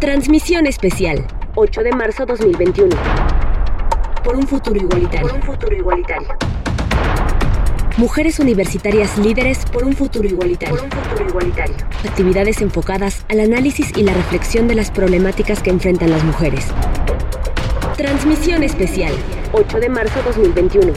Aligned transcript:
Transmisión 0.00 0.66
especial, 0.66 1.26
8 1.54 1.82
de 1.82 1.92
marzo 1.92 2.26
2021. 2.26 2.94
Por 4.22 4.36
un 4.36 4.46
futuro 4.46 4.78
igualitario. 4.78 5.26
Por 5.26 5.36
un 5.36 5.42
futuro 5.42 5.74
igualitario. 5.74 6.28
Mujeres 7.96 8.38
universitarias 8.38 9.16
líderes 9.16 9.64
por 9.64 9.84
un 9.84 9.94
futuro 9.94 10.28
igualitario. 10.28 10.76
Por 10.76 10.84
un 10.84 10.90
futuro 10.90 11.28
igualitario. 11.30 11.76
Actividades 12.06 12.60
enfocadas 12.60 13.24
al 13.30 13.40
análisis 13.40 13.96
y 13.96 14.02
la 14.02 14.12
reflexión 14.12 14.68
de 14.68 14.74
las 14.74 14.90
problemáticas 14.90 15.62
que 15.62 15.70
enfrentan 15.70 16.10
las 16.10 16.22
mujeres. 16.24 16.66
Transmisión 17.96 18.64
especial, 18.64 19.14
8 19.52 19.80
de 19.80 19.88
marzo 19.88 20.20
2021. 20.26 20.92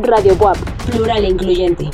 Radio 0.00 0.34
WAP, 0.34 0.56
plural 0.90 1.24
e 1.24 1.28
incluyente. 1.28 1.88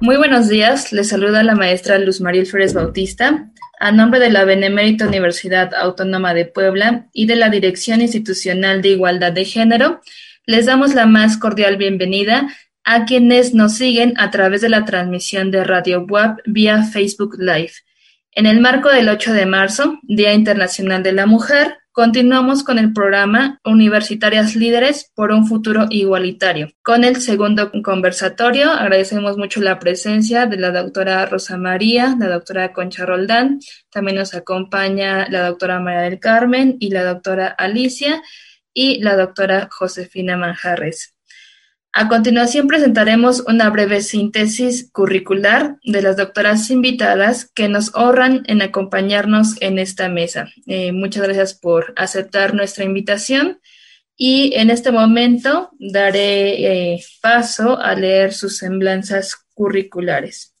Muy 0.00 0.16
buenos 0.16 0.48
días, 0.48 0.92
les 0.92 1.08
saluda 1.08 1.42
la 1.42 1.56
maestra 1.56 1.98
Luz 1.98 2.20
Mariel 2.20 2.46
Flores 2.46 2.72
Bautista, 2.72 3.50
a 3.80 3.90
nombre 3.90 4.20
de 4.20 4.30
la 4.30 4.44
Benemérita 4.44 5.08
Universidad 5.08 5.74
Autónoma 5.74 6.34
de 6.34 6.44
Puebla 6.44 7.08
y 7.12 7.26
de 7.26 7.34
la 7.34 7.48
Dirección 7.48 8.00
Institucional 8.00 8.80
de 8.80 8.90
Igualdad 8.90 9.32
de 9.32 9.44
Género, 9.44 10.00
les 10.46 10.66
damos 10.66 10.94
la 10.94 11.06
más 11.06 11.36
cordial 11.36 11.78
bienvenida 11.78 12.48
a 12.84 13.06
quienes 13.06 13.54
nos 13.54 13.74
siguen 13.74 14.14
a 14.18 14.30
través 14.30 14.60
de 14.60 14.68
la 14.68 14.84
transmisión 14.84 15.50
de 15.50 15.64
Radio 15.64 16.06
WAP 16.08 16.38
vía 16.46 16.84
Facebook 16.84 17.34
Live. 17.36 17.72
En 18.30 18.46
el 18.46 18.60
marco 18.60 18.90
del 18.90 19.08
8 19.08 19.32
de 19.32 19.46
marzo, 19.46 19.98
Día 20.04 20.32
Internacional 20.32 21.02
de 21.02 21.12
la 21.12 21.26
Mujer, 21.26 21.76
Continuamos 21.98 22.62
con 22.62 22.78
el 22.78 22.92
programa 22.92 23.58
Universitarias 23.64 24.54
Líderes 24.54 25.10
por 25.16 25.32
un 25.32 25.48
Futuro 25.48 25.86
Igualitario. 25.90 26.68
Con 26.84 27.02
el 27.02 27.20
segundo 27.20 27.72
conversatorio, 27.82 28.70
agradecemos 28.70 29.36
mucho 29.36 29.60
la 29.60 29.80
presencia 29.80 30.46
de 30.46 30.58
la 30.58 30.70
doctora 30.70 31.26
Rosa 31.26 31.56
María, 31.56 32.14
la 32.16 32.28
doctora 32.28 32.72
Concha 32.72 33.04
Roldán, 33.04 33.58
también 33.90 34.16
nos 34.16 34.32
acompaña 34.32 35.28
la 35.28 35.48
doctora 35.48 35.80
María 35.80 36.02
del 36.02 36.20
Carmen 36.20 36.76
y 36.78 36.90
la 36.90 37.02
doctora 37.02 37.48
Alicia 37.48 38.22
y 38.72 39.02
la 39.02 39.16
doctora 39.16 39.68
Josefina 39.68 40.36
Manjarres. 40.36 41.17
A 42.00 42.06
continuación 42.06 42.68
presentaremos 42.68 43.42
una 43.48 43.68
breve 43.70 44.02
síntesis 44.02 44.88
curricular 44.92 45.78
de 45.82 46.00
las 46.00 46.16
doctoras 46.16 46.70
invitadas 46.70 47.50
que 47.52 47.68
nos 47.68 47.92
honran 47.92 48.44
en 48.46 48.62
acompañarnos 48.62 49.60
en 49.60 49.80
esta 49.80 50.08
mesa. 50.08 50.48
Eh, 50.68 50.92
muchas 50.92 51.24
gracias 51.24 51.54
por 51.54 51.92
aceptar 51.96 52.54
nuestra 52.54 52.84
invitación 52.84 53.58
y 54.16 54.52
en 54.54 54.70
este 54.70 54.92
momento 54.92 55.70
daré 55.80 56.92
eh, 56.94 57.00
paso 57.20 57.80
a 57.80 57.96
leer 57.96 58.32
sus 58.32 58.58
semblanzas 58.58 59.34
curriculares. 59.54 60.54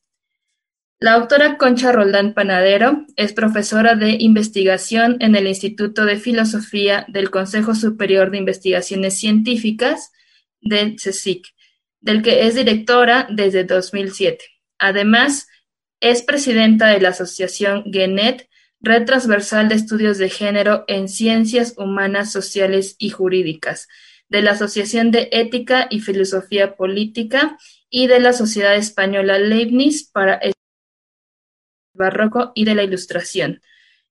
La 0.98 1.20
doctora 1.20 1.56
Concha 1.56 1.92
Roldán 1.92 2.34
Panadero 2.34 3.06
es 3.14 3.32
profesora 3.32 3.94
de 3.94 4.16
investigación 4.18 5.18
en 5.20 5.36
el 5.36 5.46
Instituto 5.46 6.04
de 6.04 6.16
Filosofía 6.16 7.06
del 7.06 7.30
Consejo 7.30 7.76
Superior 7.76 8.32
de 8.32 8.38
Investigaciones 8.38 9.16
Científicas 9.16 10.10
del 10.60 10.96
CSIC, 10.96 11.46
del 12.00 12.22
que 12.22 12.46
es 12.46 12.54
directora 12.54 13.26
desde 13.30 13.64
2007. 13.64 14.44
Además, 14.78 15.48
es 16.00 16.22
presidenta 16.22 16.88
de 16.88 17.00
la 17.00 17.10
Asociación 17.10 17.84
GENET, 17.92 18.48
Red 18.80 19.06
Transversal 19.06 19.68
de 19.68 19.74
Estudios 19.74 20.18
de 20.18 20.30
Género 20.30 20.84
en 20.86 21.08
Ciencias 21.08 21.74
Humanas, 21.76 22.30
Sociales 22.30 22.94
y 22.98 23.10
Jurídicas, 23.10 23.88
de 24.28 24.42
la 24.42 24.52
Asociación 24.52 25.10
de 25.10 25.28
Ética 25.32 25.88
y 25.90 26.00
Filosofía 26.00 26.76
Política 26.76 27.58
y 27.90 28.06
de 28.06 28.20
la 28.20 28.32
Sociedad 28.32 28.76
Española 28.76 29.38
Leibniz 29.38 30.08
para 30.08 30.34
el 30.34 30.52
Barroco 31.94 32.52
y 32.54 32.64
de 32.64 32.74
la 32.76 32.84
Ilustración. 32.84 33.60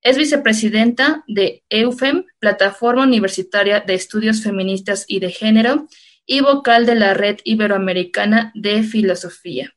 Es 0.02 0.18
vicepresidenta 0.18 1.24
de 1.28 1.64
EUFEM, 1.70 2.26
Plataforma 2.40 3.04
Universitaria 3.04 3.80
de 3.80 3.94
Estudios 3.94 4.44
Feministas 4.44 5.06
y 5.08 5.20
de 5.20 5.32
Género, 5.32 5.88
y 6.28 6.42
vocal 6.42 6.86
de 6.86 6.96
la 6.96 7.16
Red 7.16 7.38
Iberoamericana 7.46 8.52
de 8.54 8.84
Filosofía. 8.84 9.74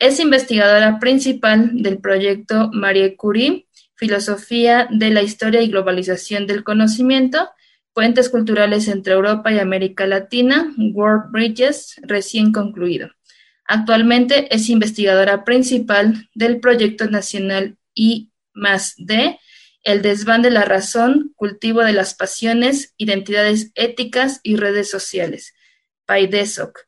Es 0.00 0.18
investigadora 0.18 0.98
principal 0.98 1.70
del 1.82 1.98
proyecto 1.98 2.70
Marie 2.72 3.14
Curie, 3.16 3.68
Filosofía 3.94 4.88
de 4.90 5.10
la 5.10 5.22
Historia 5.22 5.62
y 5.62 5.68
Globalización 5.68 6.46
del 6.46 6.64
Conocimiento, 6.64 7.48
Puentes 7.92 8.28
Culturales 8.28 8.88
entre 8.88 9.14
Europa 9.14 9.52
y 9.52 9.58
América 9.58 10.06
Latina, 10.06 10.74
World 10.76 11.30
Bridges, 11.30 11.96
recién 12.02 12.52
concluido. 12.52 13.10
Actualmente 13.64 14.54
es 14.54 14.68
investigadora 14.68 15.44
principal 15.44 16.28
del 16.34 16.60
proyecto 16.60 17.08
nacional 17.08 17.78
I 17.94 18.30
más 18.52 18.94
D, 18.98 19.38
El 19.82 20.02
desván 20.02 20.42
de 20.42 20.50
la 20.50 20.64
razón, 20.64 21.32
cultivo 21.36 21.84
de 21.84 21.92
las 21.92 22.14
pasiones, 22.14 22.92
identidades 22.98 23.70
éticas 23.76 24.40
y 24.42 24.56
redes 24.56 24.90
sociales, 24.90 25.54
PAIDESOC. 26.06 26.78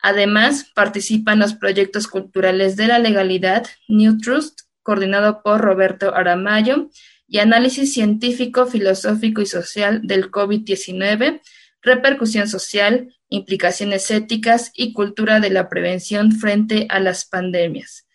Además, 0.00 0.70
participa 0.74 1.32
en 1.32 1.38
los 1.38 1.54
proyectos 1.54 2.08
culturales 2.08 2.76
de 2.76 2.88
la 2.88 2.98
legalidad 2.98 3.66
New 3.88 4.18
Trust, 4.18 4.60
coordinado 4.82 5.42
por 5.42 5.60
Roberto 5.60 6.14
Aramayo, 6.14 6.90
y 7.26 7.38
análisis 7.38 7.94
científico, 7.94 8.66
filosófico 8.66 9.40
y 9.40 9.46
social 9.46 10.02
del 10.04 10.30
COVID-19, 10.30 11.40
repercusión 11.80 12.48
social, 12.48 13.14
implicaciones 13.28 14.10
éticas 14.10 14.72
y 14.74 14.92
cultura 14.92 15.40
de 15.40 15.50
la 15.50 15.68
prevención 15.68 16.32
frente 16.32 16.86
a 16.90 17.00
las 17.00 17.24
pandemias, 17.24 18.06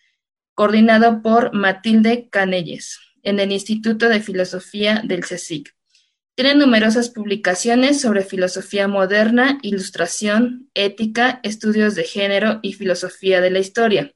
coordinado 0.54 1.22
por 1.22 1.52
Matilde 1.54 2.28
Canelles, 2.30 2.98
en 3.22 3.40
el 3.40 3.52
Instituto 3.52 4.08
de 4.08 4.20
Filosofía 4.20 5.02
del 5.04 5.20
CSIC. 5.20 5.74
Tiene 6.40 6.54
numerosas 6.54 7.10
publicaciones 7.10 8.00
sobre 8.00 8.24
filosofía 8.24 8.88
moderna, 8.88 9.58
ilustración, 9.60 10.70
ética, 10.72 11.38
estudios 11.42 11.94
de 11.94 12.04
género 12.04 12.60
y 12.62 12.72
filosofía 12.72 13.42
de 13.42 13.50
la 13.50 13.58
historia. 13.58 14.14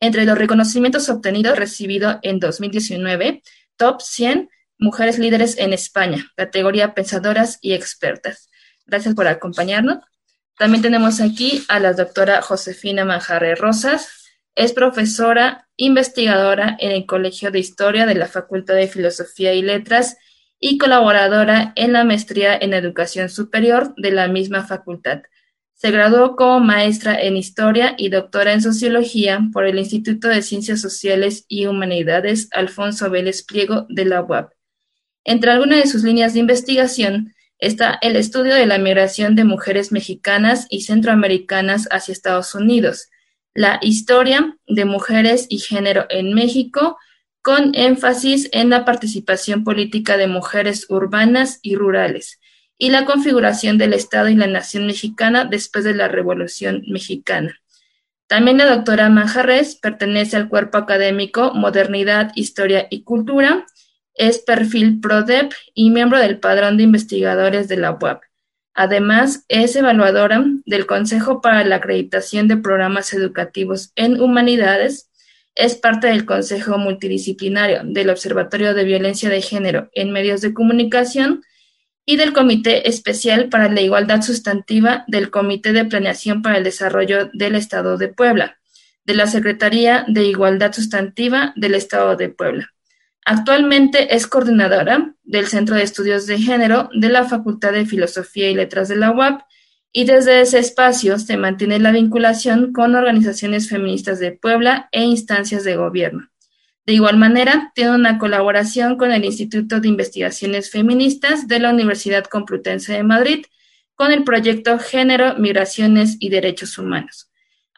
Entre 0.00 0.24
los 0.24 0.36
reconocimientos 0.36 1.08
obtenidos 1.10 1.56
recibido 1.56 2.18
en 2.22 2.40
2019, 2.40 3.44
Top 3.76 4.00
100 4.00 4.50
Mujeres 4.78 5.20
Líderes 5.20 5.58
en 5.58 5.72
España, 5.72 6.32
categoría 6.34 6.92
Pensadoras 6.92 7.60
y 7.60 7.74
Expertas. 7.74 8.50
Gracias 8.84 9.14
por 9.14 9.28
acompañarnos. 9.28 9.98
También 10.56 10.82
tenemos 10.82 11.20
aquí 11.20 11.64
a 11.68 11.78
la 11.78 11.92
doctora 11.92 12.42
Josefina 12.42 13.04
Manjarre 13.04 13.54
Rosas, 13.54 14.17
es 14.58 14.72
profesora 14.72 15.68
investigadora 15.76 16.76
en 16.80 16.90
el 16.90 17.06
Colegio 17.06 17.52
de 17.52 17.60
Historia 17.60 18.06
de 18.06 18.16
la 18.16 18.26
Facultad 18.26 18.74
de 18.74 18.88
Filosofía 18.88 19.54
y 19.54 19.62
Letras 19.62 20.16
y 20.58 20.78
colaboradora 20.78 21.72
en 21.76 21.92
la 21.92 22.02
maestría 22.02 22.58
en 22.60 22.74
Educación 22.74 23.28
Superior 23.28 23.94
de 23.96 24.10
la 24.10 24.26
misma 24.26 24.66
facultad. 24.66 25.22
Se 25.74 25.92
graduó 25.92 26.34
como 26.34 26.58
maestra 26.58 27.22
en 27.22 27.36
Historia 27.36 27.94
y 27.96 28.08
doctora 28.08 28.52
en 28.52 28.60
Sociología 28.60 29.40
por 29.52 29.64
el 29.64 29.78
Instituto 29.78 30.26
de 30.26 30.42
Ciencias 30.42 30.80
Sociales 30.80 31.44
y 31.46 31.66
Humanidades 31.66 32.48
Alfonso 32.50 33.10
Vélez 33.10 33.44
Pliego 33.44 33.86
de 33.88 34.06
la 34.06 34.22
UAP. 34.22 34.50
Entre 35.22 35.52
algunas 35.52 35.84
de 35.84 35.88
sus 35.88 36.02
líneas 36.02 36.34
de 36.34 36.40
investigación 36.40 37.32
está 37.60 37.96
el 38.02 38.16
estudio 38.16 38.56
de 38.56 38.66
la 38.66 38.78
migración 38.78 39.36
de 39.36 39.44
mujeres 39.44 39.92
mexicanas 39.92 40.66
y 40.68 40.82
centroamericanas 40.82 41.86
hacia 41.92 42.10
Estados 42.10 42.56
Unidos, 42.56 43.08
la 43.54 43.78
historia 43.82 44.56
de 44.66 44.84
mujeres 44.84 45.46
y 45.48 45.58
género 45.58 46.06
en 46.10 46.34
México, 46.34 46.96
con 47.42 47.74
énfasis 47.74 48.48
en 48.52 48.70
la 48.70 48.84
participación 48.84 49.64
política 49.64 50.16
de 50.16 50.26
mujeres 50.26 50.86
urbanas 50.88 51.58
y 51.62 51.76
rurales, 51.76 52.40
y 52.76 52.90
la 52.90 53.04
configuración 53.04 53.78
del 53.78 53.92
Estado 53.92 54.28
y 54.28 54.34
la 54.34 54.46
nación 54.46 54.86
mexicana 54.86 55.44
después 55.44 55.84
de 55.84 55.94
la 55.94 56.08
Revolución 56.08 56.82
Mexicana. 56.88 57.54
También 58.28 58.58
la 58.58 58.66
doctora 58.66 59.08
Manjarres 59.08 59.76
pertenece 59.76 60.36
al 60.36 60.48
cuerpo 60.48 60.76
académico 60.76 61.54
Modernidad, 61.54 62.32
Historia 62.34 62.86
y 62.90 63.02
Cultura, 63.02 63.64
es 64.14 64.38
perfil 64.38 65.00
PRODEP 65.00 65.52
y 65.74 65.90
miembro 65.90 66.18
del 66.18 66.38
Padrón 66.38 66.76
de 66.76 66.82
Investigadores 66.82 67.68
de 67.68 67.76
la 67.78 67.92
UAP. 67.92 68.27
Además, 68.80 69.44
es 69.48 69.74
evaluadora 69.74 70.44
del 70.64 70.86
Consejo 70.86 71.40
para 71.40 71.64
la 71.64 71.74
Acreditación 71.74 72.46
de 72.46 72.58
Programas 72.58 73.12
Educativos 73.12 73.90
en 73.96 74.20
Humanidades, 74.20 75.10
es 75.56 75.74
parte 75.74 76.06
del 76.06 76.24
Consejo 76.24 76.78
Multidisciplinario 76.78 77.80
del 77.82 78.08
Observatorio 78.08 78.74
de 78.74 78.84
Violencia 78.84 79.30
de 79.30 79.42
Género 79.42 79.90
en 79.94 80.12
Medios 80.12 80.42
de 80.42 80.54
Comunicación 80.54 81.42
y 82.06 82.18
del 82.18 82.32
Comité 82.32 82.88
Especial 82.88 83.48
para 83.48 83.68
la 83.68 83.80
Igualdad 83.80 84.22
Sustantiva 84.22 85.02
del 85.08 85.30
Comité 85.30 85.72
de 85.72 85.84
Planeación 85.84 86.40
para 86.40 86.58
el 86.58 86.62
Desarrollo 86.62 87.30
del 87.32 87.56
Estado 87.56 87.96
de 87.96 88.06
Puebla, 88.06 88.60
de 89.04 89.14
la 89.14 89.26
Secretaría 89.26 90.04
de 90.06 90.22
Igualdad 90.22 90.72
Sustantiva 90.72 91.52
del 91.56 91.74
Estado 91.74 92.14
de 92.14 92.28
Puebla. 92.28 92.72
Actualmente 93.30 94.16
es 94.16 94.26
coordinadora 94.26 95.14
del 95.22 95.48
Centro 95.48 95.76
de 95.76 95.82
Estudios 95.82 96.26
de 96.26 96.38
Género 96.38 96.88
de 96.94 97.10
la 97.10 97.26
Facultad 97.26 97.72
de 97.72 97.84
Filosofía 97.84 98.48
y 98.48 98.54
Letras 98.54 98.88
de 98.88 98.96
la 98.96 99.10
UAP 99.10 99.42
y 99.92 100.06
desde 100.06 100.40
ese 100.40 100.58
espacio 100.58 101.18
se 101.18 101.36
mantiene 101.36 101.78
la 101.78 101.92
vinculación 101.92 102.72
con 102.72 102.94
organizaciones 102.94 103.68
feministas 103.68 104.18
de 104.18 104.32
Puebla 104.32 104.88
e 104.92 105.02
instancias 105.02 105.62
de 105.64 105.76
gobierno. 105.76 106.30
De 106.86 106.94
igual 106.94 107.18
manera, 107.18 107.70
tiene 107.74 107.96
una 107.96 108.16
colaboración 108.16 108.96
con 108.96 109.12
el 109.12 109.26
Instituto 109.26 109.78
de 109.78 109.88
Investigaciones 109.88 110.70
Feministas 110.70 111.46
de 111.46 111.58
la 111.58 111.68
Universidad 111.68 112.24
Complutense 112.24 112.94
de 112.94 113.02
Madrid, 113.02 113.44
con 113.94 114.10
el 114.10 114.24
proyecto 114.24 114.78
Género, 114.78 115.34
Migraciones 115.36 116.16
y 116.18 116.30
Derechos 116.30 116.78
Humanos. 116.78 117.27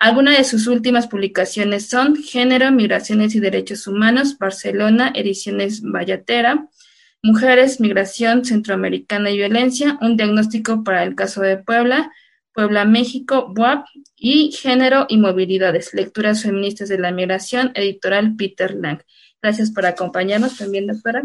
Algunas 0.00 0.38
de 0.38 0.44
sus 0.44 0.66
últimas 0.66 1.06
publicaciones 1.06 1.90
son 1.90 2.16
Género, 2.16 2.72
Migraciones 2.72 3.34
y 3.34 3.40
Derechos 3.40 3.86
Humanos, 3.86 4.38
Barcelona, 4.38 5.12
Ediciones 5.14 5.82
Vallatera, 5.82 6.68
Mujeres, 7.22 7.80
Migración 7.80 8.46
Centroamericana 8.46 9.30
y 9.30 9.36
Violencia, 9.36 9.98
un 10.00 10.16
diagnóstico 10.16 10.82
para 10.84 11.02
el 11.02 11.14
caso 11.14 11.42
de 11.42 11.58
Puebla, 11.58 12.10
Puebla, 12.54 12.86
México, 12.86 13.52
BUAP 13.54 13.84
y 14.16 14.52
Género 14.52 15.04
y 15.06 15.18
Movilidades, 15.18 15.92
Lecturas 15.92 16.44
Feministas 16.44 16.88
de 16.88 16.98
la 16.98 17.12
Migración, 17.12 17.70
editorial 17.74 18.36
Peter 18.36 18.74
Lang. 18.74 19.02
Gracias 19.42 19.70
por 19.70 19.84
acompañarnos 19.84 20.56
también, 20.56 20.86
doctora. 20.86 21.24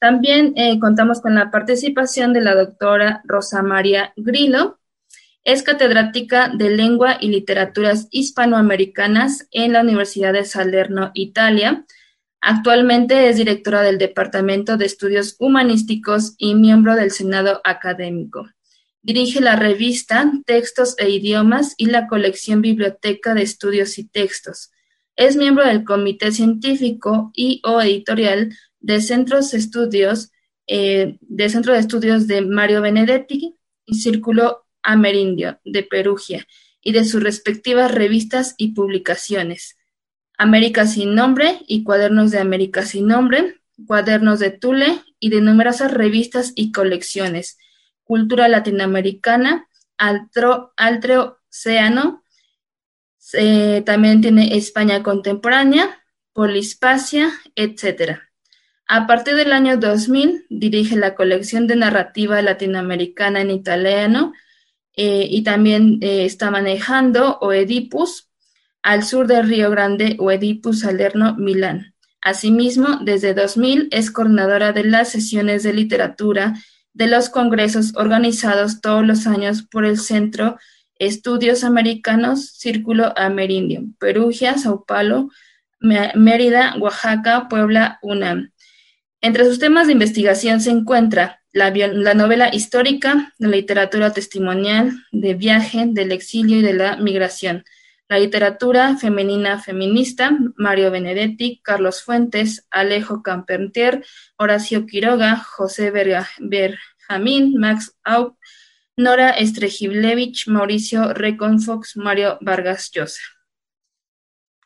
También 0.00 0.54
eh, 0.56 0.78
contamos 0.78 1.20
con 1.20 1.34
la 1.34 1.50
participación 1.50 2.32
de 2.32 2.40
la 2.40 2.54
doctora 2.54 3.20
Rosa 3.24 3.62
María 3.62 4.14
Grillo. 4.16 4.78
Es 5.44 5.62
catedrática 5.62 6.50
de 6.54 6.70
Lengua 6.70 7.18
y 7.20 7.28
Literaturas 7.28 8.08
Hispanoamericanas 8.10 9.48
en 9.50 9.72
la 9.72 9.82
Universidad 9.82 10.32
de 10.32 10.44
Salerno, 10.44 11.10
Italia 11.14 11.84
Actualmente 12.40 13.28
es 13.28 13.36
directora 13.36 13.82
del 13.82 13.98
Departamento 13.98 14.76
de 14.76 14.86
Estudios 14.86 15.34
Humanísticos 15.40 16.34
y 16.38 16.54
miembro 16.54 16.94
del 16.94 17.10
Senado 17.10 17.60
Académico. 17.64 18.48
Dirige 19.02 19.40
la 19.40 19.56
revista 19.56 20.30
Textos 20.46 20.94
e 20.98 21.10
Idiomas 21.10 21.74
y 21.76 21.86
la 21.86 22.06
colección 22.06 22.62
Biblioteca 22.62 23.34
de 23.34 23.42
Estudios 23.42 23.98
y 23.98 24.04
Textos. 24.04 24.70
Es 25.16 25.36
miembro 25.36 25.66
del 25.66 25.84
Comité 25.84 26.30
Científico 26.30 27.32
y 27.34 27.60
o 27.64 27.80
Editorial 27.80 28.54
de 28.78 29.00
Centros 29.00 29.52
eh, 30.68 31.18
de 31.20 31.48
Centro 31.48 31.72
de 31.72 31.80
Estudios 31.80 32.28
de 32.28 32.42
Mario 32.42 32.82
Benedetti 32.82 33.56
y 33.84 33.94
Círculo 33.94 34.67
Amerindio 34.88 35.60
de 35.66 35.82
Perugia 35.82 36.46
y 36.80 36.92
de 36.92 37.04
sus 37.04 37.22
respectivas 37.22 37.92
revistas 37.92 38.54
y 38.56 38.72
publicaciones. 38.72 39.76
América 40.38 40.86
sin 40.86 41.14
nombre 41.14 41.60
y 41.66 41.84
Cuadernos 41.84 42.30
de 42.30 42.38
América 42.38 42.82
sin 42.82 43.06
nombre, 43.06 43.60
Cuadernos 43.86 44.38
de 44.38 44.50
Tule 44.50 45.02
y 45.20 45.28
de 45.28 45.42
numerosas 45.42 45.92
revistas 45.92 46.54
y 46.56 46.72
colecciones, 46.72 47.58
Cultura 48.02 48.48
Latinoamericana, 48.48 49.68
Altro, 49.98 50.72
también 53.84 54.22
tiene 54.22 54.56
España 54.56 55.02
Contemporánea, 55.02 56.02
Polispacia, 56.32 57.30
etc. 57.56 58.20
A 58.86 59.06
partir 59.06 59.34
del 59.34 59.52
año 59.52 59.76
2000 59.76 60.46
dirige 60.48 60.96
la 60.96 61.14
colección 61.14 61.66
de 61.66 61.76
narrativa 61.76 62.40
latinoamericana 62.40 63.42
en 63.42 63.50
italiano 63.50 64.32
eh, 65.00 65.28
y 65.30 65.44
también 65.44 65.98
eh, 66.00 66.24
está 66.24 66.50
manejando 66.50 67.38
Oedipus, 67.40 68.28
al 68.82 69.04
sur 69.04 69.28
del 69.28 69.48
Río 69.48 69.70
Grande 69.70 70.16
Oedipus 70.18 70.80
Salerno, 70.80 71.36
Milán. 71.36 71.94
Asimismo, 72.20 72.98
desde 73.04 73.32
2000 73.32 73.90
es 73.92 74.10
coordinadora 74.10 74.72
de 74.72 74.82
las 74.82 75.08
sesiones 75.08 75.62
de 75.62 75.72
literatura 75.72 76.54
de 76.94 77.06
los 77.06 77.28
congresos 77.28 77.92
organizados 77.94 78.80
todos 78.80 79.06
los 79.06 79.28
años 79.28 79.62
por 79.62 79.84
el 79.84 79.98
Centro 79.98 80.56
Estudios 80.98 81.62
Americanos 81.62 82.54
Círculo 82.56 83.16
Amerindio, 83.16 83.84
Perugia, 84.00 84.58
Sao 84.58 84.84
Paulo, 84.84 85.30
Mérida, 85.78 86.74
Oaxaca, 86.80 87.46
Puebla, 87.48 88.00
UNAM. 88.02 88.50
Entre 89.20 89.44
sus 89.44 89.60
temas 89.60 89.86
de 89.86 89.92
investigación 89.92 90.60
se 90.60 90.70
encuentra 90.70 91.40
la, 91.58 91.70
la, 91.70 92.14
novela 92.14 92.54
histórica, 92.54 93.34
la 93.38 93.48
literatura 93.48 94.12
testimonial, 94.12 94.92
de 95.12 95.34
viaje, 95.34 95.86
del 95.88 96.12
exilio 96.12 96.58
y 96.58 96.62
de 96.62 96.72
la 96.72 96.96
migración, 96.96 97.64
la 98.08 98.18
literatura 98.18 98.96
femenina 98.96 99.60
feminista, 99.60 100.30
Mario 100.56 100.90
Benedetti, 100.90 101.60
Carlos 101.62 102.02
Fuentes, 102.02 102.66
Alejo 102.70 103.22
Campertier, 103.22 104.04
Horacio 104.36 104.86
Quiroga, 104.86 105.36
José 105.36 105.90
Berjamín, 105.90 107.58
Max 107.58 107.94
Aub, 108.04 108.38
Nora 108.96 109.34
Strejiblevich, 109.38 110.46
Mauricio 110.48 111.12
Reconfox, 111.12 111.96
Mario 111.96 112.38
Vargas 112.40 112.90
Llosa. 112.92 113.20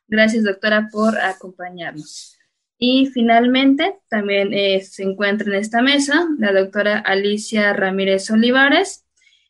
Gracias, 0.06 0.44
doctora, 0.44 0.88
por 0.92 1.18
acompañarnos. 1.18 2.38
Y 2.84 3.06
finalmente, 3.06 4.00
también 4.08 4.52
eh, 4.52 4.80
se 4.80 5.04
encuentra 5.04 5.46
en 5.46 5.54
esta 5.54 5.82
mesa 5.82 6.26
la 6.40 6.52
doctora 6.52 6.98
Alicia 6.98 7.72
Ramírez 7.72 8.28
Olivares, 8.28 9.04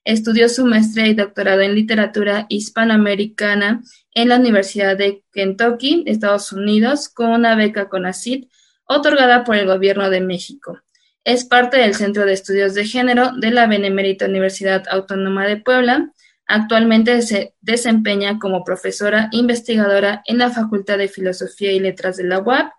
Estudió 0.05 0.49
su 0.49 0.67
maestría 0.67 1.07
y 1.07 1.15
doctorado 1.15 1.61
en 1.61 1.77
literatura 1.77 2.45
hispanoamericana 2.51 3.83
en 4.15 4.29
la 4.29 4.37
Universidad 4.37 4.99
de 4.99 5.23
Kentucky, 5.33 6.03
Estados 6.07 6.53
Unidos, 6.53 7.09
con 7.09 7.31
una 7.31 7.55
beca 7.55 7.89
CONACYT 7.89 8.51
otorgada 8.85 9.45
por 9.45 9.57
el 9.57 9.67
Gobierno 9.67 10.11
de 10.11 10.21
México. 10.21 10.81
Es 11.25 11.45
parte 11.45 11.77
del 11.77 11.95
Centro 11.95 12.27
de 12.27 12.33
Estudios 12.33 12.75
de 12.75 12.85
Género 12.85 13.31
de 13.39 13.53
la 13.53 13.69
Benemérita 13.69 14.27
Universidad 14.27 14.83
Autónoma 14.91 15.47
de 15.47 15.59
Puebla. 15.59 16.13
Actualmente 16.47 17.23
se 17.23 17.55
desempeña 17.61 18.41
como 18.41 18.65
profesora 18.65 19.29
investigadora 19.31 20.23
en 20.27 20.39
la 20.39 20.51
Facultad 20.51 20.99
de 20.99 21.09
Filosofía 21.09 21.71
y 21.71 21.79
Letras 21.79 22.17
de 22.17 22.25
la 22.25 22.41
UAP 22.41 22.73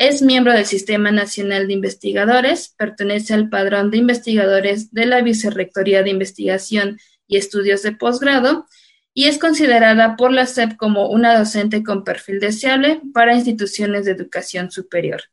es 0.00 0.22
miembro 0.22 0.54
del 0.54 0.64
Sistema 0.64 1.10
Nacional 1.12 1.66
de 1.66 1.74
Investigadores, 1.74 2.74
pertenece 2.78 3.34
al 3.34 3.50
Padrón 3.50 3.90
de 3.90 3.98
Investigadores 3.98 4.94
de 4.94 5.04
la 5.04 5.20
Vicerrectoría 5.20 6.02
de 6.02 6.08
Investigación 6.08 6.98
y 7.26 7.36
Estudios 7.36 7.82
de 7.82 7.92
Posgrado 7.92 8.66
y 9.12 9.26
es 9.26 9.36
considerada 9.36 10.16
por 10.16 10.32
la 10.32 10.46
SEP 10.46 10.78
como 10.78 11.10
una 11.10 11.38
docente 11.38 11.82
con 11.82 12.02
perfil 12.02 12.40
deseable 12.40 13.02
para 13.12 13.34
instituciones 13.34 14.06
de 14.06 14.12
educación 14.12 14.70
superior. 14.70 15.24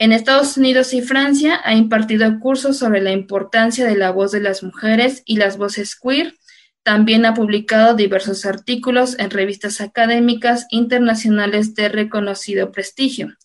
En 0.00 0.10
Estados 0.10 0.56
Unidos 0.56 0.92
y 0.92 1.00
Francia 1.00 1.60
ha 1.62 1.74
impartido 1.74 2.40
cursos 2.40 2.76
sobre 2.76 3.00
la 3.00 3.12
importancia 3.12 3.86
de 3.86 3.94
la 3.94 4.10
voz 4.10 4.32
de 4.32 4.40
las 4.40 4.64
mujeres 4.64 5.22
y 5.24 5.36
las 5.36 5.56
voces 5.56 5.94
queer. 5.94 6.34
También 6.82 7.24
ha 7.26 7.34
publicado 7.34 7.94
diversos 7.94 8.44
artículos 8.44 9.16
en 9.20 9.30
revistas 9.30 9.80
académicas 9.80 10.66
internacionales 10.70 11.76
de 11.76 11.88
reconocido 11.90 12.72
prestigio. 12.72 13.36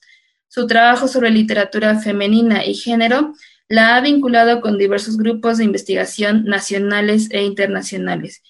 Su 0.50 0.65
trabajo 0.65 1.08
sobre 1.08 1.29
literatura 1.29 2.00
femenina 2.00 2.65
y 2.65 2.74
género 2.74 3.34
la 3.68 3.96
ha 3.96 4.01
vinculado 4.01 4.62
con 4.62 4.79
diversos 4.79 5.15
grupos 5.15 5.60
de 5.60 5.63
investigación 5.63 6.44
nacionales 6.46 7.29
e 7.29 7.44
internacionales. 7.44 8.41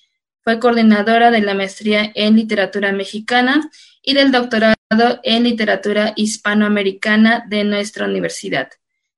Fue 0.41 0.60
coordinadora 0.60 1.29
de 1.29 1.41
la 1.41 1.53
maestría 1.53 2.10
en 2.15 2.38
literatura 2.38 2.94
mexicana 2.94 3.70
y 4.01 4.13
del 4.13 4.32
doctorado 4.32 4.75
en 5.24 5.44
literatura 5.44 6.13
hispanoamericana 6.15 7.46
de 7.50 7.65
nuestra 7.65 8.06
universidad. 8.06 8.70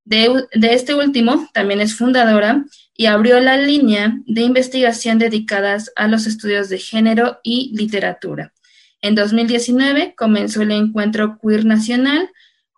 De, 0.03 0.47
este 0.63 0.95
último, 0.95 1.47
también 1.53 1.81
es 1.81 1.95
fundadora 1.95 2.65
y 2.97 3.05
abrió 3.05 3.39
la 3.39 3.57
línea 3.57 4.17
de 4.25 4.41
investigación 4.41 5.19
dedicadas 5.19 5.91
a 5.95 6.07
los 6.07 6.25
estudios 6.25 6.69
de 6.69 6.79
género 6.79 7.39
y 7.43 7.71
literatura. 7.75 8.53
En 9.01 9.13
2019 9.13 10.15
comenzó 10.17 10.63
el 10.63 10.71
Encuentro 10.71 11.37
Queer 11.39 11.65
Nacional, 11.65 12.29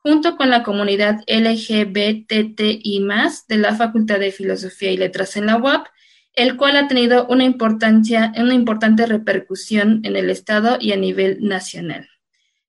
junto 0.03 0.35
con 0.35 0.49
la 0.49 0.63
comunidad 0.63 1.23
LGBTI+, 1.27 3.07
de 3.47 3.57
la 3.57 3.75
Facultad 3.75 4.19
de 4.19 4.31
Filosofía 4.31 4.91
y 4.91 4.97
Letras 4.97 5.37
en 5.37 5.45
la 5.45 5.57
UAP, 5.57 5.87
el 6.35 6.57
cual 6.57 6.75
ha 6.75 6.87
tenido 6.87 7.25
una, 7.27 7.45
importancia, 7.45 8.33
una 8.37 8.53
importante 8.53 9.05
repercusión 9.05 10.01
en 10.03 10.17
el 10.17 10.29
Estado 10.29 10.77
y 10.79 10.91
a 10.91 10.97
nivel 10.97 11.37
nacional. 11.41 12.09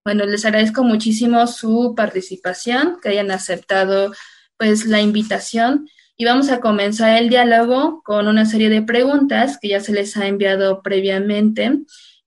Bueno, 0.04 0.26
les 0.26 0.44
agradezco 0.44 0.84
muchísimo 0.84 1.46
su 1.46 1.94
participación, 1.96 2.98
que 3.02 3.08
hayan 3.08 3.30
aceptado 3.30 4.12
pues 4.56 4.86
la 4.86 5.00
invitación 5.00 5.88
y 6.16 6.26
vamos 6.26 6.50
a 6.50 6.60
comenzar 6.60 7.18
el 7.18 7.30
diálogo 7.30 8.02
con 8.04 8.28
una 8.28 8.46
serie 8.46 8.68
de 8.68 8.82
preguntas 8.82 9.58
que 9.60 9.68
ya 9.68 9.80
se 9.80 9.92
les 9.92 10.16
ha 10.16 10.28
enviado 10.28 10.82
previamente 10.82 11.80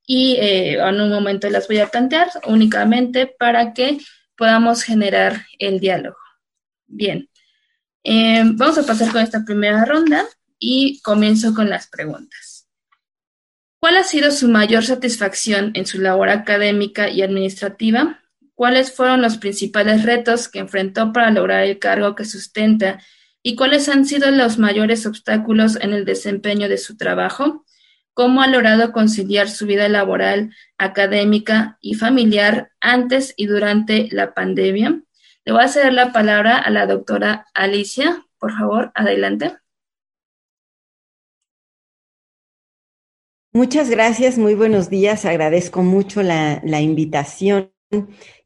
y 0.05 0.37
eh, 0.39 0.73
en 0.73 1.01
un 1.01 1.09
momento 1.09 1.49
las 1.49 1.67
voy 1.67 1.79
a 1.79 1.87
plantear 1.87 2.29
únicamente 2.47 3.27
para 3.27 3.73
que 3.73 3.99
podamos 4.37 4.83
generar 4.83 5.45
el 5.59 5.79
diálogo. 5.79 6.17
Bien, 6.85 7.29
eh, 8.03 8.43
vamos 8.45 8.77
a 8.77 8.85
pasar 8.85 9.11
con 9.11 9.21
esta 9.21 9.43
primera 9.43 9.83
ronda 9.83 10.25
y 10.59 11.01
comienzo 11.01 11.53
con 11.53 11.69
las 11.69 11.87
preguntas. 11.87 12.67
¿Cuál 13.79 13.97
ha 13.97 14.03
sido 14.03 14.31
su 14.31 14.47
mayor 14.47 14.83
satisfacción 14.83 15.71
en 15.75 15.85
su 15.85 15.99
labor 15.99 16.29
académica 16.29 17.09
y 17.09 17.21
administrativa? 17.21 18.21
¿Cuáles 18.55 18.91
fueron 18.91 19.21
los 19.21 19.37
principales 19.37 20.03
retos 20.03 20.47
que 20.47 20.59
enfrentó 20.59 21.13
para 21.13 21.29
lograr 21.29 21.63
el 21.63 21.77
cargo 21.77 22.15
que 22.15 22.25
sustenta 22.25 22.99
y 23.43 23.55
cuáles 23.55 23.87
han 23.87 24.05
sido 24.05 24.31
los 24.31 24.57
mayores 24.57 25.05
obstáculos 25.05 25.77
en 25.79 25.93
el 25.93 26.05
desempeño 26.05 26.67
de 26.67 26.77
su 26.77 26.97
trabajo, 26.97 27.65
cómo 28.17 28.41
ha 28.41 28.47
logrado 28.47 28.93
conciliar 28.93 29.47
su 29.47 29.67
vida 29.67 29.87
laboral, 29.89 30.51
académica 30.79 31.77
y 31.81 31.93
familiar 31.93 32.71
antes 32.81 33.35
y 33.37 33.45
durante 33.45 34.07
la 34.09 34.33
pandemia. 34.33 35.03
Le 35.45 35.51
voy 35.53 35.61
a 35.61 35.67
ceder 35.67 35.93
la 35.93 36.11
palabra 36.11 36.57
a 36.57 36.71
la 36.71 36.87
doctora 36.87 37.45
Alicia. 37.53 38.25
Por 38.39 38.53
favor, 38.57 38.91
adelante. 38.95 39.53
Muchas 43.53 43.91
gracias, 43.91 44.39
muy 44.39 44.55
buenos 44.55 44.89
días. 44.89 45.23
Agradezco 45.23 45.83
mucho 45.83 46.23
la, 46.23 46.59
invitación 46.81 47.71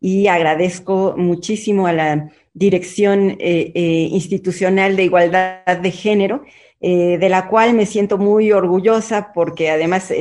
y 0.01 0.28
agradezco 0.28 1.16
muchísimo 1.18 1.88
a 1.88 1.94
la 1.94 2.30
Dirección 2.54 3.38
eh, 3.40 3.72
eh, 3.74 4.10
Institucional 4.12 4.98
de 4.98 5.06
Igualdad 5.06 5.78
de 5.82 5.92
Género, 5.92 6.44
eh, 6.81 7.17
de 7.17 7.29
la 7.29 7.47
cual 7.47 7.73
me 7.73 7.85
siento 7.85 8.17
muy 8.17 8.51
orgullosa 8.51 9.31
porque 9.33 9.69
además 9.69 10.11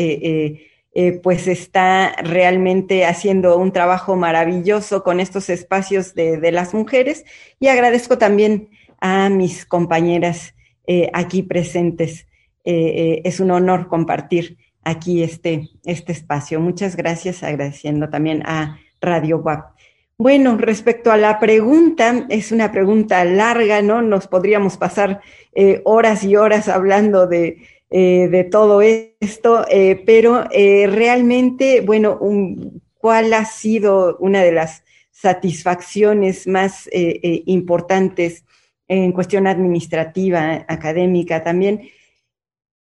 pues 1.22 1.46
está 1.46 2.12
realmente 2.22 3.06
haciendo 3.06 3.56
un 3.56 3.72
trabajo 3.72 4.16
maravilloso 4.16 5.02
con 5.04 5.20
estos 5.20 5.48
espacios 5.48 6.14
de, 6.14 6.36
de 6.36 6.52
las 6.52 6.74
mujeres 6.74 7.24
y 7.60 7.68
agradezco 7.68 8.18
también 8.18 8.70
a 9.00 9.28
mis 9.28 9.64
compañeras 9.64 10.54
aquí 11.12 11.42
presentes. 11.44 12.26
es 12.64 13.38
un 13.38 13.52
honor 13.52 13.86
compartir 13.86 14.58
aquí 14.82 15.22
este, 15.22 15.70
este 15.84 16.12
espacio. 16.12 16.60
Muchas 16.60 16.96
gracias, 16.96 17.42
agradeciendo 17.42 18.08
también 18.08 18.42
a 18.46 18.78
Radio 19.00 19.38
WAP. 19.38 19.76
Bueno, 20.20 20.58
respecto 20.58 21.10
a 21.10 21.16
la 21.16 21.40
pregunta, 21.40 22.26
es 22.28 22.52
una 22.52 22.70
pregunta 22.70 23.24
larga, 23.24 23.80
¿no? 23.80 24.02
Nos 24.02 24.26
podríamos 24.26 24.76
pasar 24.76 25.22
eh, 25.54 25.80
horas 25.86 26.24
y 26.24 26.36
horas 26.36 26.68
hablando 26.68 27.26
de, 27.26 27.66
eh, 27.88 28.46
todo 28.50 28.82
esto, 28.82 29.64
eh, 29.70 30.02
pero 30.04 30.44
realmente, 30.50 31.80
bueno, 31.80 32.20
¿cuál 32.98 33.32
ha 33.32 33.46
sido 33.46 34.18
una 34.18 34.42
de 34.42 34.52
las 34.52 34.84
satisfacciones 35.10 36.46
más 36.46 36.86
importantes 36.92 38.44
en 38.88 39.12
cuestión 39.12 39.46
administrativa, 39.46 40.66
académica 40.68 41.42
también? 41.42 41.88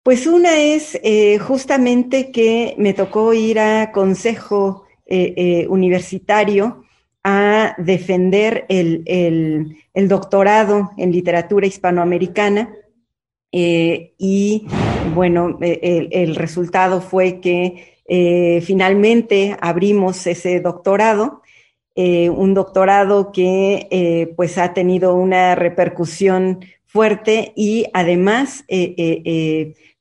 Pues 0.04 0.26
una 0.26 0.58
es 0.62 0.98
justamente 1.42 2.32
que 2.32 2.76
me 2.78 2.94
tocó 2.94 3.34
ir 3.34 3.60
a 3.60 3.92
consejo 3.92 4.86
universitario 5.68 6.85
a 7.28 7.74
defender 7.80 8.68
el, 8.70 9.76
doctorado 9.96 10.92
en 10.96 11.12
literatura 11.12 11.66
hispanoamericana 11.66 12.72
y 13.52 14.68
bueno, 15.16 15.58
el, 15.60 16.36
resultado 16.36 17.02
fue 17.02 17.40
que 17.42 18.62
finalmente 18.64 19.58
abrimos 19.60 20.28
ese 20.28 20.60
doctorado, 20.60 21.42
un 21.96 22.54
doctorado 22.54 23.32
que 23.32 24.34
pues 24.36 24.60
ha 24.60 24.74
tenido 24.74 25.16
una 25.16 25.56
repercusión 25.56 26.60
fuerte 26.86 27.54
y 27.56 27.88
además 27.94 28.66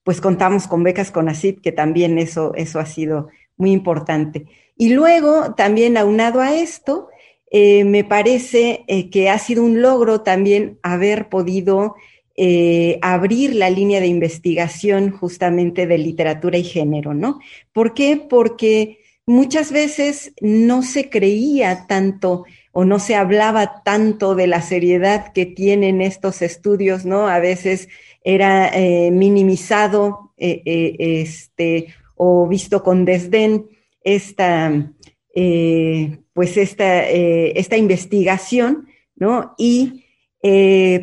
pues 0.03 0.21
contamos 0.21 0.67
con 0.67 0.83
becas 0.83 1.11
con 1.11 1.31
ACID, 1.31 1.61
que 1.63 1.73
también 1.73 2.19
eso, 2.19 2.53
eso 2.55 2.81
ha 2.81 2.87
sido 2.87 3.29
muy 3.57 3.73
importante. 3.73 4.47
Y 4.77 4.93
luego, 4.93 5.55
también 5.55 5.97
aunado 5.97 6.41
a 6.41 6.55
esto, 6.55 7.09
eh, 7.57 7.85
me 7.85 8.03
parece 8.03 8.83
eh, 8.89 9.11
que 9.11 9.31
ha 9.31 9.39
sido 9.39 9.63
un 9.63 9.81
logro 9.81 10.23
también 10.23 10.81
haber 10.83 11.29
podido 11.29 11.95
eh, 12.37 12.99
abrir 13.01 13.55
la 13.55 13.71
línea 13.71 14.01
de 14.01 14.09
investigación 14.09 15.13
justamente 15.13 15.87
de 15.87 15.97
literatura 15.97 16.59
y 16.59 16.65
género, 16.65 17.15
¿no? 17.15 17.39
¿Por 17.73 17.95
qué? 17.95 18.17
Porque 18.17 18.99
muchas 19.25 19.71
veces 19.71 20.33
no 20.41 20.83
se 20.83 21.11
creía 21.11 21.87
tanto 21.87 22.45
o 22.73 22.85
no 22.85 22.99
se 22.99 23.15
hablaba 23.15 23.85
tanto 23.85 24.35
de 24.35 24.49
la 24.49 24.61
seriedad 24.61 25.33
que 25.33 25.47
tienen 25.47 26.03
estos 26.03 26.43
estudios, 26.43 27.05
¿no? 27.05 27.29
A 27.29 27.39
veces 27.39 27.87
era 28.25 28.73
minimizado 29.13 30.33
este, 30.37 31.95
o 32.17 32.49
visto 32.49 32.83
con 32.83 33.05
desdén 33.05 33.69
esta, 34.03 34.93
pues 35.35 36.57
esta, 36.57 37.09
esta 37.09 37.77
investigación, 37.77 38.89
¿no? 39.17 39.55
Y 39.59 40.05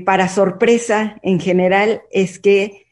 para 0.06 0.30
sorpresa 0.30 1.20
en 1.22 1.40
general 1.40 2.02
es 2.12 2.40
que 2.40 2.86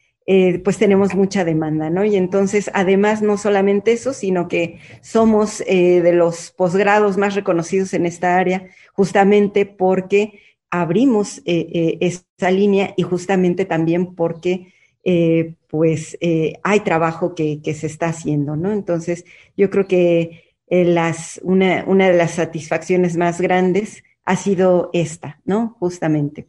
pues 0.62 0.78
tenemos 0.78 1.14
mucha 1.14 1.44
demanda, 1.44 1.90
¿no? 1.90 2.04
Y 2.04 2.16
entonces, 2.16 2.70
además, 2.74 3.22
no 3.22 3.38
solamente 3.38 3.92
eso, 3.92 4.12
sino 4.12 4.48
que 4.48 4.78
somos 5.00 5.58
de 5.58 6.12
los 6.12 6.50
posgrados 6.50 7.16
más 7.16 7.34
reconocidos 7.34 7.94
en 7.94 8.06
esta 8.06 8.36
área, 8.36 8.66
justamente 8.92 9.64
porque 9.66 10.40
abrimos 10.70 11.38
eh, 11.38 11.66
eh, 11.72 11.98
esa 12.00 12.50
línea 12.50 12.94
y 12.96 13.02
justamente 13.02 13.64
también 13.64 14.14
porque 14.14 14.72
eh, 15.02 15.54
pues 15.68 16.16
hay 16.62 16.80
trabajo 16.80 17.34
que, 17.34 17.60
se 17.74 17.86
está 17.86 18.08
haciendo, 18.08 18.56
¿no? 18.56 18.72
Entonces, 18.72 19.24
yo 19.56 19.70
creo 19.70 19.86
que 19.86 20.49
las, 20.70 21.40
una, 21.42 21.84
una, 21.86 22.08
de 22.08 22.16
las 22.16 22.32
satisfacciones 22.32 23.16
más 23.16 23.40
grandes 23.40 24.02
ha 24.24 24.36
sido 24.36 24.90
esta, 24.92 25.40
¿no? 25.44 25.76
Justamente. 25.80 26.46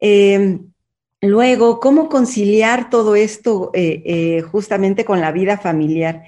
Em, 0.00 0.72
luego, 1.20 1.78
¿cómo 1.78 2.08
conciliar 2.08 2.90
todo 2.90 3.14
esto 3.14 3.70
justamente 4.50 5.04
con 5.04 5.20
la 5.20 5.30
vida 5.32 5.58
familiar? 5.58 6.24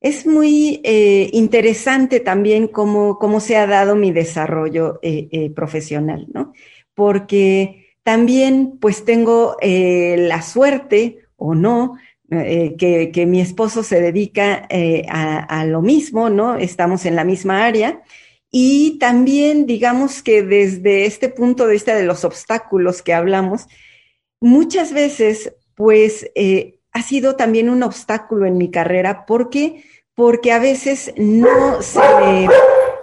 Es 0.00 0.26
muy 0.26 0.80
eh, 0.84 1.28
interesante 1.32 2.20
también 2.20 2.68
cómo, 2.68 3.18
cómo, 3.18 3.40
se 3.40 3.56
ha 3.56 3.66
dado 3.66 3.96
mi 3.96 4.12
desarrollo 4.12 5.00
eh, 5.02 5.28
eh, 5.32 5.50
profesional, 5.50 6.28
¿no? 6.32 6.52
Porque 6.94 7.96
también 8.04 8.78
pues 8.80 9.04
tengo 9.04 9.56
la 9.60 10.42
suerte 10.42 11.18
o 11.36 11.54
no 11.54 11.96
que, 12.28 13.24
mi 13.26 13.40
esposo 13.40 13.82
se 13.82 14.00
dedica 14.00 14.68
a, 15.08 15.38
a, 15.38 15.64
lo 15.64 15.82
mismo, 15.82 16.30
¿no? 16.30 16.56
Estamos 16.56 17.06
en 17.06 17.16
la 17.16 17.24
misma 17.24 17.64
área. 17.64 18.02
Y 18.50 18.98
también 18.98 19.66
digamos 19.66 20.22
que 20.22 20.42
desde 20.42 21.06
este 21.06 21.28
punto 21.28 21.66
de 21.66 21.74
vista 21.74 21.94
de 21.94 22.04
los 22.04 22.24
obstáculos 22.24 23.02
que 23.02 23.14
hablamos, 23.14 23.66
muchas 24.40 24.92
veces 24.92 25.54
pues 25.74 26.30
ha 26.92 27.02
sido 27.02 27.36
también 27.36 27.70
un 27.70 27.82
obstáculo 27.82 28.46
en 28.46 28.58
mi 28.58 28.70
carrera 28.70 29.24
porque, 29.26 29.84
porque 30.14 30.52
a 30.52 30.58
veces 30.58 31.12
no 31.16 31.80
se 31.82 32.00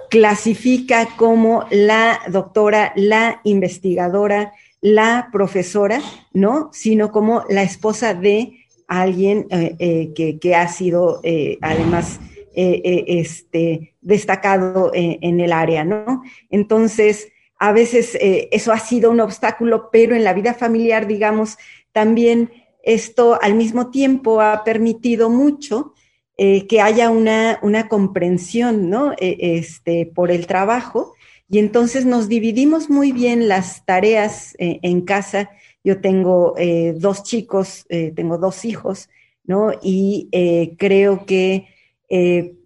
clasifica 0.09 1.07
como 1.17 1.65
la 1.71 2.19
doctora, 2.27 2.93
la 2.95 3.41
investigadora, 3.43 4.53
la 4.81 5.29
profesora, 5.31 6.01
¿no? 6.33 6.69
Sino 6.73 7.11
como 7.11 7.43
la 7.49 7.63
esposa 7.63 8.13
de 8.13 8.64
alguien 8.87 9.47
eh, 9.49 9.75
eh, 9.79 10.39
que, 10.39 10.55
ha 10.55 10.67
sido 10.67 11.19
eh, 11.23 11.57
además 11.61 12.19
este, 12.57 13.95
destacado 13.99 14.89
en 14.93 15.41
el 15.41 15.51
área, 15.51 15.83
¿no? 15.83 16.23
Entonces, 16.49 17.27
a 17.59 17.73
veces 17.73 18.17
eso 18.21 18.71
ha 18.71 18.79
sido 18.79 19.11
un 19.11 19.19
obstáculo, 19.19 19.89
pero 19.91 20.15
en 20.15 20.23
la 20.23 20.31
vida 20.31 20.53
familiar, 20.53 21.05
digamos, 21.05 21.57
también 21.91 22.49
esto 22.81 23.37
al 23.41 23.55
mismo 23.55 23.91
tiempo 23.91 24.39
ha 24.39 24.63
permitido 24.63 25.29
mucho 25.29 25.95
que 26.37 26.79
haya 26.81 27.09
una, 27.09 27.59
comprensión 27.89 28.89
¿no? 28.89 29.11
E, 29.17 29.57
este, 29.57 30.05
por 30.05 30.31
el 30.31 30.47
trabajo 30.47 31.13
y 31.49 31.59
entonces 31.59 32.05
nos 32.05 32.29
dividimos 32.29 32.89
muy 32.89 33.11
bien 33.11 33.49
las 33.49 33.85
tareas 33.85 34.55
en 34.59 35.01
casa. 35.01 35.49
Yo 35.85 36.01
tengo 36.01 36.55
eh, 36.57 36.93
dos 36.97 37.23
chicos, 37.23 37.85
tengo 37.87 38.37
dos 38.37 38.65
hijos, 38.65 39.09
¿no? 39.45 39.71
Y 39.81 40.29
creo 40.77 41.25
que 41.25 41.67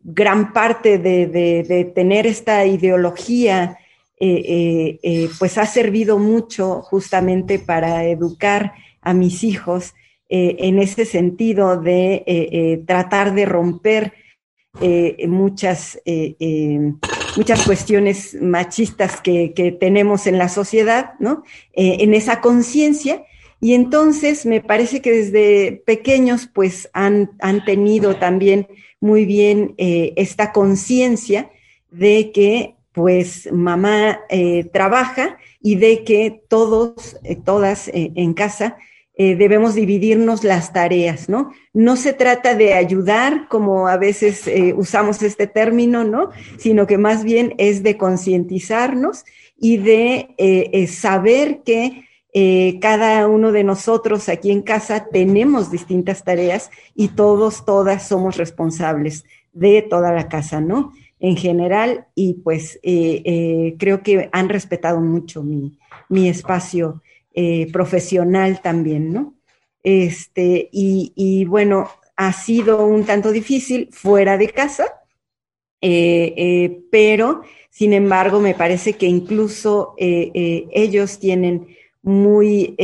gran 0.04 0.54
parte 0.54 0.98
de, 0.98 1.28
de, 1.28 1.92
tener 1.94 2.26
esta 2.26 2.66
ideología 2.66 3.78
pues 5.38 5.58
ha 5.58 5.66
servido 5.66 6.18
mucho 6.18 6.82
justamente 6.82 7.60
para 7.60 8.06
educar 8.06 8.74
a 9.02 9.14
mis 9.14 9.44
hijos 9.44 9.94
eh, 10.32 10.58
en 10.60 10.78
ese 10.78 11.06
sentido 11.06 11.82
de 11.82 12.14
eh, 12.14 12.24
eh, 12.28 12.84
tratar 12.86 13.34
de 13.34 13.46
romper 13.46 14.14
muchas, 15.28 16.00
muchas 17.40 17.66
cuestiones 17.66 18.38
machistas 18.42 19.22
que, 19.22 19.78
tenemos 19.80 20.28
en 20.28 20.38
la 20.38 20.50
sociedad, 20.50 21.14
¿no? 21.20 21.44
en 21.74 22.14
esa 22.14 22.42
conciencia. 22.42 23.24
Y 23.62 23.74
entonces 23.74 24.46
me 24.46 24.62
parece 24.62 25.02
que 25.02 25.12
desde 25.12 25.82
pequeños 25.86 26.50
pues 26.54 26.90
han, 26.94 27.32
han 27.40 27.66
tenido 27.66 28.18
también 28.18 28.68
muy 29.00 29.26
bien 29.26 29.74
esta 29.78 30.52
conciencia 30.52 31.50
de 31.92 32.32
que 32.32 32.76
pues 32.94 33.50
mamá 33.52 34.20
trabaja 34.72 35.38
y 35.62 35.76
de 35.76 36.04
que 36.04 36.42
todos, 36.48 37.18
eh, 37.24 37.36
todas 37.36 37.88
eh, 37.90 38.12
en 38.16 38.34
casa, 38.34 38.78
eh, 39.20 39.36
debemos 39.36 39.76
dividirnos 39.76 40.44
las 40.44 40.74
tareas, 40.74 41.30
¿no? 41.30 41.52
No 41.74 41.96
se 41.96 42.14
trata 42.14 42.56
de 42.56 42.74
ayudar, 42.74 43.48
como 43.48 43.88
a 43.88 43.98
veces 43.98 44.50
usamos 44.76 45.22
este 45.22 45.46
término, 45.46 46.04
¿no? 46.04 46.32
Sino 46.58 46.88
que 46.88 46.98
más 46.98 47.24
bien 47.24 47.54
es 47.60 47.84
de 47.84 47.98
concientizarnos 47.98 49.26
y 49.60 49.78
de 49.78 50.88
saber 50.90 51.62
que 51.64 52.06
cada 52.82 53.28
uno 53.28 53.52
de 53.52 53.64
nosotros 53.64 54.30
aquí 54.30 54.50
en 54.50 54.64
casa 54.64 55.08
tenemos 55.12 55.70
distintas 55.70 56.24
tareas 56.24 56.72
y 56.96 57.10
todos, 57.10 57.66
todas 57.66 58.08
somos 58.08 58.38
responsables 58.38 59.26
de 59.54 59.82
toda 59.82 60.12
la 60.12 60.28
casa, 60.28 60.62
¿no? 60.62 60.94
En 61.20 61.36
general, 61.36 62.08
y 62.16 62.36
pues 62.36 62.80
eh, 62.82 63.22
eh, 63.26 63.76
creo 63.78 64.02
que 64.04 64.30
han 64.32 64.48
respetado 64.48 65.02
mucho 65.02 65.44
mi, 65.44 65.78
espacio 66.30 67.02
eh, 67.34 67.72
profesional 67.72 68.62
también, 68.62 69.14
¿no? 69.14 69.36
Este, 69.84 70.70
y, 70.72 71.46
bueno, 71.46 71.90
ha 72.16 72.34
sido 72.34 72.86
un 72.86 73.06
tanto 73.06 73.32
difícil 73.32 73.90
fuera 73.92 74.38
de 74.38 74.50
casa, 74.50 74.86
pero 76.92 77.44
sin 77.70 77.94
embargo 77.94 78.42
me 78.42 78.56
parece 78.56 78.94
que 78.94 79.06
incluso 79.06 79.96
ellos 79.98 81.18
tienen 81.20 81.68
muy 82.02 82.76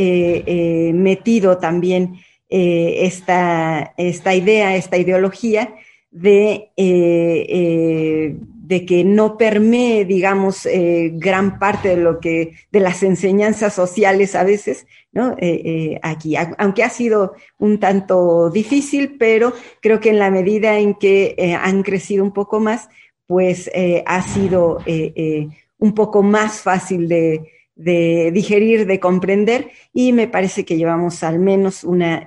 metido 0.94 1.58
también 1.58 2.14
esta, 2.48 3.92
esta 3.98 4.34
idea, 4.34 4.74
esta 4.74 4.96
ideología 4.96 5.74
de, 6.16 6.70
eh, 6.76 7.46
eh, 7.48 8.36
de 8.66 8.84
que 8.84 9.04
no 9.04 9.36
permee, 9.36 10.04
digamos, 10.04 10.66
eh, 10.66 11.12
gran 11.14 11.58
parte 11.58 11.90
de 11.90 11.96
lo 11.96 12.20
que, 12.20 12.54
de 12.72 12.80
las 12.80 13.02
enseñanzas 13.02 13.74
sociales 13.74 14.34
a 14.34 14.44
veces, 14.44 14.86
¿no? 15.12 15.34
aquí, 16.02 16.34
aunque 16.58 16.82
ha 16.82 16.90
sido 16.90 17.34
un 17.58 17.78
tanto 17.78 18.50
difícil, 18.50 19.16
pero 19.18 19.54
creo 19.80 19.98
que 19.98 20.10
en 20.10 20.18
la 20.18 20.30
medida 20.30 20.78
en 20.78 20.94
que 20.94 21.56
han 21.58 21.82
crecido 21.82 22.22
un 22.22 22.32
poco 22.32 22.60
más, 22.60 22.90
pues 23.26 23.70
ha 24.04 24.22
sido 24.22 24.80
un 25.78 25.94
poco 25.94 26.22
más 26.22 26.60
fácil 26.60 27.08
de, 27.08 27.50
de, 27.76 28.30
digerir, 28.30 28.86
de 28.86 29.00
comprender, 29.00 29.70
y 29.94 30.12
me 30.12 30.28
parece 30.28 30.66
que 30.66 30.76
llevamos 30.76 31.22
al 31.22 31.38
menos 31.38 31.82
una 31.82 32.26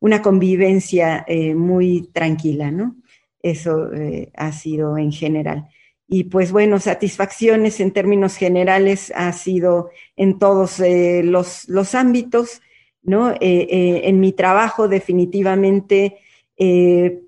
una 0.00 0.22
convivencia 0.22 1.24
eh, 1.28 1.54
muy 1.54 2.08
tranquila, 2.12 2.70
¿no? 2.70 2.96
Eso 3.42 3.92
eh, 3.92 4.30
ha 4.34 4.52
sido 4.52 4.98
en 4.98 5.12
general. 5.12 5.68
Y 6.06 6.24
pues 6.24 6.50
bueno, 6.52 6.80
satisfacciones 6.80 7.80
en 7.80 7.92
términos 7.92 8.36
generales 8.36 9.12
ha 9.14 9.32
sido 9.32 9.90
en 10.16 10.38
todos 10.38 10.80
eh, 10.80 11.22
los, 11.24 11.68
los, 11.68 11.94
ámbitos, 11.94 12.60
¿no? 13.02 13.32
en 13.40 14.18
mi 14.18 14.32
trabajo 14.32 14.88
definitivamente, 14.88 16.18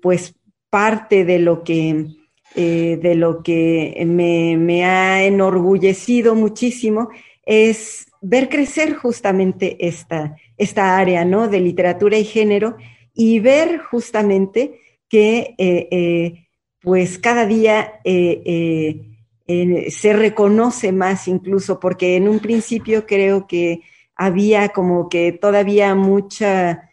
pues 0.01 0.35
parte 0.69 1.23
de 1.23 1.39
lo 1.39 1.63
que, 1.63 2.07
de 2.55 3.15
lo 3.15 3.41
que 3.41 4.03
me, 4.05 4.57
me 4.57 4.85
ha 4.85 5.23
enorgullecido 5.23 6.35
muchísimo 6.35 7.09
es 7.45 8.07
ver 8.21 8.47
crecer 8.49 8.95
justamente 8.95 9.85
esta, 9.85 10.37
esta 10.57 10.97
área 10.97 11.25
¿no? 11.25 11.49
de 11.49 11.59
literatura 11.59 12.17
y 12.17 12.23
género 12.23 12.77
y 13.13 13.39
ver 13.39 13.79
justamente 13.79 14.79
que 15.13 15.53
eh, 15.59 15.87
eh, 15.91 16.47
pues 16.81 17.19
cada 17.19 17.45
día 17.45 18.01
eh, 18.03 18.99
se 19.89 20.13
reconoce 20.13 20.91
más 20.91 21.27
incluso, 21.27 21.79
porque 21.79 22.15
en 22.15 22.27
un 22.27 22.39
principio 22.39 23.05
creo 23.05 23.45
que 23.45 23.81
había 24.15 24.69
como 24.69 25.09
que 25.09 25.31
todavía 25.31 25.93
mucha, 25.93 26.89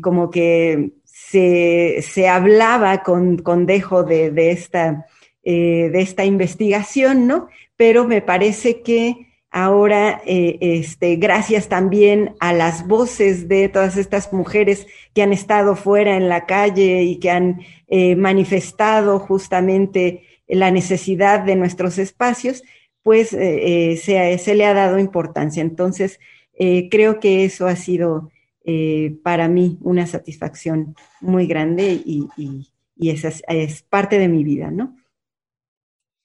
como 0.00 0.30
que 0.30 0.92
se, 1.02 2.28
hablaba 2.28 3.02
con, 3.02 3.38
con 3.38 3.66
dejo 3.66 4.04
de, 4.04 4.30
de 4.30 4.52
esta, 4.52 5.06
de 5.42 6.00
esta 6.00 6.24
investigación, 6.24 7.26
¿no? 7.26 7.48
Pero 7.76 8.06
me 8.06 8.22
parece 8.22 8.80
que 8.82 9.26
Ahora, 9.56 10.20
eh, 10.26 10.58
este, 10.60 11.14
gracias 11.14 11.68
también 11.68 12.34
a 12.40 12.52
las 12.52 12.88
voces 12.88 13.46
de 13.46 13.68
todas 13.68 13.96
estas 13.96 14.32
mujeres 14.32 14.88
que 15.14 15.22
han 15.22 15.32
estado 15.32 15.76
fuera 15.76 16.16
en 16.16 16.28
la 16.28 16.44
calle 16.44 17.04
y 17.04 17.20
que 17.20 17.30
han 17.30 17.60
eh, 17.86 18.16
manifestado 18.16 19.20
justamente 19.20 20.24
la 20.48 20.72
necesidad 20.72 21.44
de 21.44 21.54
nuestros 21.54 21.98
espacios, 21.98 22.64
pues 23.04 23.32
eh, 23.32 23.96
se, 24.02 24.54
le 24.56 24.66
ha 24.66 24.74
dado 24.74 24.98
importancia. 24.98 25.62
Entonces, 25.62 26.18
creo 26.90 27.20
que 27.20 27.44
eso 27.44 27.68
ha 27.68 27.76
sido 27.76 28.32
para 29.22 29.46
mí 29.46 29.78
una 29.82 30.08
satisfacción 30.08 30.96
muy 31.20 31.46
grande 31.46 31.92
y, 32.04 32.26
y, 32.36 33.08
esa 33.08 33.28
es, 33.28 33.82
parte 33.82 34.18
de 34.18 34.26
mi 34.26 34.42
vida, 34.42 34.72
¿no? 34.72 34.96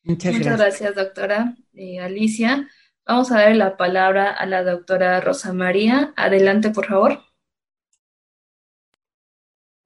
Muchas, 0.02 0.34
Muchas 0.34 0.58
gracias. 0.58 0.82
gracias, 0.82 0.96
doctora 0.96 1.56
Alicia. 2.02 2.68
Vamos 3.10 3.32
a 3.32 3.40
darle 3.40 3.56
la 3.56 3.76
palabra 3.76 4.30
a 4.30 4.46
la 4.46 4.64
doctora 4.64 5.20
Rosa 5.20 5.52
María. 5.52 6.14
Adelante, 6.16 6.70
por 6.70 6.86
favor. 6.86 7.18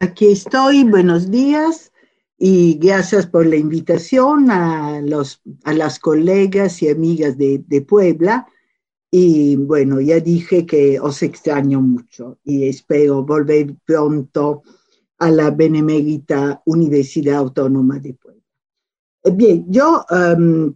Aquí 0.02 0.34
estoy, 0.34 0.84
buenos 0.84 1.32
días 1.32 1.94
y 2.38 2.78
gracias 2.80 3.26
por 3.26 3.46
la 3.46 3.56
invitación 3.56 4.52
a, 4.52 5.00
los, 5.00 5.42
a 5.64 5.72
las 5.72 6.00
colegas 6.00 6.82
y 6.82 6.90
amigas 6.90 7.38
de, 7.38 7.64
de 7.66 7.82
Puebla. 7.82 8.46
Y 9.10 9.56
bueno, 9.56 10.02
ya 10.02 10.20
dije 10.20 10.66
que 10.66 11.00
os 11.00 11.24
extraño 11.24 11.80
mucho 11.80 12.40
y 12.44 12.68
espero 12.68 13.24
volver 13.24 13.74
pronto 13.86 14.64
a 15.20 15.32
la 15.32 15.50
Benemérita 15.50 16.62
Universidad 16.66 17.38
Autónoma 17.38 18.00
de 18.00 18.16
Puebla. 18.16 18.44
Bien, 19.32 19.66
yo 19.70 20.06
um, 20.12 20.76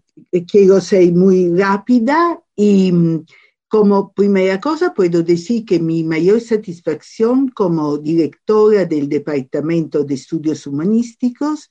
quiero 0.49 0.81
ser 0.81 1.13
muy 1.13 1.49
rápida 1.55 2.41
y 2.55 2.91
mm, 2.91 3.25
como 3.67 4.13
primera 4.13 4.59
cosa 4.61 4.93
puedo 4.93 5.23
decir 5.23 5.65
que 5.65 5.79
mi 5.79 6.03
mayor 6.03 6.39
satisfacción 6.39 7.49
como 7.49 7.97
directora 7.97 8.85
del 8.85 9.09
Departamento 9.09 10.03
de 10.03 10.13
Estudios 10.13 10.65
Humanísticos 10.65 11.69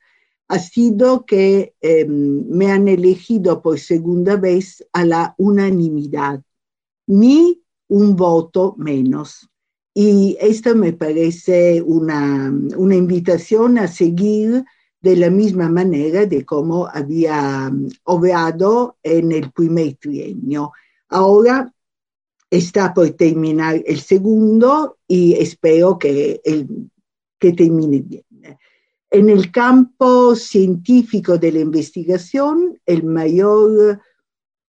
ha 0.48 0.58
sido 0.58 1.24
que 1.24 1.74
em, 1.80 2.46
me 2.48 2.70
han 2.70 2.86
elegido 2.88 3.62
por 3.62 3.78
segunda 3.78 4.36
vez 4.36 4.84
a 4.92 5.04
la 5.04 5.34
unanimidad, 5.38 6.42
ni 7.06 7.62
un 7.88 8.14
voto 8.14 8.74
menos. 8.78 9.48
Y 9.94 10.36
esto 10.40 10.74
me 10.76 10.92
parece 10.92 11.80
una, 11.82 12.52
una 12.76 12.94
invitación 12.94 13.78
a 13.78 13.88
seguir 13.88 14.64
de 15.06 15.16
la 15.16 15.30
misma 15.30 15.68
manera 15.68 16.26
de 16.26 16.44
cómo 16.44 16.88
había 16.88 17.70
mm, 17.70 17.88
obrado 18.04 18.96
en 19.02 19.30
el 19.30 19.52
primer 19.52 19.94
trienio. 19.94 20.72
Ahora 21.08 21.72
está 22.50 22.92
por 22.92 23.10
terminar 23.10 23.80
el 23.86 24.00
segundo 24.00 24.98
y 25.06 25.34
espero 25.34 25.96
que, 25.98 26.40
que 27.38 27.52
termine 27.52 28.00
bien. 28.00 28.24
En 29.08 29.30
el 29.30 29.52
campo 29.52 30.34
científico 30.34 31.38
de 31.38 31.52
la 31.52 31.60
investigación, 31.60 32.76
el 32.84 33.04
mayor 33.04 34.00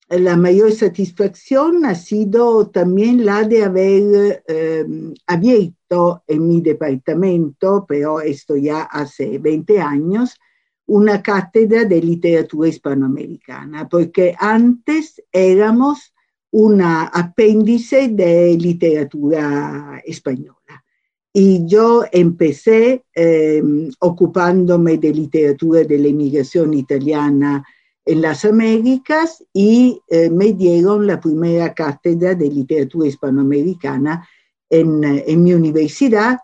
la 0.09 0.37
mayor 0.37 0.71
satisfacción 0.71 1.85
ha 1.85 1.93
sido 1.93 2.69
también 2.69 3.25
la 3.25 3.43
de 3.43 3.63
haber 3.63 4.43
em, 4.47 5.13
abierto 5.25 6.23
en 6.27 6.47
mi 6.47 6.61
departamento, 6.61 7.85
pero 7.87 8.21
esto 8.21 8.55
ya 8.55 8.83
hace 8.83 9.37
20 9.37 9.79
años, 9.81 10.37
una 10.85 11.21
cátedra 11.21 11.83
de 11.83 12.01
literatura 12.01 12.69
hispanoamericana, 12.69 13.89
porque 13.89 14.33
antes 14.39 15.21
éramos 15.31 16.13
una 16.51 17.07
apéndice 17.07 18.07
de 18.07 18.57
literatura 18.57 20.01
española. 20.05 20.55
Y 21.33 21.67
yo 21.67 22.05
empecé 22.09 23.03
em, 23.13 23.91
ocupándome 23.99 24.97
de 24.97 25.13
literatura 25.13 25.83
de 25.83 25.97
la 25.99 26.07
inmigración 26.07 26.73
italiana 26.73 27.63
en 28.07 28.21
las 28.21 28.45
Américas 28.45 29.43
y 29.53 30.01
eh, 30.07 30.29
me 30.29 30.53
dieron 30.53 31.05
la 31.05 31.19
primera 31.19 31.73
cátedra 31.73 32.33
de 32.35 32.49
literatura 32.49 33.07
hispanoamericana 33.07 34.27
en, 34.69 35.03
eh, 35.03 35.35
mi 35.35 35.53
universidad 35.53 36.39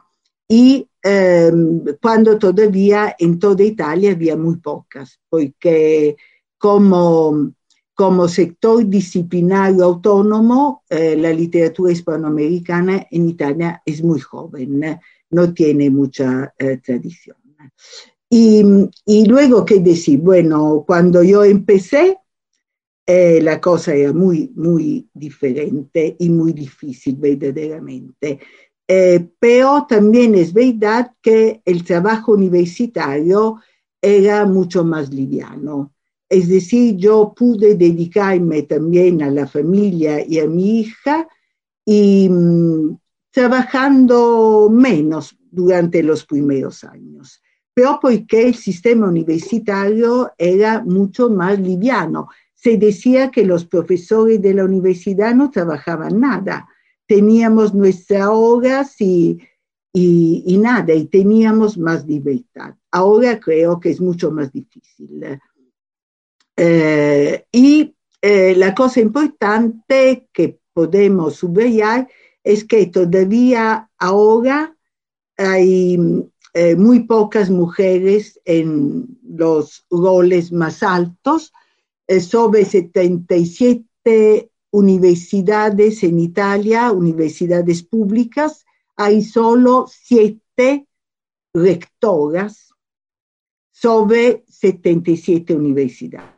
y 0.47 0.87
em, 1.01 1.83
cuando 2.01 2.37
todavía 2.37 3.15
en 3.17 3.39
toda 3.39 3.63
Italia 3.63 4.11
había 4.11 4.35
muy 4.35 4.57
pocas, 4.57 5.19
porque 5.29 6.17
como, 6.57 7.53
como 7.93 8.27
sector 8.27 8.85
disciplinario 8.85 9.85
autónomo, 9.85 10.83
eh, 10.89 11.15
la 11.15 11.31
literatura 11.31 11.93
hispanoamericana 11.93 13.07
en 13.09 13.29
Italia 13.29 13.81
es 13.85 14.03
muy 14.03 14.19
joven, 14.19 14.99
no 15.29 15.53
tiene 15.53 15.89
mucha 15.89 16.53
tradición. 16.83 17.37
Y, 18.35 19.27
luego, 19.27 19.63
¿qué 19.63 19.77
decir? 19.77 20.17
Bueno, 20.17 20.83
cuando 20.87 21.21
yo 21.21 21.43
empecé, 21.43 22.17
eh, 23.05 23.39
la 23.43 23.61
cosa 23.61 23.93
era 23.93 24.11
muy, 24.11 24.51
muy 24.55 25.07
diferente 25.13 26.15
y 26.17 26.29
muy 26.29 26.51
difícil 26.51 27.15
verdaderamente. 27.17 28.39
Eh, 28.87 29.29
pero 29.37 29.85
también 29.87 30.33
es 30.33 30.51
verdad 30.51 31.11
que 31.21 31.61
el 31.63 31.83
trabajo 31.83 32.31
universitario 32.31 33.59
era 34.01 34.47
mucho 34.47 34.83
más 34.83 35.13
liviano. 35.13 35.93
Es 36.27 36.47
decir, 36.47 36.95
yo 36.95 37.35
pude 37.37 37.75
dedicarme 37.75 38.63
también 38.63 39.21
a 39.21 39.29
la 39.29 39.45
familia 39.45 40.25
y 40.27 40.39
a 40.39 40.47
mi 40.47 40.79
hija 40.79 41.27
y 41.85 42.27
mm, 42.29 42.97
trabajando 43.29 44.71
menos 44.71 45.37
durante 45.51 46.01
los 46.01 46.25
primeros 46.25 46.83
años, 46.83 47.42
pero 47.73 47.99
porque 48.01 48.47
el 48.47 48.55
sistema 48.55 49.07
universitario 49.07 50.31
era 50.37 50.83
mucho 50.83 51.29
más 51.29 51.59
liviano. 51.59 52.29
Se 52.53 52.77
decía 52.77 53.31
que 53.31 53.45
los 53.45 53.65
profesores 53.65 54.41
de 54.41 54.53
la 54.53 54.65
universidad 54.65 55.33
no 55.35 55.49
trabajaban 55.49 56.19
nada, 56.19 56.67
teníamos 57.07 57.73
nuestras 57.73 58.27
horas 58.31 58.99
y, 59.01 59.39
y, 59.91 60.57
nada, 60.57 60.93
y 60.93 61.05
teníamos 61.05 61.77
más 61.77 62.05
libertad. 62.05 62.75
Ahora 62.91 63.39
creo 63.39 63.79
que 63.79 63.89
es 63.91 64.01
mucho 64.01 64.31
más 64.31 64.51
difícil. 64.51 65.39
Eh, 66.55 67.45
y 67.51 67.95
eh, 68.21 68.55
la 68.55 68.73
cosa 68.73 68.99
importante 69.01 70.27
que 70.31 70.59
podemos 70.73 71.35
subrayar 71.35 72.07
es 72.43 72.63
que 72.63 72.87
todavía 72.87 73.89
ahora 73.97 74.75
hay 75.37 75.97
eh, 76.53 76.75
muy 76.75 77.01
pocas 77.01 77.49
mujeres 77.49 78.39
en 78.45 79.17
los 79.23 79.85
roles 79.89 80.51
más 80.51 80.83
altos, 80.83 81.51
sobre 82.29 82.65
77 82.65 84.51
universidades 84.71 86.03
en 86.03 86.19
Italia, 86.19 86.91
universidades 86.91 87.81
públicas, 87.81 88.65
hay 88.95 89.23
solo 89.23 89.87
siete 89.89 90.85
rectoras 91.53 92.69
sobre 93.71 94.43
77 94.47 95.55
universidades 95.55 96.33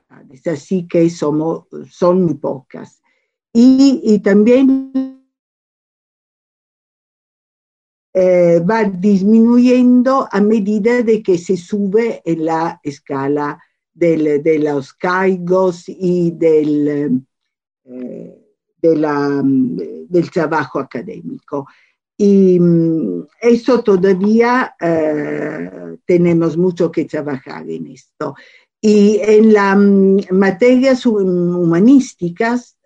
así 0.46 0.88
que 0.88 1.10
somos, 1.10 1.66
son 1.90 2.24
muy 2.24 2.36
pocas. 2.36 3.02
Y, 3.54 4.20
también 4.20 5.15
eh, 8.18 8.62
va 8.62 8.86
disminuyendo 8.86 10.26
a 10.32 10.40
medida 10.40 11.04
de 11.04 11.22
que 11.22 11.38
se 11.38 11.58
sube 11.58 12.22
en 12.24 12.46
la 12.46 12.80
escala 12.82 13.62
de 13.94 14.58
los 14.64 14.94
cargos 14.94 15.84
y 15.90 16.32
del, 16.32 17.22
eh, 17.84 18.42
del 18.82 20.32
trabajo 20.32 20.80
académico. 20.80 21.68
Y 22.16 22.58
mm, 22.58 23.28
eso 23.42 23.84
todavía 23.84 24.74
eh, 24.80 25.98
tenemos 26.06 26.56
mucho 26.56 26.90
que 26.90 27.04
trabajar 27.04 27.70
en 27.70 27.88
esto. 27.88 28.34
Y 28.80 29.20
en 29.22 29.52
las 29.52 29.78
mm, 29.78 30.20
materias 30.32 31.06
humanísticas, 31.06 32.78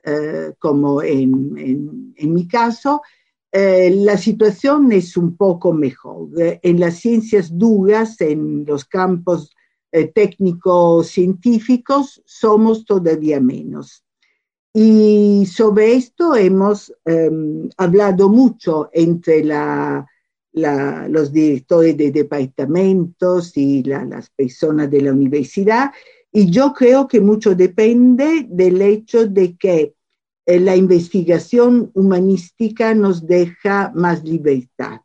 como 0.57 1.03
en, 1.03 2.15
mi 2.17 2.47
caso, 2.47 3.03
eh, 3.51 3.89
la 3.91 4.17
situación 4.17 4.91
es 4.91 5.17
un 5.17 5.35
poco 5.35 5.73
mejor. 5.73 6.29
En 6.37 6.79
las 6.79 6.97
ciencias 6.99 7.57
duras, 7.57 8.21
en 8.21 8.65
los 8.65 8.85
campos 8.85 9.55
eh, 9.91 10.07
técnicos 10.07 11.07
científicos, 11.07 12.21
somos 12.25 12.85
todavía 12.85 13.39
menos. 13.39 14.03
Y 14.71 15.47
sobre 15.47 15.95
esto 15.95 16.35
hemos 16.35 16.93
em, 17.05 17.69
hablado 17.75 18.29
mucho 18.29 18.89
entre 18.93 19.43
los 20.53 21.31
directores 21.31 21.97
de 21.97 22.11
departamentos 22.11 23.57
y 23.57 23.81
las 23.83 24.29
personas 24.29 24.91
de 24.91 25.01
la 25.01 25.11
universidad. 25.11 25.91
Y 26.31 26.51
yo 26.51 26.71
creo 26.73 27.07
que 27.07 27.19
mucho 27.19 27.55
depende 27.55 28.45
del 28.47 28.79
hecho 28.83 29.25
de 29.25 29.57
que 29.57 29.79
eh, 29.81 29.93
la 30.57 30.75
investigación 30.75 31.91
humanística 31.93 32.95
nos 32.95 33.27
deja 33.27 33.91
más 33.93 34.23
libertad. 34.23 35.01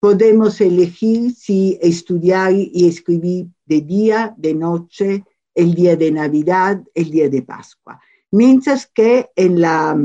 Podemos 0.00 0.60
elegir 0.60 1.32
si 1.34 1.78
estudiar 1.80 2.52
y 2.52 2.86
escribir 2.86 3.46
de 3.64 3.80
día, 3.80 4.34
de 4.36 4.54
noche, 4.54 5.24
el 5.54 5.74
día 5.74 5.96
de 5.96 6.10
Navidad, 6.10 6.82
el 6.94 7.10
día 7.10 7.28
de 7.28 7.42
Pascua. 7.42 8.00
Mientras 8.30 8.86
que 8.86 9.30
en 9.36 9.60
la 9.60 9.96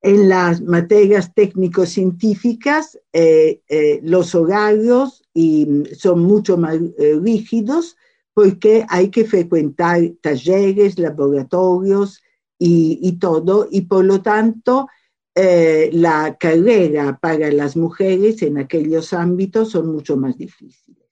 en 0.00 0.28
las 0.28 0.60
materias 0.60 1.34
técnico-científicas, 1.34 2.98
eh, 3.12 3.60
eh, 3.68 4.00
los 4.02 4.34
horarios 4.34 5.24
y, 5.34 5.66
mm, 5.66 5.86
son 5.96 6.20
mucho 6.22 6.56
más 6.56 6.76
eh, 6.76 7.18
rígidos 7.20 7.96
porque 8.32 8.86
hay 8.88 9.08
que 9.08 9.24
frecuentar 9.24 10.00
talleres, 10.20 10.98
laboratorios 10.98 12.22
y, 12.58 13.12
todo, 13.18 13.68
y 13.70 13.82
por 13.82 14.04
lo 14.04 14.20
tanto 14.20 14.88
la 15.34 16.36
carrera 16.38 17.16
para 17.20 17.52
las 17.52 17.76
mujeres 17.76 18.42
en 18.42 18.58
aquellos 18.58 19.12
ámbitos 19.12 19.70
son 19.70 19.92
mucho 19.92 20.16
más 20.16 20.36
difíciles. 20.36 21.06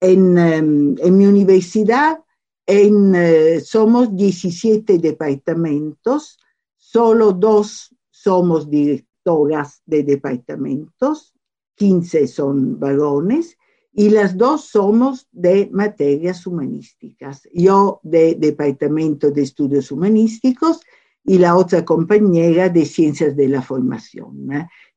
En, 0.00 0.36
em, 0.36 0.96
en 0.98 1.16
mi 1.16 1.26
universidad 1.26 2.18
en, 2.66 3.60
somos 3.64 4.16
17 4.16 4.98
departamentos, 4.98 6.38
solo 6.76 7.32
dos 7.32 7.94
somos 8.10 8.68
directoras 8.68 9.82
de 9.86 10.02
departamentos, 10.02 11.34
15 11.76 12.26
son 12.26 12.78
varones 12.78 13.56
y 13.92 14.10
las 14.10 14.36
dos 14.36 14.68
somos 14.68 15.28
de 15.32 15.68
materias 15.72 16.46
humanísticas. 16.46 17.48
Yo 17.52 18.00
de 18.02 18.34
Departamento 18.34 19.30
de 19.30 19.42
Estudios 19.42 19.90
Humanísticos 19.92 20.80
y 21.24 21.38
la 21.38 21.56
otra 21.56 21.84
compañera 21.84 22.68
de 22.68 22.84
Ciencias 22.84 23.36
de 23.36 23.48
la 23.48 23.62
Formación. 23.62 24.48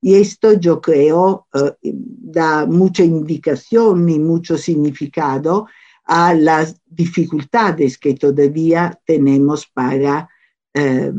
Y 0.01 0.15
esto 0.15 0.53
yo 0.53 0.81
creo 0.81 1.47
eh, 1.53 1.93
da 1.93 2.65
mucha 2.65 3.03
indicación 3.03 4.08
y 4.10 4.17
mucho 4.17 4.58
significado 4.58 5.67
a 6.05 6.34
las 6.34 6.79
dificultades 6.86 7.97
que 7.97 8.13
todavía 8.13 8.99
tenemos 9.05 9.67
para 9.67 10.29
eh, 10.73 11.12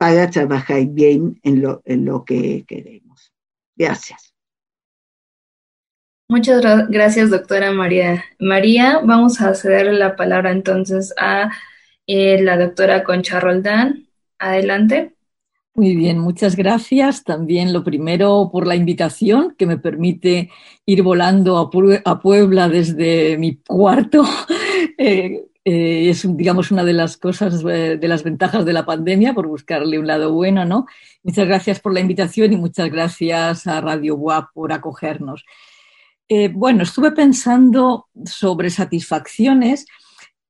para 0.00 0.30
trabajar 0.30 0.86
bien 0.86 1.38
en 1.42 1.60
lo, 1.60 1.82
en 1.84 2.06
lo 2.06 2.24
que 2.24 2.64
queremos. 2.66 3.34
Gracias. 3.76 4.29
Muchas 6.30 6.62
gracias, 6.88 7.28
doctora 7.28 7.72
María. 7.72 8.24
María, 8.38 9.00
vamos 9.02 9.40
a 9.40 9.52
ceder 9.52 9.92
la 9.92 10.14
palabra 10.14 10.52
entonces 10.52 11.12
a 11.18 11.50
eh, 12.06 12.40
la 12.40 12.56
doctora 12.56 13.02
Concha 13.02 13.40
Roldán. 13.40 14.06
Adelante. 14.38 15.12
Muy 15.74 15.96
bien, 15.96 16.20
muchas 16.20 16.54
gracias. 16.54 17.24
También 17.24 17.72
lo 17.72 17.82
primero 17.82 18.48
por 18.52 18.68
la 18.68 18.76
invitación 18.76 19.56
que 19.58 19.66
me 19.66 19.76
permite 19.76 20.50
ir 20.86 21.02
volando 21.02 21.58
a, 21.58 22.20
Puebla 22.20 22.68
desde 22.68 23.36
mi 23.36 23.56
cuarto. 23.56 24.22
Eh, 25.02 25.46
eh, 25.64 26.10
es, 26.10 26.26
digamos, 26.36 26.70
una 26.70 26.84
de 26.84 26.92
las 26.92 27.16
cosas, 27.16 27.62
de 27.62 27.98
las 28.08 28.22
ventajas 28.22 28.66
de 28.66 28.74
la 28.74 28.84
pandemia, 28.84 29.32
por 29.32 29.46
buscarle 29.46 29.98
un 29.98 30.06
lado 30.06 30.32
bueno, 30.32 30.66
¿no? 30.66 30.86
Muchas 31.22 31.46
gracias 31.46 31.80
por 31.80 31.94
la 31.94 32.00
invitación 32.00 32.52
y 32.52 32.56
muchas 32.56 32.90
gracias 32.90 33.66
a 33.66 33.80
Radio 33.80 34.16
WAP 34.16 34.52
por 34.52 34.72
acogernos. 34.72 35.44
Eh, 36.32 36.48
bueno, 36.48 36.84
estuve 36.84 37.10
pensando 37.10 38.06
sobre 38.24 38.70
satisfacciones 38.70 39.86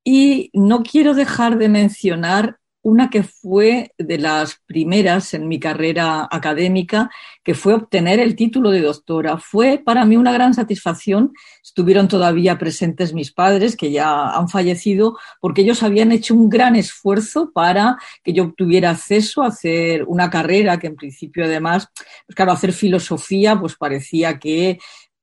y 0.05 0.51
no 0.53 0.83
quiero 0.83 1.14
dejar 1.14 1.57
de 1.57 1.71
mencionar 1.71 2.59
una 2.83 3.09
que 3.09 3.23
fue 3.23 3.93
de 3.97 4.19
las 4.19 4.59
primeras 4.66 5.33
en 5.33 5.49
mi 5.49 5.59
carrera 5.59 6.29
académica, 6.31 7.11
que 7.43 7.55
fue 7.55 7.73
obtener 7.73 8.21
el 8.21 8.37
título 8.37 8.71
de 8.71 8.83
doctora. 8.83 9.38
Fue 9.38 9.79
para 9.83 10.05
mí 10.05 10.16
una 10.16 10.33
gran 10.33 10.53
satisfacción. 10.53 11.33
Estuvieron 11.62 12.09
todavía 12.09 12.59
presentes 12.59 13.14
mis 13.14 13.33
padres, 13.33 13.75
que 13.75 13.90
ya 13.90 14.35
han 14.35 14.51
fallecido, 14.51 15.16
porque 15.40 15.62
ellos 15.62 15.83
habían 15.83 16.12
hecho 16.12 16.35
un 16.35 16.51
gran 16.51 16.77
esfuerzo 16.77 17.53
para 17.55 17.97
que 18.23 18.35
yo 18.35 18.53
tuviera 18.55 18.90
acceso 18.90 19.43
a 19.43 19.49
hacer 19.49 20.05
una 20.07 20.29
carrera 20.29 20.79
que 20.79 20.88
en 20.88 20.97
principio 20.97 21.45
además, 21.47 21.88
pues 22.27 22.37
claro, 22.37 22.53
hacer 22.53 22.73
filosofía 22.75 23.59
pues 23.59 23.77
parecía 23.77 24.38
que 24.38 24.79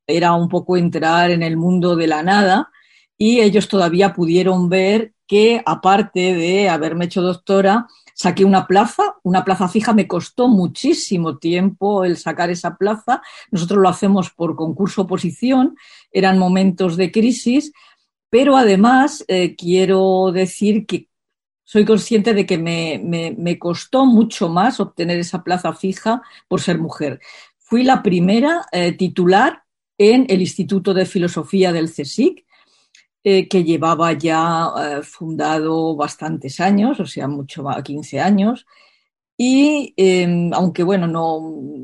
era 0.08 0.34
un 0.34 0.50
poco 0.50 0.78
entrar 0.78 1.30
en 1.30 1.44
el 1.44 1.58
mundo 1.58 1.96
de 1.96 2.08
la 2.08 2.24
nada 2.24 2.72
y 3.18 3.42
ellos 3.42 3.68
todavía 3.68 4.14
pudieron 4.14 4.70
ver 4.70 5.14
que 5.28 5.62
aparte 5.66 6.34
de 6.34 6.70
haberme 6.70 7.06
hecho 7.06 7.22
doctora, 7.22 7.88
saqué 8.14 8.46
una 8.46 8.66
plaza, 8.66 9.16
una 9.24 9.44
plaza 9.44 9.68
fija, 9.68 9.94
me 9.94 10.08
costó 10.08 10.48
muchísimo 10.48 11.38
tiempo 11.38 12.06
el 12.06 12.18
sacar 12.18 12.50
esa 12.50 12.78
plaza. 12.78 13.22
Nosotros 13.52 13.80
lo 13.80 13.90
hacemos 13.90 14.30
por 14.30 14.56
concurso 14.56 15.04
oposición, 15.04 15.76
eran 16.12 16.40
momentos 16.40 16.96
de 16.96 17.12
crisis, 17.12 17.74
pero 18.30 18.56
además 18.56 19.26
eh, 19.28 19.56
quiero 19.56 20.32
decir 20.32 20.86
que 20.86 21.10
soy 21.64 21.84
consciente 21.84 22.34
de 22.34 22.46
que 22.46 22.58
me, 22.58 23.60
costó 23.60 24.06
mucho 24.06 24.48
más 24.48 24.80
obtener 24.80 25.20
esa 25.20 25.44
plaza 25.44 25.74
fija 25.74 26.22
por 26.48 26.62
ser 26.62 26.80
mujer. 26.80 27.20
Fui 27.58 27.84
la 27.84 28.02
primera 28.02 28.66
eh, 28.72 28.94
titular 28.94 29.64
en 29.98 30.26
el 30.30 30.42
Instituto 30.42 30.94
de 30.94 31.06
Filosofía 31.06 31.72
del 31.72 31.92
CSIC, 31.92 32.46
eh, 33.24 33.48
que 33.48 33.64
llevaba 33.64 34.14
ya 34.14 34.70
eh, 34.80 35.02
fundado 35.04 35.96
bastantes 35.96 36.60
años, 36.60 37.00
o 37.00 37.06
sea, 37.06 37.28
mucho 37.28 37.64
más, 37.64 37.84
15 37.84 38.20
años. 38.20 38.66
Y 39.38 39.94
em, 39.98 40.52
aunque, 40.54 40.82
bueno, 40.84 41.08
no, 41.08 41.40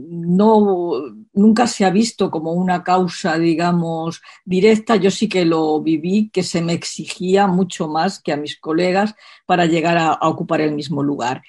no, 0.10 1.02
nunca 1.34 1.68
se 1.68 1.86
ha 1.86 1.90
visto 1.92 2.32
como 2.32 2.54
una 2.54 2.84
causa, 2.84 3.38
digamos, 3.38 4.22
directa, 4.46 4.96
yo 4.96 5.12
sí 5.12 5.30
que 5.30 5.46
lo 5.46 5.82
viví, 5.82 6.30
que 6.30 6.44
se 6.44 6.62
me 6.62 6.74
exigía 6.74 7.48
mucho 7.48 7.88
más 7.88 8.22
que 8.22 8.32
a 8.34 8.38
mis 8.38 8.60
colegas 8.60 9.14
para 9.46 9.66
llegar 9.66 9.98
a 9.98 10.18
ocupar 10.30 10.62
el 10.62 10.74
mismo 10.74 11.04
lugar. 11.04 11.44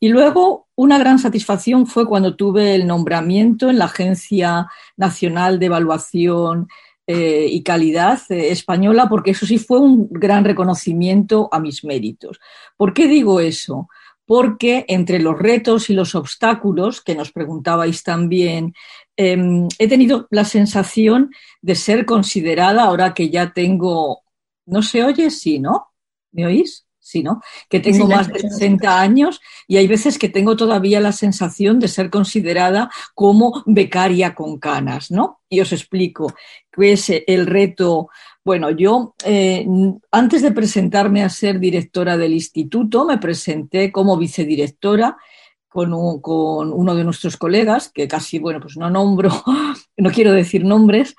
Y 0.00 0.08
luego, 0.08 0.68
una 0.76 0.98
gran 0.98 1.18
satisfacción 1.18 1.86
fue 1.86 2.06
cuando 2.06 2.36
tuve 2.36 2.74
el 2.74 2.86
nombramiento 2.86 3.68
en 3.68 3.78
la 3.78 3.86
Agencia 3.86 4.68
Nacional 4.96 5.58
de 5.58 5.66
Evaluación 5.66 6.68
eh, 7.06 7.48
y 7.50 7.62
Calidad 7.62 8.20
eh, 8.28 8.50
Española, 8.50 9.08
porque 9.08 9.32
eso 9.32 9.46
sí 9.46 9.58
fue 9.58 9.80
un 9.80 10.08
gran 10.10 10.44
reconocimiento 10.44 11.48
a 11.50 11.58
mis 11.58 11.82
méritos. 11.84 12.38
¿Por 12.76 12.92
qué 12.94 13.08
digo 13.08 13.40
eso? 13.40 13.88
Porque 14.24 14.84
entre 14.88 15.18
los 15.18 15.38
retos 15.38 15.90
y 15.90 15.94
los 15.94 16.14
obstáculos, 16.14 17.00
que 17.00 17.14
nos 17.14 17.32
preguntabais 17.32 18.02
también, 18.02 18.74
em, 19.16 19.66
he 19.78 19.88
tenido 19.88 20.28
la 20.30 20.44
sensación 20.44 21.30
de 21.62 21.74
ser 21.74 22.04
considerada, 22.04 22.84
ahora 22.84 23.14
que 23.14 23.30
ya 23.30 23.52
tengo, 23.52 24.22
¿no 24.66 24.82
se 24.82 25.02
oye? 25.02 25.30
Sí, 25.30 25.58
¿no? 25.58 25.88
¿Me 26.30 26.46
oís? 26.46 26.87
Sí, 27.08 27.22
¿no? 27.22 27.40
Que 27.70 27.80
tengo 27.80 28.06
más 28.06 28.28
de 28.28 28.40
60 28.40 29.00
años 29.00 29.40
y 29.66 29.78
hay 29.78 29.88
veces 29.88 30.18
que 30.18 30.28
tengo 30.28 30.56
todavía 30.56 31.00
la 31.00 31.12
sensación 31.12 31.78
de 31.80 31.88
ser 31.88 32.10
considerada 32.10 32.90
como 33.14 33.62
becaria 33.66 34.34
con 34.34 34.58
canas, 34.58 35.10
¿no? 35.10 35.40
Y 35.48 35.60
os 35.60 35.72
explico 35.72 36.34
qué 36.70 36.92
es 36.92 37.10
el 37.26 37.46
reto. 37.46 38.08
Bueno, 38.44 38.70
yo 38.70 39.14
eh, 39.24 39.66
antes 40.12 40.42
de 40.42 40.52
presentarme 40.52 41.22
a 41.22 41.30
ser 41.30 41.58
directora 41.58 42.18
del 42.18 42.34
instituto, 42.34 43.06
me 43.06 43.16
presenté 43.16 43.90
como 43.90 44.18
vicedirectora 44.18 45.16
con, 45.68 46.20
con, 46.20 46.72
uno 46.72 46.94
de 46.94 47.04
nuestros 47.04 47.36
colegas, 47.36 47.90
que 47.90 48.06
casi, 48.06 48.38
bueno, 48.38 48.60
pues 48.60 48.76
no 48.76 48.90
nombro, 48.90 49.30
no 49.96 50.10
quiero 50.10 50.32
decir 50.32 50.64
nombres, 50.64 51.14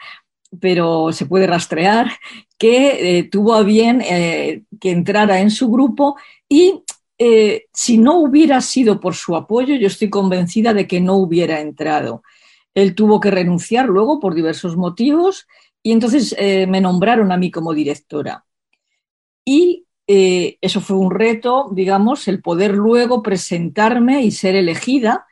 pero 0.60 1.12
se 1.12 1.26
puede 1.26 1.48
rastrear, 1.48 2.12
que 2.58 3.20
eh, 3.20 3.24
tuvo 3.24 3.54
a 3.54 3.64
bien 3.64 4.02
eh, 4.02 4.64
que 4.80 4.92
entrara 4.92 5.40
en 5.40 5.52
su 5.52 5.70
grupo 5.70 6.18
y 6.48 6.84
eh, 7.18 7.66
si 7.74 7.98
no 7.98 8.20
hubiera 8.20 8.62
sido 8.62 9.00
por 9.00 9.16
su 9.16 9.36
apoyo, 9.36 9.76
yo 9.76 9.88
estoy 9.88 10.10
convencida 10.10 10.74
de 10.74 10.88
que 10.88 11.02
no 11.02 11.16
hubiera 11.16 11.60
entrado. 11.60 12.24
Él 12.74 12.96
tuvo 12.96 13.20
que 13.20 13.32
renunciar 13.32 13.88
luego 13.88 14.20
por 14.20 14.34
diversos 14.34 14.78
motivos 14.78 15.48
y 15.84 15.92
entonces 15.92 16.36
me 16.40 16.82
nombraron 16.82 17.32
a 17.32 17.38
mí 17.38 17.52
como 17.52 17.74
directora. 17.74 18.46
Y 19.44 19.86
eso 20.06 20.82
fue 20.82 20.98
un 20.98 21.12
reto, 21.12 21.70
digamos, 21.72 22.28
el 22.28 22.42
poder 22.42 22.74
luego 22.74 23.24
presentarme 23.24 24.22
y 24.24 24.32
ser 24.32 24.56
elegida 24.56 25.26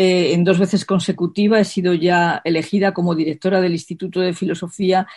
eh, 0.00 0.32
en 0.32 0.44
dos 0.44 0.60
veces 0.60 0.84
consecutivas 0.84 1.60
he 1.60 1.64
sido 1.64 1.92
ya 1.92 2.40
elegida 2.44 2.94
como 2.94 3.16
directora 3.16 3.60
del 3.60 3.72
Instituto 3.72 4.20
de 4.20 4.32
Filosofía 4.32 5.08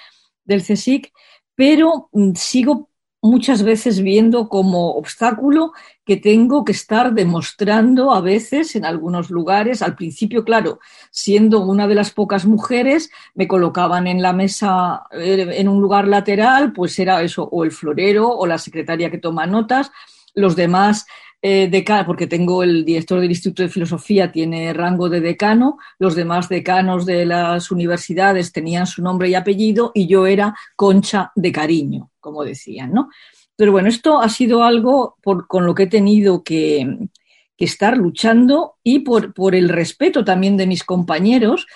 del 0.44 0.64
CSIC, 0.64 1.14
pero 1.54 2.10
mm, 2.12 2.34
sigo 2.34 2.90
muchas 3.22 3.62
veces 3.62 4.02
viendo 4.02 4.50
como 4.50 4.94
obstáculo 4.96 5.74
que 6.04 6.18
tengo 6.18 6.66
que 6.66 6.72
estar 6.72 7.14
demostrando 7.14 8.12
a 8.12 8.22
veces 8.22 8.76
en 8.76 8.84
algunos 8.84 9.30
lugares. 9.30 9.84
Al 9.84 9.96
principio, 9.96 10.44
claro, 10.44 10.80
siendo 11.12 11.64
una 11.64 11.88
de 11.88 11.94
las 11.94 12.10
pocas 12.10 12.48
mujeres, 12.48 13.12
me 13.36 13.48
colocaban 13.48 14.08
en 14.08 14.24
la 14.24 14.34
mesa 14.34 15.04
eh, 15.12 15.48
en 15.58 15.70
un 15.70 15.80
lugar 15.80 16.08
lateral, 16.08 16.74
pues 16.74 16.98
era 16.98 17.22
eso, 17.22 17.44
o 17.44 17.64
el 17.64 17.72
florero 17.72 18.30
o 18.30 18.48
la 18.48 18.58
secretaria 18.58 19.12
que 19.12 19.20
toma 19.20 19.46
notas. 19.46 19.92
Los 20.34 20.56
demás 20.56 21.06
eh, 21.42 22.04
porque 22.06 22.28
tengo 22.28 22.64
el 22.64 22.86
director 22.86 23.20
del 23.20 23.32
Instituto 23.32 23.64
de 23.64 23.70
Filosofía, 23.70 24.32
tiene 24.32 24.74
rango 24.74 25.10
de 25.10 25.22
decano, 25.22 25.78
los 25.98 26.16
demás 26.16 26.50
decanos 26.50 27.06
de 27.06 27.26
las 27.26 27.72
universidades 27.72 28.52
tenían 28.52 28.86
su 28.86 29.02
nombre 29.02 29.30
y 29.30 29.36
apellido 29.36 29.92
y 29.96 30.08
yo 30.08 30.28
era 30.28 30.56
concha 30.76 31.32
de 31.36 31.52
cariño, 31.52 32.12
como 32.20 32.44
decían, 32.44 32.94
¿no? 32.94 33.10
Pero 33.56 33.72
bueno, 33.72 33.90
esto 33.90 34.20
ha 34.20 34.30
sido 34.30 34.64
algo 34.64 35.18
con 35.22 35.66
lo 35.66 35.76
que 35.76 35.84
he 35.84 35.88
tenido 35.88 36.44
que, 36.44 36.98
estar 37.58 37.96
luchando 37.96 38.78
y 38.84 39.02
por, 39.02 39.36
por, 39.36 39.54
el 39.54 39.70
respeto 39.70 40.26
también 40.26 40.58
de 40.58 40.66
mis 40.66 40.84
compañeros, 40.84 41.68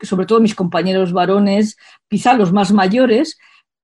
sobre 0.00 0.26
todo 0.26 0.38
mis 0.38 0.54
compañeros 0.54 1.12
varones, 1.12 1.76
quizá 2.08 2.34
los 2.34 2.52
más 2.52 2.70
mayores, 2.70 3.36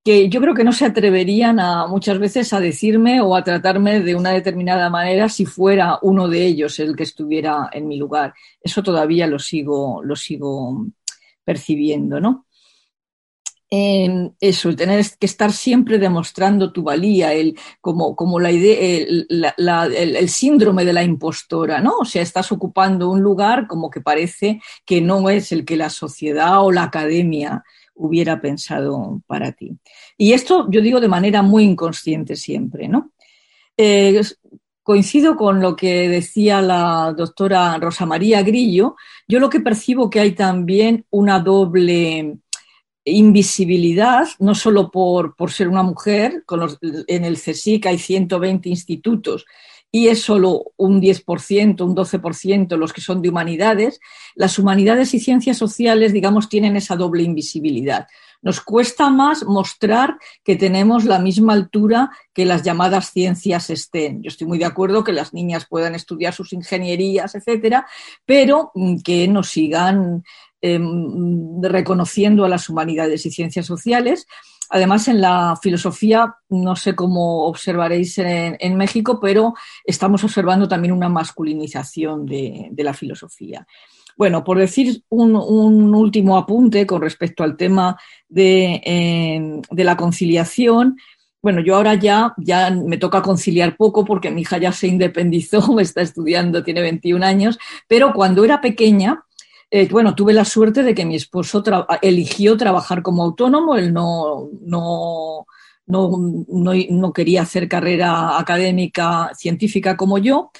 que 0.05 0.29
yo 0.29 0.41
creo 0.41 0.55
que 0.55 0.65
no 0.65 0.73
se 0.73 0.87
atreverían 0.87 1.61
a 1.61 1.87
muchas 1.87 2.19
veces 2.19 2.53
a 2.53 2.61
decirme 2.61 3.21
o 3.21 3.35
a 3.35 3.45
tratarme 3.45 4.01
de 4.01 4.15
una 4.15 4.31
determinada 4.31 4.89
manera 4.91 5.29
si 5.29 5.45
fuera 5.45 5.99
uno 6.03 6.29
de 6.29 6.47
ellos 6.47 6.79
el 6.79 6.97
que 6.97 7.03
estuviera 7.03 7.69
en 7.73 7.89
mi 7.89 7.97
lugar. 7.99 8.35
Eso 8.61 8.83
todavía 8.83 9.27
lo 9.27 9.39
sigo, 9.39 10.03
lo 10.03 10.17
sigo 10.17 10.87
percibiendo, 11.45 12.21
¿no? 12.21 12.47
eso, 13.71 14.71
el 14.71 14.77
tener 14.77 15.05
que 15.19 15.27
estar 15.27 15.53
siempre 15.53 15.99
demostrando 15.99 16.73
tu 16.73 16.83
valía, 16.83 17.35
el, 17.35 17.59
como, 17.81 18.17
como 18.17 18.41
la 18.41 18.51
idea, 18.51 18.79
el, 18.81 19.27
el, 19.29 20.29
síndrome 20.31 20.85
de 20.87 20.95
la 20.95 21.03
impostora, 21.03 21.81
¿no? 21.81 21.99
O 22.01 22.05
sea, 22.05 22.23
estás 22.23 22.51
ocupando 22.51 23.11
un 23.11 23.21
lugar 23.21 23.67
como 23.67 23.91
que 23.91 24.01
parece 24.01 24.61
que 24.87 25.03
no 25.03 25.29
es 25.29 25.53
el 25.53 25.67
que 25.67 25.77
la 25.77 25.91
sociedad 25.91 26.65
o 26.65 26.73
la 26.73 26.85
academia 26.85 27.63
hubiera 27.99 28.41
pensado 28.41 29.21
para 29.27 29.53
ti. 29.53 29.73
Y 30.17 30.33
esto 30.33 30.67
yo 30.71 30.81
digo 30.81 31.01
de 31.01 31.09
manera 31.09 31.43
muy 31.43 31.65
inconsciente 31.65 32.37
siempre, 32.37 32.89
¿no? 32.89 33.13
Eh, 33.77 34.21
coincido 34.83 35.37
con 35.37 35.61
lo 35.61 35.77
que 35.77 36.09
decía 36.09 36.63
la 36.63 37.13
doctora 37.17 37.77
Rosa 37.79 38.07
María 38.07 38.43
Grillo. 38.43 38.97
Yo 39.27 39.39
lo 39.39 39.51
que 39.51 39.61
percibo 39.61 40.09
que 40.09 40.21
hay 40.21 40.33
también 40.33 41.05
una 41.11 41.41
doble 41.41 42.39
invisibilidad, 43.05 44.27
no 44.39 44.55
solo 44.55 44.91
por, 44.91 45.35
por 45.37 45.51
ser 45.51 45.69
una 45.69 45.83
mujer, 45.83 46.45
en 47.07 47.25
el 47.25 47.37
CSIC 47.37 47.87
hay 47.87 47.99
120 47.99 48.69
institutos 48.69 49.47
y 49.90 50.09
es 50.09 50.22
solo 50.22 50.72
un 50.77 51.01
10%, 51.01 51.81
un 51.83 51.96
12% 51.96 52.77
los 52.77 52.92
que 52.92 53.01
son 53.01 53.22
de 53.22 53.31
humanidades, 53.31 54.01
las 54.35 54.59
humanidades 54.59 55.14
y 55.14 55.20
ciencias 55.20 55.57
sociales, 55.57 56.12
digamos, 56.12 56.48
tienen 56.48 56.77
esa 56.77 56.96
doble 56.96 57.22
invisibilidad. 57.22 58.07
Nos 58.40 58.61
cuesta 58.61 59.11
más 59.11 59.44
mostrar 59.44 60.16
que 60.44 60.57
tenemos 60.57 61.05
la 61.05 61.18
misma 61.18 61.55
altura 61.55 62.11
que 62.33 62.44
las 62.44 62.62
llamadas 62.62 63.11
ciencias 63.12 63.70
estén. 63.70 64.22
Yo 64.22 64.29
estoy 64.29 64.46
muy 64.46 64.59
de 64.59 64.66
acuerdo 64.66 65.03
que 65.03 65.12
las 65.12 65.33
niñas 65.33 65.66
puedan 65.68 65.94
estudiar 65.94 66.35
sus 66.35 66.53
ingenierías, 66.53 67.35
etcétera, 67.35 67.87
pero 68.24 68.70
que 69.03 69.27
nos 69.27 69.48
sigan 69.48 70.22
em, 70.61 71.62
reconociendo 71.62 72.44
a 72.44 72.48
las 72.48 72.68
humanidades 72.68 73.27
y 73.27 73.31
ciencias 73.31 73.66
sociales 73.66 74.27
Además, 74.71 75.09
en 75.09 75.21
la 75.21 75.59
filosofía, 75.61 76.37
no 76.51 76.77
sé 76.77 76.95
cómo 76.95 77.47
observaréis 77.47 78.19
en, 78.19 78.77
México, 78.77 79.19
pero 79.21 79.55
estamos 79.85 80.23
observando 80.25 80.69
también 80.69 80.93
una 80.93 81.09
masculinización 81.09 82.27
de, 82.27 82.71
la 82.77 82.93
filosofía. 82.93 83.67
Bueno, 84.17 84.45
por 84.45 84.59
decir 84.59 85.03
un, 85.09 85.35
último 85.95 86.37
apunte 86.37 86.87
con 86.87 87.01
respecto 87.01 87.43
al 87.43 87.57
tema 87.57 87.97
de, 88.29 89.63
la 89.71 89.97
conciliación, 89.97 90.97
bueno, 91.41 91.61
yo 91.61 91.77
ahora 91.77 91.95
ya, 91.95 92.35
ya 92.37 92.71
me 92.71 92.99
toca 92.99 93.23
conciliar 93.23 93.77
poco 93.77 94.05
porque 94.05 94.31
mi 94.31 94.43
hija 94.43 94.59
ya 94.59 94.73
se 94.73 94.89
independizó, 94.89 95.73
me 95.73 95.83
está 95.85 96.03
estudiando, 96.03 96.63
tiene 96.63 96.83
21 96.83 97.25
años, 97.25 97.59
pero 97.87 98.13
cuando 98.13 98.45
era 98.45 98.61
pequeña, 98.61 99.25
eh, 99.71 99.89
bueno, 99.89 100.15
tuve 100.15 100.33
la 100.33 100.45
suerte 100.45 100.83
de 100.83 100.95
que 100.95 101.05
mi 101.05 101.15
esposo 101.15 101.63
eligió 102.01 102.57
trabajar 102.57 103.03
como 103.03 103.23
autónomo, 103.23 103.77
él 103.77 103.93
no, 103.93 104.49
no, 104.63 105.47
no, 105.87 107.13
quería 107.13 107.43
hacer 107.43 107.69
carrera 107.69 108.39
académica 108.39 109.31
científica 109.37 109.97
como 109.97 110.19
yo, 110.19 110.51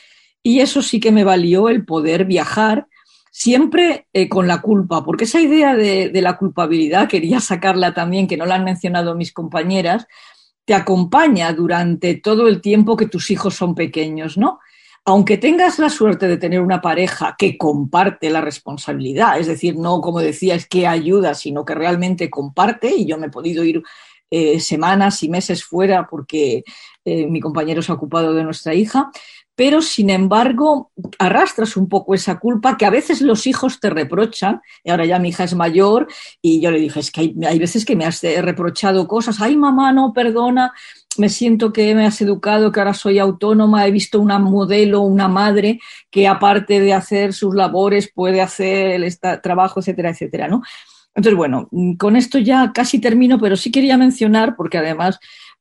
y 0.43 0.61
eso 0.61 0.83
sí 0.83 1.01
que 1.01 1.13
me 1.13 1.25
valió 1.25 1.69
el 1.69 1.85
poder 1.87 2.27
viajar 2.27 2.87
siempre 3.31 4.09
eh, 4.13 4.29
con 4.29 4.47
la 4.47 4.61
culpa, 4.61 5.05
porque 5.05 5.25
esa 5.25 5.41
idea 5.41 5.75
de, 5.75 6.11
de, 6.11 6.23
la 6.23 6.37
culpabilidad, 6.37 7.09
quería 7.09 7.41
sacarla 7.41 7.95
también, 7.95 8.27
que 8.27 8.37
no 8.37 8.45
la 8.45 8.57
han 8.57 8.65
mencionado 8.65 9.15
mis 9.15 9.33
compañeras, 9.33 10.07
te 10.67 10.75
acompaña 10.75 11.51
durante 11.55 12.17
todo 12.17 12.47
el 12.47 12.61
tiempo 12.61 12.95
que 12.95 13.07
tus 13.07 13.31
hijos 13.31 13.55
son 13.55 13.75
pequeños, 13.75 14.37
¿no? 14.37 14.59
Aunque 15.05 15.39
tengas 15.39 15.79
la 15.79 15.89
suerte 15.89 16.29
de 16.29 16.37
tener 16.37 16.61
una 16.61 16.81
pareja 16.81 17.35
que 17.39 17.57
comparte 17.57 18.31
la 18.31 18.41
responsabilidad, 18.41 19.39
es 19.39 19.47
decir, 19.47 19.77
no 19.77 20.01
como 20.01 20.21
decía, 20.21 20.55
es 20.55 20.67
que 20.67 20.87
ayuda, 20.87 21.35
sino 21.35 21.65
que 21.65 21.75
realmente 21.75 22.29
comparte, 22.29 22.95
y 22.95 23.07
yo 23.07 23.17
me 23.17 23.27
he 23.27 23.31
podido 23.31 23.65
ir 23.65 23.83
eh, 24.31 24.61
semanas 24.61 25.23
y 25.23 25.31
meses 25.31 25.65
fuera 25.65 26.07
porque 26.07 26.63
eh, 27.05 27.27
mi 27.27 27.41
compañero 27.41 27.81
se 27.81 27.91
ha 27.91 27.95
ocupado 27.95 28.35
de 28.35 28.45
nuestra 28.45 28.75
hija, 28.75 29.11
pero 29.55 29.81
sin 29.81 30.11
embargo 30.11 30.93
arrastras 31.19 31.77
un 31.77 31.89
poco 31.89 32.15
esa 32.15 32.39
culpa 32.39 32.77
que 32.77 32.85
a 32.85 32.91
veces 32.91 33.23
los 33.23 33.47
hijos 33.47 33.81
te 33.81 33.89
reprochan, 33.89 34.61
y 34.85 34.91
ahora 34.91 35.07
ya 35.07 35.19
mi 35.19 35.31
hija 35.31 35.45
es 35.45 35.55
mayor 35.55 36.07
y 36.43 36.61
yo 36.61 36.71
le 36.71 36.79
dije, 36.79 37.01
es 37.01 37.11
que 37.11 37.23
hay, 37.23 37.35
hay 37.47 37.59
veces 37.59 37.87
que 37.87 37.97
me 37.97 38.05
has 38.05 38.23
reprochado 38.23 39.09
cosas, 39.09 39.41
ay 39.41 39.57
mamá, 39.57 39.91
no, 39.93 40.13
perdona, 40.13 40.75
me 41.19 41.29
siento 41.29 41.73
que 41.73 41.95
me 41.95 42.07
has 42.07 42.21
educado, 42.21 42.73
que 42.73 42.81
ahora 42.81 42.95
soy 42.95 43.19
autónoma, 43.19 43.87
he 43.87 43.91
visto 43.91 44.21
una 44.21 44.39
modelo, 44.39 45.03
una 45.03 45.29
madre 45.29 45.81
que 46.11 46.27
aparte 46.27 46.81
de 46.81 46.93
hacer 46.93 47.33
sus 47.33 47.55
labores 47.55 48.11
puede 48.13 48.41
hacer 48.41 49.03
el 49.03 49.19
trabajo, 49.43 49.81
etcétera, 49.81 50.11
etcétera, 50.11 50.49
¿no? 50.49 50.63
Entonces, 51.15 51.37
bueno, 51.37 51.69
con 51.99 52.17
esto 52.17 52.39
ya 52.39 52.73
casi 52.73 53.01
termino, 53.01 53.39
pero 53.41 53.57
sí 53.57 53.73
quería 53.73 53.97
mencionar, 53.97 54.55
porque 54.57 54.79
además 54.79 55.19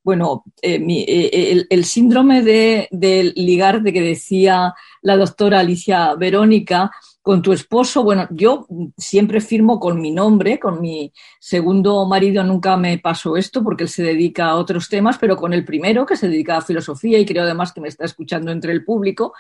bueno, 0.07 0.45
eh, 0.61 0.81
eh, 0.87 1.65
el, 1.69 1.83
síndrome 1.83 2.41
de, 2.41 2.87
ligar 3.35 3.81
de 3.81 3.91
que 3.91 3.99
decía 3.99 4.73
la 5.01 5.17
doctora 5.17 5.59
Alicia 5.59 6.15
Verónica 6.15 6.91
con 7.27 7.41
tu 7.41 7.51
esposo, 7.51 8.03
bueno, 8.03 8.25
yo 8.31 8.65
siempre 8.97 9.41
firmo 9.41 9.81
con 9.81 9.99
mi 9.99 10.11
nombre, 10.11 10.59
con 10.59 10.79
mi 10.79 11.11
segundo 11.41 12.05
marido 12.05 12.41
nunca 12.41 12.77
me 12.77 12.99
pasó 12.99 13.35
esto 13.35 13.61
porque 13.65 13.83
él 13.83 13.89
se 13.89 14.01
dedica 14.01 14.45
a 14.45 14.55
otros 14.55 14.87
temas, 14.87 15.17
pero 15.17 15.35
con 15.35 15.51
el 15.51 15.65
primero, 15.65 16.05
que 16.05 16.15
se 16.15 16.29
dedica 16.29 16.55
a 16.55 16.61
filosofía 16.61 17.19
y 17.19 17.25
creo 17.25 17.43
además 17.43 17.73
que 17.73 17.81
me 17.81 17.89
está 17.89 18.05
escuchando 18.05 18.49
entre 18.49 18.71
el 18.71 18.85
público, 18.85 19.33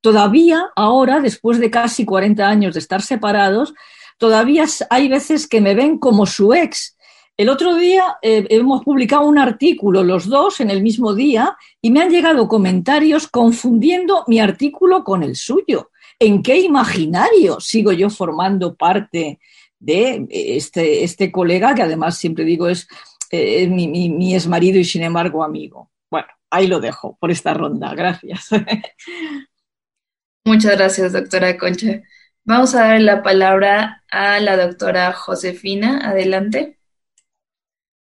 todavía 0.00 0.70
ahora, 0.76 1.20
después 1.20 1.60
de 1.60 1.70
casi 1.70 2.06
40 2.06 2.48
años 2.48 2.72
de 2.72 2.80
estar 2.80 3.02
separados, 3.02 3.74
todavía 4.16 4.64
hay 4.88 5.08
veces 5.10 5.46
que 5.46 5.60
me 5.60 5.74
ven 5.74 5.98
como 5.98 6.24
su 6.24 6.54
ex 6.54 6.96
el 7.36 7.50
otro 7.50 7.74
día 7.74 8.16
eh, 8.22 8.46
hemos 8.48 8.82
publicado 8.82 9.26
un 9.26 9.36
artículo 9.36 10.02
los 10.02 10.26
dos 10.26 10.60
en 10.60 10.70
el 10.70 10.82
mismo 10.82 11.14
día 11.14 11.54
y 11.82 11.90
me 11.90 12.00
han 12.00 12.08
llegado 12.08 12.48
comentarios 12.48 13.28
confundiendo 13.28 14.24
mi 14.26 14.40
artículo 14.40 15.04
con 15.04 15.22
el 15.22 15.36
suyo. 15.36 15.90
¿En 16.18 16.42
qué 16.42 16.58
imaginario 16.58 17.60
sigo 17.60 17.92
yo 17.92 18.08
formando 18.10 18.74
parte 18.74 19.38
de 19.78 20.26
eh, 20.30 20.56
este, 20.56 21.04
este 21.04 21.30
colega 21.30 21.74
que 21.74 21.82
además 21.82 22.16
siempre 22.16 22.44
digo 22.44 22.68
es, 22.68 22.88
eh, 23.30 23.66
mi, 23.68 23.88
mi, 23.88 24.08
mi 24.08 24.34
exmarido 24.34 24.78
y 24.78 24.84
sin 24.84 25.02
embargo 25.02 25.44
amigo? 25.44 25.90
Bueno, 26.10 26.28
ahí 26.50 26.66
lo 26.66 26.80
dejo 26.80 27.16
por 27.20 27.30
esta 27.30 27.52
ronda. 27.54 27.94
Gracias. 27.94 28.48
Muchas 30.44 30.76
gracias, 30.76 31.12
doctora 31.12 31.58
Concha. 31.58 32.02
Vamos 32.44 32.74
a 32.76 32.86
dar 32.86 33.00
la 33.00 33.22
palabra 33.24 34.04
a 34.08 34.38
la 34.38 34.56
doctora 34.56 35.12
Josefina. 35.12 36.08
Adelante. 36.08 36.78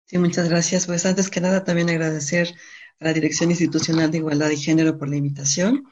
Sí, 0.05 0.19
muchas 0.19 0.47
gracias. 0.49 0.85
Pues 0.85 1.05
antes 1.07 1.31
que 1.31 1.41
nada 1.41 1.63
también 1.63 1.89
agradecer 1.89 2.53
a 2.99 3.05
la 3.05 3.13
Dirección 3.13 3.49
Institucional 3.49 4.11
de 4.11 4.19
Igualdad 4.19 4.51
y 4.51 4.57
Género 4.57 4.99
por 4.99 5.09
la 5.09 5.15
invitación 5.15 5.85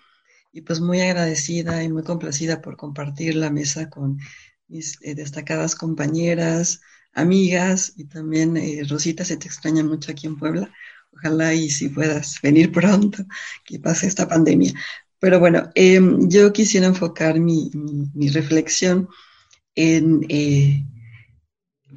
y 0.53 0.61
pues 0.61 0.79
muy 0.79 1.01
agradecida 1.01 1.83
y 1.83 1.89
muy 1.91 2.03
complacida 2.03 2.61
por 2.61 2.77
compartir 2.77 3.35
la 3.35 3.49
mesa 3.49 3.89
con 3.89 4.19
mis 4.67 4.99
eh, 5.01 5.15
destacadas 5.15 5.75
compañeras, 5.75 6.81
amigas 7.13 7.93
y 7.97 8.05
también 8.05 8.55
eh, 8.55 8.83
Rosita, 8.87 9.25
se 9.25 9.37
te 9.37 9.47
extraña 9.47 9.83
mucho 9.83 10.11
aquí 10.11 10.27
en 10.27 10.37
Puebla. 10.37 10.71
Ojalá 11.11 11.53
y 11.53 11.69
si 11.69 11.89
puedas 11.89 12.39
venir 12.41 12.71
pronto, 12.71 13.25
que 13.65 13.79
pase 13.79 14.07
esta 14.07 14.27
pandemia. 14.27 14.73
Pero 15.19 15.39
bueno, 15.39 15.69
em, 15.75 16.29
yo 16.29 16.53
quisiera 16.53 16.87
enfocar 16.87 17.39
mi, 17.39 17.71
mi, 18.13 18.29
reflexión 18.29 19.07
en, 19.75 20.25
eh, 20.29 20.83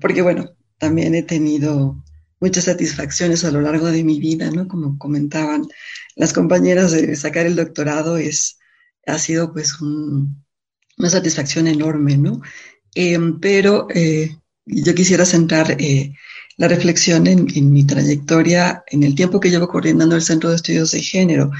porque 0.00 0.22
bueno, 0.22 0.50
también 0.78 1.14
he 1.14 1.22
tenido 1.22 2.02
muchas 2.46 2.64
satisfacciones 2.64 3.44
a 3.44 3.50
lo 3.50 3.60
largo 3.60 3.86
de 3.90 4.04
mi 4.04 4.20
vida, 4.20 4.50
¿no? 4.52 4.68
Como 4.68 4.96
comentaban 4.98 5.66
las 6.14 6.32
compañeras 6.32 6.92
de 6.92 7.16
sacar 7.16 7.44
el 7.44 7.56
doctorado, 7.56 8.18
es, 8.18 8.58
ha 9.04 9.18
sido 9.18 9.52
pues 9.52 9.80
una 9.80 11.10
satisfacción 11.10 11.66
enorme, 11.66 12.16
¿no? 12.16 12.40
Em, 12.94 13.40
pero 13.40 13.88
eh, 13.92 14.36
yo 14.64 14.94
quisiera 14.94 15.24
centrar 15.26 15.76
eh, 15.80 16.14
la 16.56 16.68
reflexión 16.68 17.26
en, 17.26 17.72
mi 17.72 17.84
trayectoria, 17.84 18.84
en 18.86 19.02
el 19.02 19.16
tiempo 19.16 19.40
que 19.40 19.50
llevo 19.50 19.66
coordinando 19.68 20.14
el 20.14 20.22
Centro 20.22 20.50
de 20.50 20.56
Estudios 20.56 20.92
de 20.92 21.02
Género, 21.02 21.50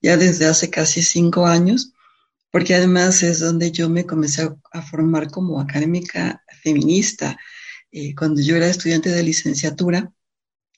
ya 0.00 0.16
desde 0.16 0.46
hace 0.46 0.70
casi 0.70 1.02
cinco 1.02 1.46
años, 1.46 1.92
porque 2.50 2.74
además 2.74 3.22
es 3.22 3.40
donde 3.40 3.70
yo 3.72 3.90
me 3.90 4.06
comencé 4.06 4.42
a, 4.42 4.56
a 4.72 4.82
formar 4.82 5.30
como 5.30 5.60
académica 5.60 6.42
feminista. 6.62 7.38
Eh, 7.92 8.14
cuando 8.14 8.40
yo 8.40 8.56
era 8.56 8.68
estudiante 8.68 9.10
de 9.10 9.22
licenciatura, 9.22 10.12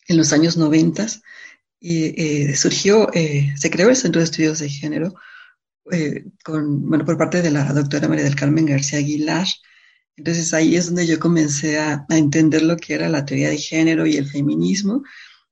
en 0.09 0.17
los 0.17 0.33
años 0.33 0.57
90 0.57 1.07
y 1.81 2.55
surgió, 2.55 3.13
eh, 3.13 3.53
se 3.57 3.71
creó 3.71 3.91
el 3.91 3.97
Centro 3.97 4.21
de 4.21 4.25
Estudios 4.25 4.61
de 4.61 4.69
Género 4.69 5.15
eh, 5.91 6.27
con, 6.45 6.89
bueno, 6.89 7.05
por 7.05 7.19
parte 7.19 7.43
de 7.43 7.51
la 7.51 7.65
doctora 7.73 8.09
María 8.09 8.25
del 8.25 8.37
Carmen 8.37 8.67
García 8.67 9.01
Aguilar. 9.01 9.47
Entonces 10.17 10.55
ahí 10.55 10.77
es 10.77 10.87
donde 10.87 11.07
yo 11.07 11.19
comencé 11.19 11.81
a, 11.81 12.07
a, 12.09 12.17
entender 12.17 12.63
lo 12.63 12.77
que 12.77 12.95
era 12.95 13.09
la 13.09 13.25
teoría 13.25 13.51
de 13.51 13.59
género 13.59 14.07
y 14.07 14.17
el 14.17 14.29
feminismo. 14.29 15.03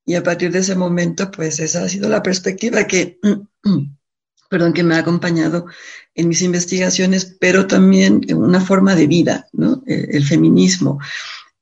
Y 0.07 0.15
a 0.15 0.23
partir 0.23 0.53
de 0.53 0.61
ese 0.61 0.77
momento, 0.77 1.31
pues 1.31 1.59
esa 1.59 1.85
ha 1.85 1.89
sido 1.89 2.09
la 2.09 2.23
perspectiva 2.23 2.87
que, 2.87 3.19
perdón, 4.51 4.73
que 4.73 4.85
me 4.85 4.95
ha 4.95 4.99
acompañado 4.99 5.67
en 6.15 6.29
mis 6.29 6.43
investigaciones, 6.43 7.37
pero 7.41 7.67
también 7.67 8.21
una 8.35 8.61
forma 8.61 8.95
de 8.95 9.07
vida, 9.09 9.49
¿no? 9.53 9.83
El, 9.87 10.15
el 10.15 10.25
feminismo. 10.25 11.01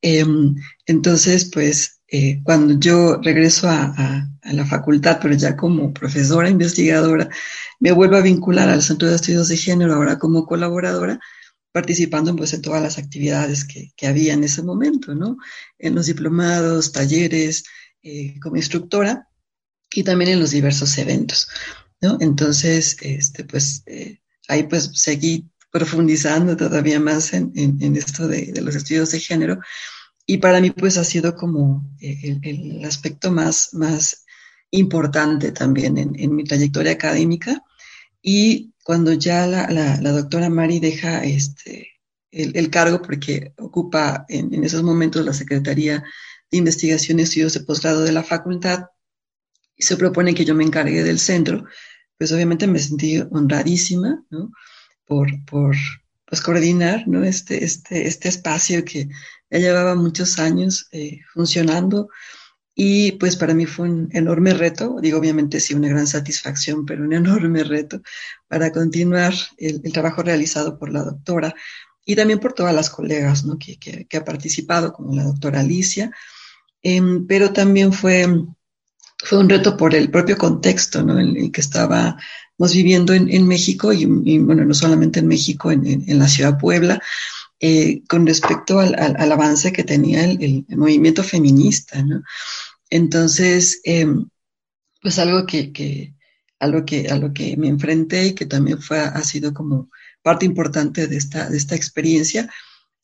Eh, 0.01 0.25
entonces, 0.85 1.49
pues 1.51 1.98
eh, 2.11 2.41
cuando 2.43 2.79
yo 2.79 3.19
regreso 3.21 3.69
a, 3.69 4.25
la 4.41 4.65
facultad, 4.65 5.19
pero 5.21 5.35
ya 5.35 5.55
como 5.55 5.93
profesora 5.93 6.49
investigadora, 6.49 7.29
me 7.79 7.91
vuelvo 7.91 8.15
a 8.15 8.21
vincular 8.21 8.67
al 8.67 8.81
Centro 8.81 9.07
de 9.07 9.15
Estudios 9.15 9.47
de 9.47 9.57
Género, 9.57 9.93
ahora 9.93 10.17
como 10.17 10.47
colaboradora, 10.47 11.19
participando 11.71 12.35
pues, 12.35 12.53
en 12.53 12.63
todas 12.63 12.81
las 12.81 12.97
actividades 12.97 13.63
que, 13.63 14.07
había 14.07 14.33
en 14.33 14.43
ese 14.43 14.63
momento, 14.63 15.13
¿no? 15.13 15.37
En 15.77 15.93
los 15.93 16.07
diplomados, 16.07 16.91
talleres, 16.91 17.63
eh, 18.01 18.39
como 18.39 18.55
instructora 18.55 19.27
y 19.91 20.03
también 20.03 20.31
en 20.31 20.39
los 20.39 20.51
diversos 20.51 20.97
eventos, 20.97 21.47
¿no? 22.01 22.17
Entonces, 22.21 22.97
este, 23.01 23.43
pues 23.43 23.83
eh, 23.85 24.19
ahí 24.47 24.63
pues 24.63 24.89
seguí 24.95 25.47
profundizando 25.71 26.57
todavía 26.57 26.99
más 26.99 27.33
en, 27.33 27.51
esto 27.95 28.27
de, 28.27 28.51
de 28.51 28.61
los 28.61 28.75
estudios 28.75 29.11
de 29.11 29.19
género 29.19 29.59
y 30.29 30.37
para 30.37 30.61
mí 30.61 30.69
pues 30.69 30.95
ha 30.99 31.03
sido 31.03 31.35
como 31.35 31.91
eh, 31.99 32.37
el, 32.43 32.85
aspecto 32.85 33.31
más, 33.31 33.73
más 33.73 34.25
importante 34.69 35.51
también 35.51 35.97
en, 35.97 36.35
mi 36.35 36.43
trayectoria 36.43 36.91
académica. 36.91 37.63
Y 38.21 38.75
cuando 38.83 39.13
ya 39.13 39.47
la, 39.47 39.71
la, 39.71 40.11
doctora 40.11 40.51
Mari 40.51 40.79
deja 40.79 41.23
este, 41.23 41.87
el, 42.29 42.69
cargo, 42.69 43.01
porque 43.01 43.55
ocupa 43.57 44.25
en, 44.29 44.53
en, 44.53 44.63
esos 44.63 44.83
momentos 44.83 45.25
la 45.25 45.33
Secretaría 45.33 46.03
de 46.51 46.57
Investigación 46.59 47.17
y 47.17 47.23
Estudios 47.23 47.55
de 47.55 47.61
Posgrado 47.61 48.03
de 48.03 48.11
la 48.11 48.21
facultad, 48.21 48.83
y 49.75 49.81
se 49.81 49.97
propone 49.97 50.35
que 50.35 50.45
yo 50.45 50.53
me 50.53 50.63
encargue 50.63 51.01
del 51.01 51.17
centro, 51.17 51.65
pues 52.19 52.31
obviamente 52.31 52.67
me 52.67 52.77
sentí 52.77 53.17
honradísima, 53.17 54.23
¿no? 54.29 54.51
Por, 55.05 55.43
por 55.45 55.75
pues, 56.27 56.41
coordinar, 56.41 57.07
¿no? 57.07 57.23
Este, 57.23 57.63
este, 57.63 58.07
este 58.07 58.29
espacio 58.29 58.85
que 58.85 59.09
ya 59.49 59.59
llevaba 59.59 59.95
muchos 59.95 60.39
años 60.39 60.87
eh, 60.91 61.21
funcionando 61.33 62.09
y 62.81 63.11
pues 63.13 63.35
para 63.35 63.53
mí 63.53 63.65
fue 63.65 63.89
un 63.89 64.07
enorme 64.13 64.53
reto, 64.53 64.99
digo 65.01 65.19
obviamente 65.19 65.59
sí 65.59 65.73
una 65.73 65.89
gran 65.89 66.07
satisfacción, 66.07 66.85
pero 66.85 67.03
un 67.03 67.11
enorme 67.13 67.65
reto 67.65 68.01
para 68.47 68.71
continuar 68.71 69.33
el, 69.57 69.81
trabajo 69.91 70.23
realizado 70.23 70.79
por 70.79 70.89
la 70.89 71.03
doctora 71.03 71.53
y 72.05 72.15
también 72.15 72.39
por 72.39 72.53
todas 72.53 72.73
las 72.73 72.89
colegas 72.89 73.43
¿no? 73.43 73.57
que, 73.59 73.77
que, 73.77 74.17
ha 74.17 74.23
participado, 74.23 74.93
como 74.93 75.13
la 75.13 75.23
doctora 75.23 75.59
Alicia, 75.59 76.09
em, 76.81 77.27
pero 77.27 77.51
también 77.51 77.91
fue, 77.91 78.25
fue 79.17 79.39
un 79.39 79.49
reto 79.49 79.75
por 79.75 79.93
el 79.93 80.09
propio 80.09 80.37
contexto 80.37 81.03
¿no? 81.03 81.19
en 81.19 81.35
el 81.35 81.51
que 81.51 81.59
estábamos 81.59 82.73
viviendo 82.73 83.13
en, 83.13 83.45
México 83.45 83.91
y, 83.91 84.05
bueno, 84.39 84.63
no 84.63 84.73
solamente 84.73 85.19
en 85.19 85.27
México, 85.27 85.69
en, 85.69 85.85
en, 85.85 86.17
la 86.17 86.29
ciudad 86.29 86.57
Puebla, 86.57 87.01
eh, 87.59 88.03
con 88.07 88.25
respecto 88.25 88.79
al, 88.79 88.95
al, 88.95 89.31
avance 89.31 89.73
que 89.73 89.83
tenía 89.83 90.23
el, 90.23 90.65
el, 90.69 90.77
movimiento 90.77 91.23
feminista, 91.23 92.01
¿no? 92.03 92.23
Entonces, 92.89 93.81
eh, 93.83 94.07
pues 95.01 95.19
algo 95.19 95.45
que, 95.45 95.71
que, 95.71 96.15
algo 96.59 96.85
que, 96.85 97.09
a 97.09 97.17
lo 97.17 97.33
que 97.33 97.57
me 97.57 97.67
enfrenté 97.67 98.27
y 98.27 98.35
que 98.35 98.45
también 98.45 98.81
fue, 98.81 98.99
ha 98.99 99.21
sido 99.23 99.53
como 99.53 99.89
parte 100.21 100.45
importante 100.45 101.07
de 101.07 101.17
esta, 101.17 101.49
de 101.49 101.57
esta 101.57 101.75
experiencia, 101.75 102.49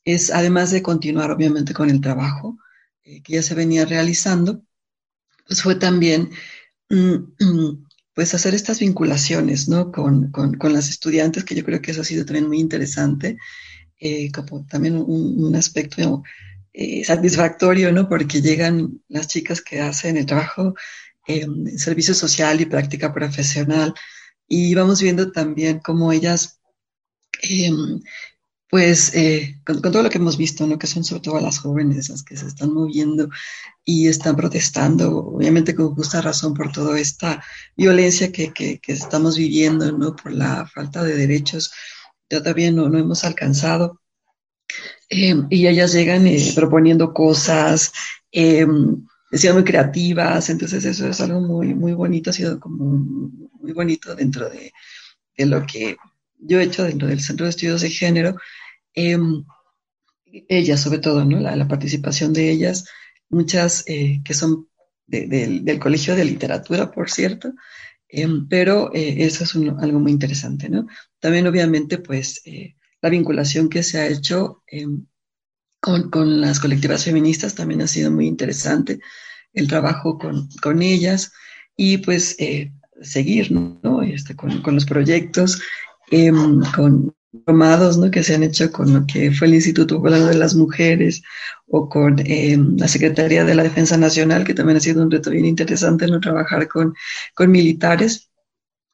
es 0.05 0.31
además 0.31 0.71
de 0.71 0.81
continuar 0.81 1.31
obviamente 1.31 1.73
con 1.73 1.89
el 1.89 2.01
trabajo 2.01 2.57
eh, 3.03 3.21
que 3.23 3.33
ya 3.33 3.43
se 3.43 3.55
venía 3.55 3.85
realizando, 3.85 4.63
pues 5.47 5.61
fue 5.61 5.75
también 5.75 6.31
mm, 6.89 7.15
pues 8.13 8.33
hacer 8.33 8.55
estas 8.55 8.79
vinculaciones, 8.79 9.67
¿no? 9.67 9.91
Con, 9.91 10.31
con, 10.31 10.53
con, 10.55 10.73
las 10.73 10.89
estudiantes, 10.89 11.43
que 11.43 11.55
yo 11.55 11.65
creo 11.65 11.81
que 11.81 11.91
eso 11.91 12.01
ha 12.01 12.05
sido 12.05 12.25
también 12.25 12.47
muy 12.47 12.59
interesante, 12.59 13.37
eh, 13.99 14.31
como 14.31 14.65
también 14.65 14.95
un, 14.97 15.55
aspecto 15.55 16.23
eh, 16.73 17.03
satisfactorio, 17.05 17.91
¿no? 17.91 18.09
Porque 18.09 18.41
llegan 18.41 19.01
las 19.07 19.27
chicas 19.27 19.61
que 19.61 19.81
hacen 19.81 20.17
el 20.17 20.25
trabajo 20.25 20.75
en 21.27 21.77
servicio 21.79 22.13
social 22.13 22.61
y 22.61 22.65
práctica 22.65 23.13
profesional 23.13 23.93
y 24.47 24.75
vamos 24.75 25.01
viendo 25.01 25.31
también 25.31 25.79
cómo 25.79 26.11
ellas, 26.11 26.59
em, 27.41 28.01
pues, 28.69 29.13
eh, 29.15 29.61
con, 29.65 29.81
todo 29.81 30.03
lo 30.03 30.09
que 30.09 30.17
hemos 30.17 30.37
visto, 30.37 30.67
¿no? 30.67 30.77
Que 30.79 30.87
son 30.87 31.03
sobre 31.03 31.21
todo 31.21 31.39
las 31.39 31.59
jóvenes 31.59 32.09
las 32.09 32.23
que 32.23 32.37
se 32.37 32.47
están 32.47 32.73
moviendo 32.73 33.29
y 33.83 34.07
están 34.07 34.35
protestando, 34.35 35.17
obviamente 35.17 35.75
con 35.75 35.95
justa 35.95 36.21
razón 36.21 36.53
por 36.53 36.71
toda 36.71 36.99
esta 36.99 37.43
violencia 37.77 38.31
que, 38.31 38.51
que, 38.53 38.79
estamos 38.87 39.37
viviendo, 39.37 39.91
¿no? 39.91 40.15
Por 40.15 40.33
la 40.33 40.67
falta 40.67 41.03
de 41.03 41.15
derechos, 41.15 41.71
todavía 42.27 42.71
no, 42.71 42.89
no 42.89 42.97
hemos 42.97 43.23
alcanzado. 43.23 44.01
Em, 45.09 45.47
y 45.49 45.67
ellas 45.67 45.93
llegan 45.93 46.25
eh, 46.27 46.51
proponiendo 46.55 47.13
cosas, 47.13 47.91
eh, 48.31 48.65
sido 49.31 49.53
muy 49.53 49.63
creativas, 49.63 50.49
entonces 50.49 50.85
eso 50.85 51.07
es 51.07 51.21
algo 51.21 51.41
muy, 51.41 51.73
muy 51.73 51.93
bonito, 51.93 52.29
ha 52.29 52.33
sido 52.33 52.59
como 52.59 53.29
muy 53.59 53.73
bonito 53.73 54.15
dentro 54.15 54.49
de, 54.49 54.71
de 55.37 55.45
lo 55.45 55.65
que 55.65 55.97
yo 56.39 56.59
he 56.59 56.63
hecho 56.63 56.83
dentro 56.83 57.07
del 57.07 57.21
Centro 57.21 57.45
de 57.45 57.49
Estudios 57.51 57.81
de 57.81 57.89
Género. 57.89 58.37
Em, 58.93 59.43
ellas, 60.49 60.81
sobre 60.81 60.99
todo, 60.99 61.23
¿no? 61.25 61.39
La, 61.39 61.67
participación 61.67 62.33
de 62.33 62.51
ellas, 62.51 62.85
muchas 63.29 63.83
eh, 63.87 64.21
que 64.23 64.33
son 64.33 64.67
del 65.07 65.79
Colegio 65.79 66.15
de 66.15 66.25
Literatura, 66.25 66.91
por 66.91 67.11
cierto, 67.11 67.53
em, 68.21 68.47
pero 68.47 68.91
eh, 68.93 69.15
eso 69.19 69.43
es 69.43 69.55
algo 69.55 69.99
muy 69.99 70.11
interesante, 70.11 70.69
¿no? 70.69 70.87
También, 71.19 71.47
obviamente, 71.47 71.97
pues, 71.97 72.41
eh, 72.45 72.75
la 73.01 73.09
vinculación 73.09 73.69
que 73.69 73.83
se 73.83 73.99
ha 73.99 74.07
hecho 74.07 74.63
em, 74.67 75.05
con, 75.79 76.09
con, 76.09 76.41
las 76.41 76.59
colectivas 76.59 77.05
feministas 77.05 77.55
también 77.55 77.81
ha 77.81 77.87
sido 77.87 78.11
muy 78.11 78.27
interesante 78.27 78.99
el 79.53 79.67
trabajo 79.67 80.17
con, 80.17 80.49
con 80.61 80.81
ellas 80.81 81.31
y 81.77 81.97
pues 81.99 82.35
eh, 82.39 82.71
seguir 83.01 83.51
¿no? 83.51 84.01
Este, 84.01 84.35
con, 84.35 84.61
con, 84.61 84.75
los 84.75 84.85
proyectos, 84.85 85.61
eh, 86.11 86.31
con 86.75 87.15
tomados 87.45 87.97
¿no? 87.97 88.11
que 88.11 88.23
se 88.23 88.35
han 88.35 88.43
hecho 88.43 88.71
con 88.71 88.93
lo 88.93 89.05
que 89.05 89.31
fue 89.31 89.47
el 89.47 89.55
Instituto 89.55 89.99
Volando 89.99 90.27
de 90.27 90.35
las 90.35 90.55
Mujeres 90.55 91.21
o 91.67 91.89
con 91.89 92.19
eh, 92.19 92.57
la 92.77 92.87
Secretaría 92.87 93.43
de 93.43 93.55
la 93.55 93.63
Defensa 93.63 93.97
Nacional, 93.97 94.43
que 94.43 94.53
también 94.53 94.77
ha 94.77 94.81
sido 94.81 95.01
un 95.01 95.11
reto 95.11 95.31
bien 95.31 95.45
interesante 95.45 96.07
¿no? 96.07 96.19
trabajar 96.19 96.67
con, 96.67 96.93
con 97.33 97.51
militares. 97.51 98.29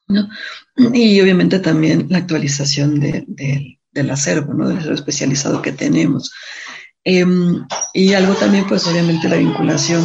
¿no? 0.08 0.28
Y 0.94 1.20
obviamente 1.20 1.58
también 1.58 2.06
la 2.10 2.18
actualización 2.18 2.98
de, 3.00 3.24
de, 3.28 3.78
del 3.92 4.10
acervo, 4.10 4.54
¿no? 4.54 4.68
del 4.68 4.78
acervo 4.78 4.94
especializado 4.94 5.62
que 5.62 5.72
tenemos. 5.72 6.32
Em, 7.04 7.66
y 7.92 8.12
algo 8.14 8.34
también, 8.34 8.66
pues 8.66 8.86
obviamente 8.86 9.28
la 9.28 9.36
vinculación 9.36 10.04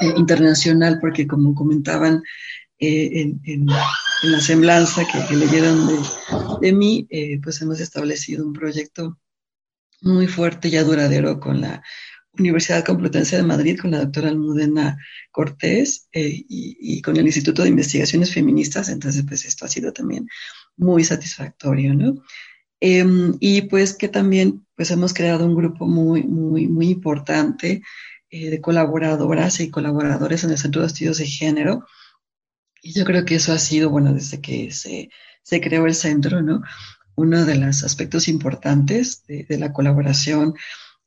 eh, 0.00 0.12
internacional, 0.16 0.98
porque 1.00 1.26
como 1.26 1.54
comentaban 1.54 2.22
eh, 2.78 3.32
en, 3.44 3.66
la 4.22 4.40
semblanza 4.40 5.04
que, 5.06 5.36
leyeron 5.36 5.86
de, 5.86 5.98
de 6.60 6.72
mí, 6.72 7.06
eh, 7.10 7.40
pues 7.42 7.60
hemos 7.62 7.80
establecido 7.80 8.46
un 8.46 8.52
proyecto 8.52 9.18
muy 10.02 10.26
fuerte 10.26 10.68
y 10.68 10.76
duradero 10.76 11.40
con 11.40 11.60
la 11.60 11.82
Universidad 12.38 12.84
Complutense 12.84 13.36
de 13.36 13.42
Madrid, 13.42 13.78
con 13.80 13.90
la 13.90 14.00
doctora 14.00 14.28
Almudena 14.28 14.98
Cortés 15.30 16.08
y, 16.12 16.44
y, 16.48 17.00
con 17.00 17.16
el 17.16 17.26
Instituto 17.26 17.62
de 17.62 17.70
Investigaciones 17.70 18.32
Feministas. 18.32 18.90
Entonces, 18.90 19.24
pues 19.26 19.46
esto 19.46 19.64
ha 19.64 19.68
sido 19.68 19.92
también 19.92 20.28
muy 20.76 21.02
satisfactorio, 21.02 21.94
¿no? 21.94 22.22
Em, 22.80 23.34
y 23.40 23.62
pues 23.62 23.94
que 23.94 24.08
también 24.08 24.66
pues 24.74 24.90
hemos 24.90 25.14
creado 25.14 25.46
un 25.46 25.54
grupo 25.54 25.86
muy, 25.86 26.22
muy, 26.24 26.66
muy 26.68 26.90
importante 26.90 27.82
eh, 28.30 28.50
de 28.50 28.60
colaboradoras 28.60 29.60
y 29.60 29.70
colaboradores 29.70 30.44
en 30.44 30.50
el 30.50 30.58
Centro 30.58 30.82
de 30.82 30.88
Estudios 30.88 31.18
de 31.18 31.26
Género. 31.26 31.86
Y 32.86 32.92
yo 32.92 33.04
creo 33.04 33.24
que 33.24 33.34
eso 33.34 33.52
ha 33.52 33.58
sido, 33.58 33.90
bueno, 33.90 34.14
desde 34.14 34.40
que 34.40 34.70
se, 34.70 35.10
se 35.42 35.60
creó 35.60 35.86
el 35.86 35.94
centro, 35.96 36.40
¿no? 36.40 36.62
Uno 37.16 37.44
de 37.44 37.56
los 37.56 37.82
aspectos 37.82 38.28
importantes 38.28 39.24
de, 39.26 39.42
de 39.42 39.58
la 39.58 39.72
colaboración, 39.72 40.54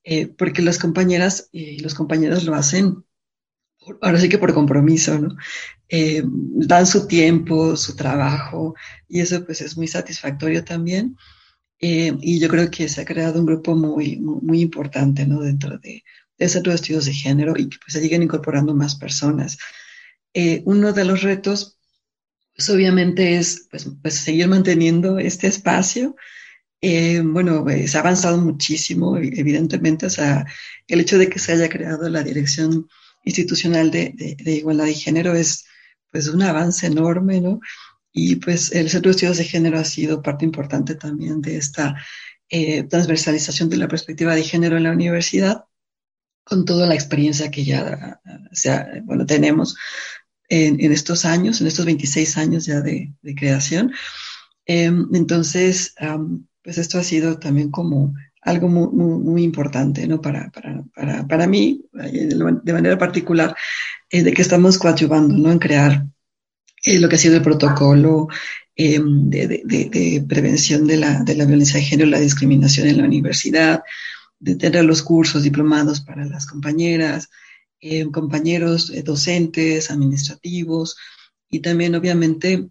eh, 0.03 0.27
porque 0.27 0.61
las 0.61 0.77
compañeras 0.77 1.47
y 1.53 1.79
los 1.79 1.93
compañeros 1.93 2.43
lo 2.43 2.53
hacen, 2.55 3.05
ahora 4.01 4.19
sí 4.19 4.27
que 4.27 4.37
por 4.37 4.53
compromiso, 4.53 5.17
¿no? 5.19 5.37
Eh, 5.87 6.21
dan 6.25 6.85
su 6.85 7.07
tiempo, 7.07 7.77
su 7.77 7.95
trabajo, 7.95 8.75
y 9.07 9.21
eso 9.21 9.45
pues 9.45 9.61
es 9.61 9.77
muy 9.77 9.87
satisfactorio 9.87 10.65
también. 10.65 11.15
y 11.79 12.39
yo 12.41 12.49
creo 12.49 12.69
que 12.69 12.89
se 12.89 13.01
ha 13.01 13.05
creado 13.05 13.39
un 13.39 13.45
grupo 13.45 13.73
muy, 13.73 14.17
muy, 14.17 14.41
muy 14.41 14.61
importante, 14.61 15.25
¿no? 15.25 15.39
Dentro 15.41 15.77
de, 15.77 16.03
del 16.37 16.49
Centro 16.49 16.71
de 16.73 16.75
Estudios 16.75 17.05
de 17.05 17.13
Género 17.13 17.53
y 17.57 17.69
que 17.69 17.77
pues, 17.79 17.93
se 17.93 18.01
lleguen 18.01 18.23
incorporando 18.23 18.75
más 18.75 18.95
personas. 18.95 19.57
Eh, 20.41 20.61
uno 20.63 20.93
de 20.93 21.03
los 21.03 21.21
retos, 21.21 21.77
pues 22.55 22.69
obviamente 22.69 23.35
es 23.35 23.67
pues, 23.69 23.89
pues 24.01 24.15
seguir 24.15 24.47
manteniendo 24.47 25.19
este 25.19 25.47
espacio. 25.47 26.15
Eh, 26.79 27.21
bueno, 27.25 27.65
se 27.85 27.97
ha 27.97 27.99
avanzado 27.99 28.37
muchísimo, 28.37 29.17
evidentemente, 29.17 30.05
o 30.05 30.09
sea, 30.09 30.45
el 30.87 31.01
hecho 31.01 31.17
de 31.17 31.27
que 31.29 31.39
se 31.39 31.51
haya 31.51 31.67
creado 31.67 32.07
la 32.07 32.23
Dirección 32.23 32.87
Institucional 33.25 33.91
de, 33.91 34.13
de, 34.15 34.51
Igualdad 34.53 34.85
de 34.85 34.93
Género 34.93 35.33
es 35.35 35.65
pues 36.09 36.29
un 36.29 36.41
avance 36.41 36.87
enorme, 36.87 37.41
¿no? 37.41 37.59
Y 38.13 38.37
pues 38.37 38.71
el 38.71 38.89
Centro 38.89 39.09
de 39.09 39.15
Estudios 39.15 39.37
de 39.39 39.43
Género 39.43 39.77
ha 39.77 39.83
sido 39.83 40.21
parte 40.21 40.45
importante 40.45 40.95
también 40.95 41.41
de 41.41 41.57
esta 41.57 41.95
eh, 42.47 42.83
transversalización 42.83 43.69
de 43.69 43.77
la 43.77 43.89
perspectiva 43.89 44.35
de 44.35 44.43
género 44.43 44.77
en 44.77 44.83
la 44.83 44.91
universidad 44.93 45.65
con 46.45 46.65
toda 46.65 46.87
la 46.87 46.95
experiencia 46.95 47.51
que 47.51 47.63
ya 47.63 48.21
sea, 48.51 48.87
bueno, 49.03 49.25
tenemos 49.25 49.75
en, 50.49 50.79
en, 50.79 50.91
estos 50.91 51.25
años, 51.25 51.61
en 51.61 51.67
estos 51.67 51.85
26 51.85 52.37
años 52.37 52.65
ya 52.65 52.81
de, 52.81 53.13
de 53.21 53.35
creación. 53.35 53.93
Eh, 54.65 54.91
entonces, 55.13 55.95
um, 56.01 56.45
pues 56.63 56.77
esto 56.77 56.99
ha 56.99 57.03
sido 57.03 57.39
también 57.39 57.71
como 57.71 58.13
algo 58.41 58.67
muy, 58.67 58.87
muy, 58.87 59.19
muy 59.19 59.43
importante, 59.43 60.07
¿no? 60.07 60.21
Para, 60.21 60.49
para, 60.51 60.83
para, 60.95 61.27
para, 61.27 61.47
mí, 61.47 61.85
de 61.93 62.73
manera 62.73 62.97
particular, 62.97 63.55
eh, 64.09 64.23
de 64.23 64.33
que 64.33 64.41
estamos 64.41 64.77
coadyuvando, 64.77 65.35
¿no? 65.35 65.51
En 65.51 65.59
crear 65.59 66.05
eh, 66.85 66.99
lo 66.99 67.09
que 67.09 67.15
ha 67.15 67.19
sido 67.19 67.35
el 67.35 67.41
protocolo 67.41 68.27
de, 68.75 69.61
de, 69.65 69.89
de, 69.89 70.25
prevención 70.27 70.87
de 70.87 70.97
la, 70.97 71.21
de 71.23 71.35
la 71.35 71.45
violencia 71.45 71.79
de 71.79 71.85
género 71.85 72.09
la 72.09 72.19
discriminación 72.19 72.87
en 72.87 72.97
la 72.97 73.03
universidad, 73.03 73.83
de 74.39 74.55
tener 74.55 74.85
los 74.85 75.03
cursos 75.03 75.43
diplomados 75.43 75.99
para 75.99 76.25
las 76.25 76.45
compañeras, 76.45 77.29
eh, 77.81 78.09
compañeros 78.11 78.89
eh, 78.91 79.03
docentes, 79.03 79.91
administrativos 79.91 80.97
y 81.49 81.61
también 81.61 81.95
obviamente 81.95 82.69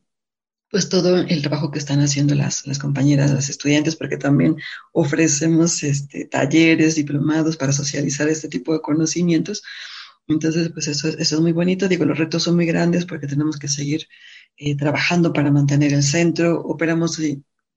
pues 0.70 0.88
todo 0.88 1.18
el 1.18 1.40
trabajo 1.42 1.70
que 1.70 1.78
están 1.78 2.00
haciendo 2.00 2.34
las, 2.34 2.66
las 2.66 2.78
compañeras, 2.78 3.30
las 3.30 3.48
estudiantes, 3.48 3.96
porque 3.96 4.18
también 4.18 4.56
ofrecemos 4.92 5.82
este, 5.82 6.26
talleres, 6.26 6.94
diplomados 6.94 7.56
para 7.56 7.72
socializar 7.72 8.28
este 8.28 8.48
tipo 8.48 8.72
de 8.74 8.82
conocimientos. 8.82 9.62
Entonces, 10.26 10.70
pues 10.72 10.88
eso, 10.88 11.08
eso 11.08 11.36
es 11.36 11.40
muy 11.40 11.52
bonito. 11.52 11.88
Digo, 11.88 12.04
los 12.04 12.18
retos 12.18 12.42
son 12.42 12.56
muy 12.56 12.66
grandes 12.66 13.06
porque 13.06 13.26
tenemos 13.26 13.58
que 13.58 13.68
seguir 13.68 14.08
eh, 14.58 14.76
trabajando 14.76 15.32
para 15.32 15.50
mantener 15.50 15.94
el 15.94 16.02
centro. 16.02 16.60
Operamos 16.60 17.18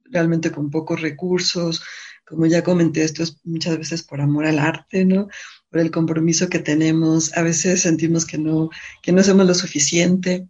realmente 0.05 0.51
con 0.51 0.69
pocos 0.69 1.01
recursos, 1.01 1.82
como 2.25 2.45
ya 2.45 2.63
comenté, 2.63 3.03
esto 3.03 3.23
es 3.23 3.39
muchas 3.43 3.77
veces 3.77 4.03
por 4.03 4.21
amor 4.21 4.45
al 4.45 4.59
arte, 4.59 5.05
¿no? 5.05 5.27
Por 5.72 5.80
el 5.80 5.89
compromiso 5.89 6.49
que 6.49 6.59
tenemos. 6.59 7.36
A 7.36 7.41
veces 7.41 7.82
sentimos 7.82 8.26
que 8.26 8.38
no, 8.38 8.69
que 9.01 9.11
no 9.11 9.22
hacemos 9.22 9.47
lo 9.47 9.55
suficiente, 9.55 10.47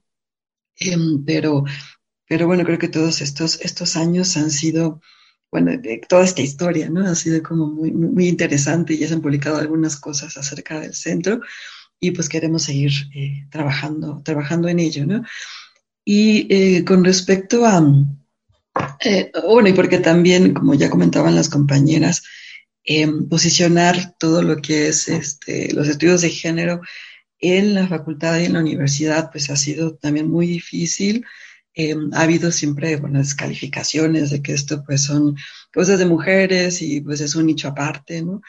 em, 0.78 1.24
pero, 1.24 1.64
pero 2.28 2.48
bueno, 2.48 2.66
creo 2.66 2.80
que 2.80 2.90
todos 2.90 3.22
estos, 3.22 3.62
estos 3.62 3.96
años 3.96 4.36
han 4.36 4.52
sido, 4.52 5.02
bueno, 5.52 5.72
toda 6.10 6.26
esta 6.26 6.42
historia, 6.42 6.90
¿no? 6.90 7.08
Ha 7.08 7.16
sido 7.16 7.42
como 7.44 7.68
muy, 7.68 7.92
muy 7.92 8.28
interesante 8.28 8.94
y 8.94 8.98
ya 8.98 9.08
se 9.08 9.14
han 9.14 9.22
publicado 9.22 9.58
algunas 9.58 9.96
cosas 9.96 10.36
acerca 10.38 10.80
del 10.82 10.94
centro 10.96 11.42
y 12.00 12.12
pues 12.12 12.28
queremos 12.28 12.64
seguir 12.64 12.92
eh, 13.14 13.46
trabajando, 13.52 14.22
trabajando 14.26 14.68
en 14.68 14.80
ello, 14.80 15.06
¿no? 15.06 15.24
Y 16.04 16.48
eh, 16.54 16.84
con 16.84 17.06
respecto 17.06 17.66
a, 17.66 17.80
eh, 19.06 19.32
bueno, 19.48 19.70
y 19.70 19.74
porque 19.74 20.00
también, 20.00 20.54
como 20.54 20.74
ya 20.74 20.90
comentaban 20.90 21.36
las 21.36 21.48
compañeras, 21.48 22.24
eh, 22.84 23.08
posicionar 23.30 24.16
todo 24.18 24.42
lo 24.42 24.58
que 24.58 24.88
es 24.88 25.08
este, 25.08 25.74
los 25.74 25.88
estudios 25.88 26.22
de 26.22 26.30
género 26.30 26.82
en 27.40 27.74
la 27.74 27.88
facultad 27.88 28.40
y 28.40 28.46
en 28.46 28.54
la 28.54 28.60
universidad, 28.60 29.32
pues 29.32 29.50
ha 29.50 29.56
sido 29.56 29.96
también 29.96 30.30
muy 30.30 30.48
difícil. 30.48 31.26
Eh, 31.74 31.96
ha 32.14 32.22
habido 32.22 32.52
siempre 32.52 32.98
buenas 32.98 33.28
descalificaciones 33.28 34.30
de 34.30 34.42
que 34.42 34.54
esto 34.54 34.84
pues 34.86 35.04
son 35.04 35.36
cosas 35.74 36.00
de 36.00 36.06
mujeres 36.06 36.82
y 36.82 37.02
pues 37.02 37.22
es 37.22 37.36
un 37.36 37.46
nicho 37.46 37.70
aparte, 37.70 38.22
¿no? 38.22 38.42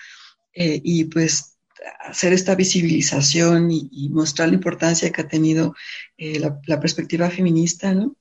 y 0.54 1.04
pues 1.04 1.56
hacer 2.00 2.34
esta 2.34 2.54
visibilización 2.54 3.70
y, 3.70 4.10
mostrar 4.10 4.48
la 4.48 4.54
importancia 4.54 5.10
que 5.10 5.22
ha 5.22 5.28
tenido 5.28 5.74
la, 6.18 6.60
la, 6.66 6.78
perspectiva 6.78 7.30
feminista, 7.30 7.94
¿no? 7.94 8.16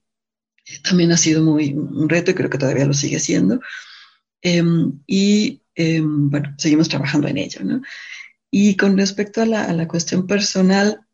también 0.84 1.12
ha 1.12 1.18
sido 1.18 1.43
muy 1.43 1.74
un 1.74 2.07
reto 2.09 2.32
y 2.32 2.34
creo 2.34 2.49
que 2.49 2.57
todavía 2.57 2.86
lo 2.86 2.93
sigue 2.93 3.20
siendo. 3.20 3.59
Em, 4.42 5.00
y 5.08 5.62
em, 5.76 6.30
bueno, 6.30 6.54
seguimos 6.58 6.89
trabajando 6.89 7.28
en 7.28 7.38
ello, 7.38 7.64
¿no? 7.64 7.82
Y 8.50 8.76
con 8.76 8.98
respecto 8.98 9.42
a 9.42 9.46
la, 9.46 9.66
a 9.66 9.74
la, 9.74 9.88
cuestión 9.88 10.28
personal, 10.28 11.06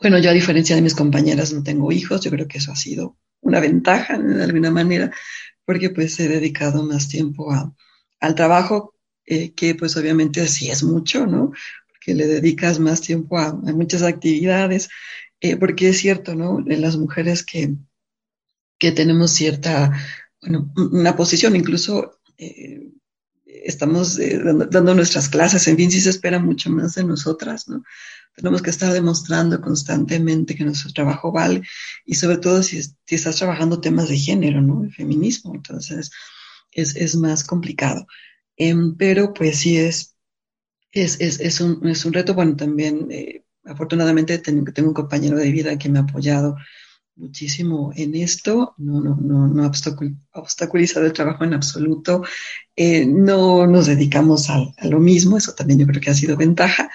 bueno, 0.00 0.18
yo 0.18 0.30
a 0.30 0.34
diferencia 0.34 0.76
de 0.76 0.82
mis 0.82 0.94
compañeras 0.94 1.52
no 1.52 1.62
tengo 1.62 1.90
hijos, 1.92 2.22
yo 2.22 2.30
creo 2.30 2.46
que 2.48 2.58
eso 2.58 2.72
ha 2.72 2.76
sido 2.76 3.16
una 3.40 3.60
ventaja 3.60 4.18
de 4.18 4.44
alguna 4.44 4.70
manera, 4.70 5.10
porque 5.64 5.90
pues 5.90 6.18
he 6.20 6.28
dedicado 6.28 6.82
más 6.84 7.08
tiempo 7.08 7.52
a, 7.52 7.74
al 8.20 8.34
trabajo, 8.34 8.94
eh, 9.26 9.52
que 9.54 9.74
pues 9.74 9.96
obviamente 9.96 10.46
sí 10.48 10.70
es 10.70 10.82
mucho, 10.82 11.26
¿no? 11.26 11.52
Porque 11.88 12.14
le 12.14 12.26
dedicas 12.26 12.78
más 12.78 13.00
tiempo 13.00 13.38
a, 13.38 13.48
a 13.48 13.52
muchas 13.52 14.02
actividades, 14.02 14.88
eh, 15.40 15.56
porque 15.56 15.88
es 15.88 15.98
cierto, 15.98 16.34
¿no? 16.34 16.58
En 16.66 16.80
las 16.82 16.96
mujeres 16.96 17.44
que, 17.44 17.74
que 18.78 18.92
tenemos 18.92 19.32
cierta, 19.32 19.92
bueno, 20.40 20.72
una 20.76 21.16
posición, 21.16 21.56
incluso 21.56 22.19
eh, 22.40 22.90
estamos 23.46 24.18
eh, 24.18 24.40
dando, 24.70 24.94
nuestras 24.94 25.28
clases, 25.28 25.66
en 25.68 25.76
fin, 25.76 25.90
sí 25.90 26.00
se 26.00 26.10
espera 26.10 26.38
mucho 26.38 26.70
más 26.70 26.94
de 26.94 27.04
nosotras, 27.04 27.68
¿no? 27.68 27.82
Tenemos 28.34 28.62
que 28.62 28.70
estar 28.70 28.92
demostrando 28.92 29.60
constantemente 29.60 30.54
que 30.54 30.64
nuestro 30.64 30.92
trabajo 30.92 31.32
vale 31.32 31.62
y 32.06 32.14
sobre 32.14 32.38
todo 32.38 32.62
si, 32.62 32.80
si 32.82 33.14
estás 33.14 33.36
trabajando 33.36 33.80
temas 33.80 34.08
de 34.08 34.16
género, 34.16 34.62
¿no? 34.62 34.84
El 34.84 34.92
feminismo, 34.92 35.54
entonces 35.54 36.10
es, 36.72 36.96
es 36.96 37.16
más 37.16 37.44
complicado. 37.44 38.06
Em, 38.56 38.96
pero 38.96 39.34
pues 39.34 39.58
sí 39.58 39.76
es, 39.76 40.16
es, 40.92 41.20
es, 41.20 41.40
es, 41.40 41.60
un, 41.60 41.86
es 41.88 42.04
un 42.04 42.12
reto, 42.12 42.34
bueno, 42.34 42.56
también 42.56 43.08
eh, 43.10 43.44
afortunadamente 43.64 44.38
tengo, 44.38 44.72
tengo 44.72 44.88
un 44.88 44.94
compañero 44.94 45.36
de 45.36 45.50
vida 45.50 45.78
que 45.78 45.88
me 45.88 45.98
ha 45.98 46.02
apoyado 46.02 46.56
muchísimo 47.20 47.92
en 47.94 48.14
esto, 48.14 48.74
no, 48.78 49.00
no, 49.00 49.14
no, 49.16 49.46
no 49.46 49.70
obstaculizado 50.32 51.06
el 51.06 51.12
trabajo 51.12 51.44
en 51.44 51.54
absoluto, 51.54 52.24
eh, 52.74 53.04
no 53.06 53.66
nos 53.66 53.86
dedicamos 53.86 54.48
a, 54.50 54.58
lo 54.88 54.98
mismo, 54.98 55.36
eso 55.36 55.52
también 55.52 55.80
yo 55.80 55.86
creo 55.86 56.00
que 56.00 56.10
ha 56.10 56.14
sido 56.14 56.36
ventaja, 56.36 56.90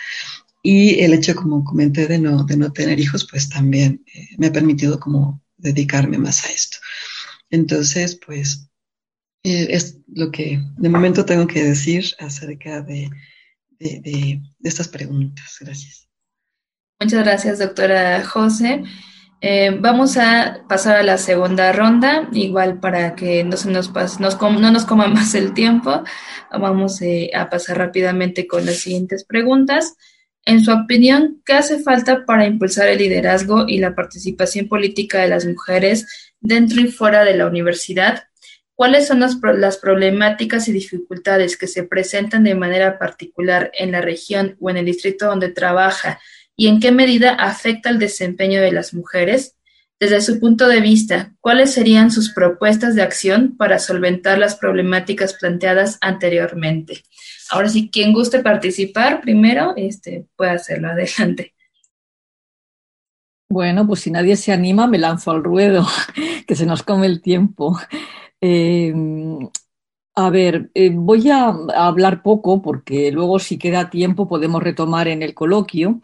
y 0.63 0.99
el 1.01 1.13
hecho, 1.13 1.36
como 1.36 1.63
comenté, 1.63 2.07
de 2.07 2.17
no, 2.17 2.43
de 2.43 2.57
no 2.57 2.73
tener 2.73 2.99
hijos, 2.99 3.28
pues 3.30 3.49
también 3.49 4.03
eh, 4.13 4.30
me 4.38 4.47
ha 4.47 4.51
permitido 4.51 4.99
como 4.99 5.43
dedicarme 5.57 6.17
más 6.17 6.43
a 6.43 6.51
esto. 6.51 6.78
Entonces, 7.51 8.19
pues 8.26 8.67
eh, 9.43 9.67
es 9.69 9.99
lo 10.07 10.32
que 10.32 10.59
de 10.78 10.89
momento 10.89 11.23
tengo 11.23 11.45
que 11.45 11.63
decir 11.63 12.05
acerca 12.17 12.82
de, 12.82 13.11
de, 13.78 14.01
de 14.01 14.69
estas 14.69 14.88
preguntas. 14.88 15.57
Gracias. 15.61 16.09
Muchas 16.99 17.23
gracias, 17.23 17.59
doctora 17.59 18.26
José. 18.26 18.84
Eh, 19.47 19.77
vamos 19.79 20.17
a 20.17 20.63
pasar 20.67 20.95
a 20.95 21.03
la 21.03 21.19
segunda 21.19 21.71
ronda, 21.71 22.27
igual 22.31 22.79
para 22.79 23.13
que 23.15 23.43
no 23.43 23.57
se 23.57 23.69
nos 23.69 23.89
pase, 23.89 24.17
no 24.19 24.71
nos 24.71 24.85
coma 24.85 25.07
más 25.07 25.35
el 25.35 25.53
tiempo. 25.53 26.03
Vamos 26.51 26.99
eh, 27.03 27.29
a 27.31 27.47
pasar 27.47 27.77
rápidamente 27.77 28.47
con 28.47 28.65
las 28.65 28.77
siguientes 28.77 29.23
preguntas. 29.23 29.97
En 30.45 30.63
su 30.65 30.71
opinión, 30.71 31.43
¿qué 31.45 31.53
hace 31.53 31.77
falta 31.77 32.25
para 32.25 32.47
impulsar 32.47 32.87
el 32.87 32.97
liderazgo 32.97 33.65
y 33.67 33.77
la 33.77 33.93
participación 33.93 34.67
política 34.67 35.19
de 35.19 35.27
las 35.27 35.45
mujeres 35.45 36.31
dentro 36.39 36.81
y 36.81 36.87
fuera 36.87 37.23
de 37.23 37.37
la 37.37 37.45
universidad? 37.45 38.23
¿Cuáles 38.73 39.05
son 39.05 39.19
las, 39.19 39.37
las 39.57 39.77
problemáticas 39.77 40.67
y 40.69 40.71
dificultades 40.71 41.55
que 41.55 41.67
se 41.67 41.83
presentan 41.83 42.45
de 42.45 42.55
manera 42.55 42.97
particular 42.97 43.69
en 43.77 43.91
la 43.91 44.01
región 44.01 44.57
o 44.59 44.71
en 44.71 44.77
el 44.77 44.85
distrito 44.85 45.27
donde 45.27 45.49
trabaja? 45.49 46.19
Y 46.56 46.68
en 46.68 46.80
qué 46.80 46.91
medida 46.91 47.32
afecta 47.34 47.89
el 47.89 47.99
desempeño 47.99 48.62
de 48.62 48.72
las 48.72 48.93
mujeres? 48.93 49.56
Desde 49.99 50.22
su 50.22 50.39
punto 50.39 50.68
de 50.68 50.82
vista, 50.82 51.34
¿cuáles 51.39 51.74
serían 51.74 52.12
sus 52.12 52.34
propuestas 52.34 52.95
de 52.95 53.01
acción 53.01 53.56
para 53.56 53.80
solventar 53.80 54.38
las 54.38 54.56
problemáticas 54.56 55.34
planteadas 55.34 55.97
anteriormente? 56.01 57.03
Ahora 57.49 57.70
sí, 57.70 57.89
quien 57.89 58.12
guste 58.12 58.39
participar 58.39 59.22
primero, 59.22 59.74
este, 59.78 60.28
puede 60.36 60.51
hacerlo. 60.51 60.89
Adelante. 60.89 61.53
Bueno, 63.49 63.88
pues 63.88 64.01
si 64.01 64.12
nadie 64.12 64.36
se 64.36 64.51
anima, 64.51 64.86
me 64.88 64.97
lanzo 64.97 65.32
al 65.32 65.43
ruedo, 65.43 65.88
que 66.47 66.56
se 66.56 66.66
nos 66.66 66.84
come 66.84 67.06
el 67.06 67.22
tiempo. 67.22 67.80
Eh, 68.41 68.93
a 70.16 70.30
ver, 70.30 70.72
eh, 70.74 70.91
voy 70.93 71.30
a 71.30 71.47
hablar 71.76 72.22
poco 72.22 72.62
porque 72.62 73.12
luego 73.12 73.39
si 73.39 73.58
queda 73.58 73.89
tiempo 73.89 74.28
podemos 74.28 74.64
retomar 74.64 75.08
en 75.08 75.22
el 75.24 75.34
coloquio. 75.34 76.01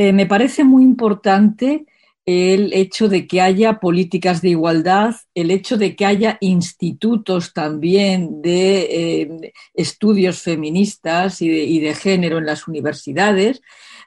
Eh, 0.00 0.12
me 0.12 0.26
parece 0.26 0.62
muy 0.62 0.84
importante 0.84 1.84
el 2.24 2.72
hecho 2.72 3.08
de 3.08 3.26
que 3.26 3.40
haya 3.40 3.80
políticas 3.80 4.40
de 4.40 4.50
igualdad, 4.50 5.16
el 5.34 5.50
hecho 5.50 5.76
de 5.76 5.96
que 5.96 6.06
haya 6.06 6.38
institutos 6.40 7.52
también 7.52 8.40
de 8.40 8.80
eh, 8.82 9.52
estudios 9.74 10.40
feministas 10.40 11.42
y 11.42 11.80
de, 11.80 11.94
género 11.96 12.38
en 12.38 12.46
las 12.46 12.68
universidades, 12.68 13.60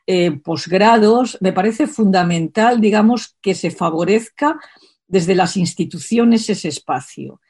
eh, 0.08 0.32
posgrados, 0.32 1.38
me 1.42 1.52
parece 1.52 1.88
fundamental, 1.88 2.80
digamos, 2.80 3.36
que 3.42 3.54
se 3.54 3.70
favorezca 3.70 4.58
desde 5.10 5.36
las 5.36 5.58
instituciones 5.58 6.50
ese 6.50 6.70
espacio. 6.70 7.42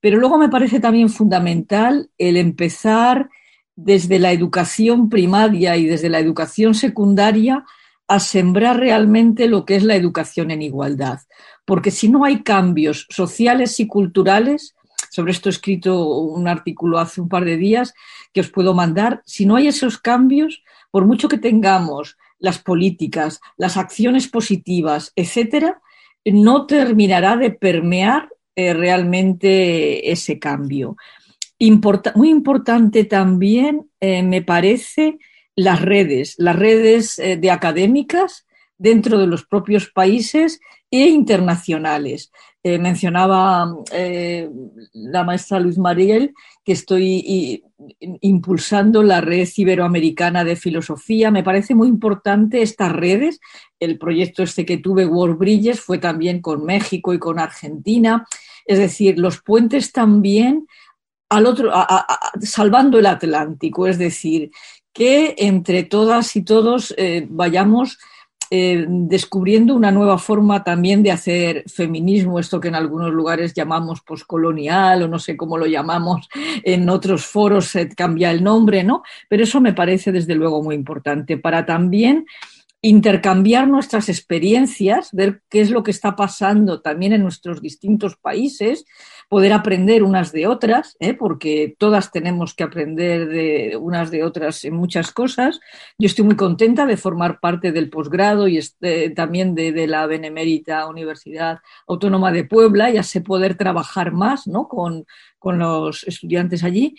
Pero 0.00 0.16
luego 0.16 0.38
me 0.38 0.48
parece 0.48 0.80
también 0.80 1.10
fundamental 1.10 2.08
el 2.16 2.38
empezar 2.38 3.28
desde 3.76 4.18
la 4.18 4.32
educación 4.32 5.10
primaria 5.10 5.76
y 5.76 5.84
desde 5.84 6.08
la 6.08 6.18
educación 6.18 6.74
secundaria 6.74 7.66
a 8.10 8.18
sembrar 8.18 8.80
realmente 8.80 9.46
lo 9.46 9.64
que 9.64 9.76
es 9.76 9.84
la 9.84 9.94
educación 9.94 10.50
en 10.50 10.62
igualdad. 10.62 11.20
Porque 11.64 11.92
si 11.92 12.08
no 12.08 12.24
hay 12.24 12.42
cambios 12.42 13.06
sociales 13.08 13.78
y 13.78 13.86
culturales, 13.86 14.74
sobre 15.12 15.30
esto 15.30 15.48
he 15.48 15.52
escrito 15.52 16.08
un 16.08 16.48
artículo 16.48 16.98
hace 16.98 17.20
un 17.20 17.28
par 17.28 17.44
de 17.44 17.56
días 17.56 17.94
que 18.32 18.40
os 18.40 18.50
puedo 18.50 18.74
mandar, 18.74 19.22
si 19.26 19.46
no 19.46 19.54
hay 19.54 19.68
esos 19.68 19.96
cambios, 19.96 20.64
por 20.90 21.06
mucho 21.06 21.28
que 21.28 21.38
tengamos 21.38 22.16
las 22.40 22.58
políticas, 22.58 23.40
las 23.56 23.76
acciones 23.76 24.26
positivas, 24.26 25.12
etcétera, 25.14 25.80
no 26.24 26.66
terminará 26.66 27.36
de 27.36 27.52
permear 27.52 28.28
eh, 28.56 28.74
realmente 28.74 30.10
ese 30.10 30.40
cambio. 30.40 30.96
muy 32.16 32.28
importante 32.28 33.04
también, 33.04 33.88
eh, 34.00 34.24
me 34.24 34.42
parece, 34.42 35.20
las 35.56 35.82
redes, 35.82 36.34
las 36.38 36.56
redes 36.56 37.18
eh, 37.18 37.36
de 37.36 37.50
académicas 37.50 38.46
dentro 38.78 39.18
de 39.18 39.26
los 39.26 39.44
propios 39.44 39.90
países 39.90 40.60
e 40.90 41.06
internacionales. 41.08 42.32
Eh, 42.62 42.78
mencionaba 42.78 43.74
eh, 43.92 44.50
la 44.92 45.24
maestra 45.24 45.60
Luis 45.60 45.78
Mariel 45.78 46.34
que 46.64 46.72
estoy 46.72 47.62
impulsando 48.20 49.02
la 49.02 49.20
red 49.20 49.48
iberoamericana 49.56 50.44
de 50.44 50.56
filosofía. 50.56 51.30
Me 51.30 51.42
parece 51.42 51.74
muy 51.74 51.88
importante 51.88 52.60
estas 52.60 52.92
redes. 52.92 53.40
El 53.78 53.98
proyecto 53.98 54.42
este 54.42 54.66
que 54.66 54.78
tuve, 54.78 55.06
World 55.06 55.38
Bridges, 55.38 55.80
fue 55.80 55.98
también 55.98 56.40
con 56.42 56.64
México 56.64 57.14
y 57.14 57.18
con 57.18 57.38
Argentina. 57.38 58.26
Es 58.66 58.78
decir, 58.78 59.18
los 59.18 59.40
puentes 59.40 59.92
también 59.92 60.66
al 61.30 61.46
otro, 61.46 61.72
salvando 62.40 62.98
el 62.98 63.06
Atlántico, 63.06 63.86
es 63.86 63.98
decir, 63.98 64.50
que 64.92 65.34
entre 65.38 65.84
todas 65.84 66.34
y 66.36 66.42
todos 66.42 66.94
eh, 66.96 67.26
vayamos 67.28 67.98
eh, 68.52 68.84
descubriendo 68.88 69.76
una 69.76 69.92
nueva 69.92 70.18
forma 70.18 70.64
también 70.64 71.04
de 71.04 71.12
hacer 71.12 71.62
feminismo, 71.68 72.40
esto 72.40 72.58
que 72.58 72.66
en 72.66 72.74
algunos 72.74 73.12
lugares 73.12 73.54
llamamos 73.54 74.00
poscolonial 74.00 75.04
o 75.04 75.08
no 75.08 75.20
sé 75.20 75.36
cómo 75.36 75.56
lo 75.56 75.66
llamamos, 75.66 76.28
en 76.64 76.88
otros 76.90 77.24
foros 77.26 77.66
se 77.66 77.88
cambia 77.90 78.32
el 78.32 78.42
nombre, 78.42 78.82
¿no? 78.82 79.04
Pero 79.28 79.44
eso 79.44 79.60
me 79.60 79.72
parece 79.72 80.10
desde 80.10 80.34
luego 80.34 80.64
muy 80.64 80.74
importante 80.74 81.36
para 81.36 81.64
también 81.64 82.26
intercambiar 82.82 83.68
nuestras 83.68 84.08
experiencias, 84.08 85.10
ver 85.12 85.42
qué 85.50 85.60
es 85.60 85.70
lo 85.70 85.82
que 85.82 85.90
está 85.90 86.16
pasando 86.16 86.80
también 86.80 87.12
en 87.12 87.22
nuestros 87.22 87.60
distintos 87.60 88.16
países, 88.16 88.86
poder 89.28 89.52
aprender 89.52 90.02
unas 90.02 90.32
de 90.32 90.46
otras, 90.46 90.96
¿eh? 90.98 91.12
porque 91.14 91.76
todas 91.78 92.10
tenemos 92.10 92.54
que 92.54 92.64
aprender 92.64 93.28
de 93.28 93.76
unas 93.76 94.10
de 94.10 94.24
otras 94.24 94.64
en 94.64 94.74
muchas 94.74 95.12
cosas. 95.12 95.60
Yo 95.98 96.06
estoy 96.06 96.24
muy 96.24 96.36
contenta 96.36 96.86
de 96.86 96.96
formar 96.96 97.38
parte 97.38 97.70
del 97.70 97.90
posgrado 97.90 98.48
y 98.48 98.56
este, 98.56 99.10
también 99.10 99.54
de, 99.54 99.86
la 99.86 100.06
Benemérita 100.06 100.86
Universidad 100.86 101.58
Autónoma 101.86 102.32
de 102.32 102.44
Puebla, 102.44 102.90
ya 102.90 103.02
sé 103.02 103.20
poder 103.20 103.56
trabajar 103.56 104.10
más 104.10 104.46
¿no? 104.46 104.68
con, 104.68 105.06
con 105.38 105.58
los 105.58 106.04
estudiantes 106.04 106.64
allí. 106.64 106.96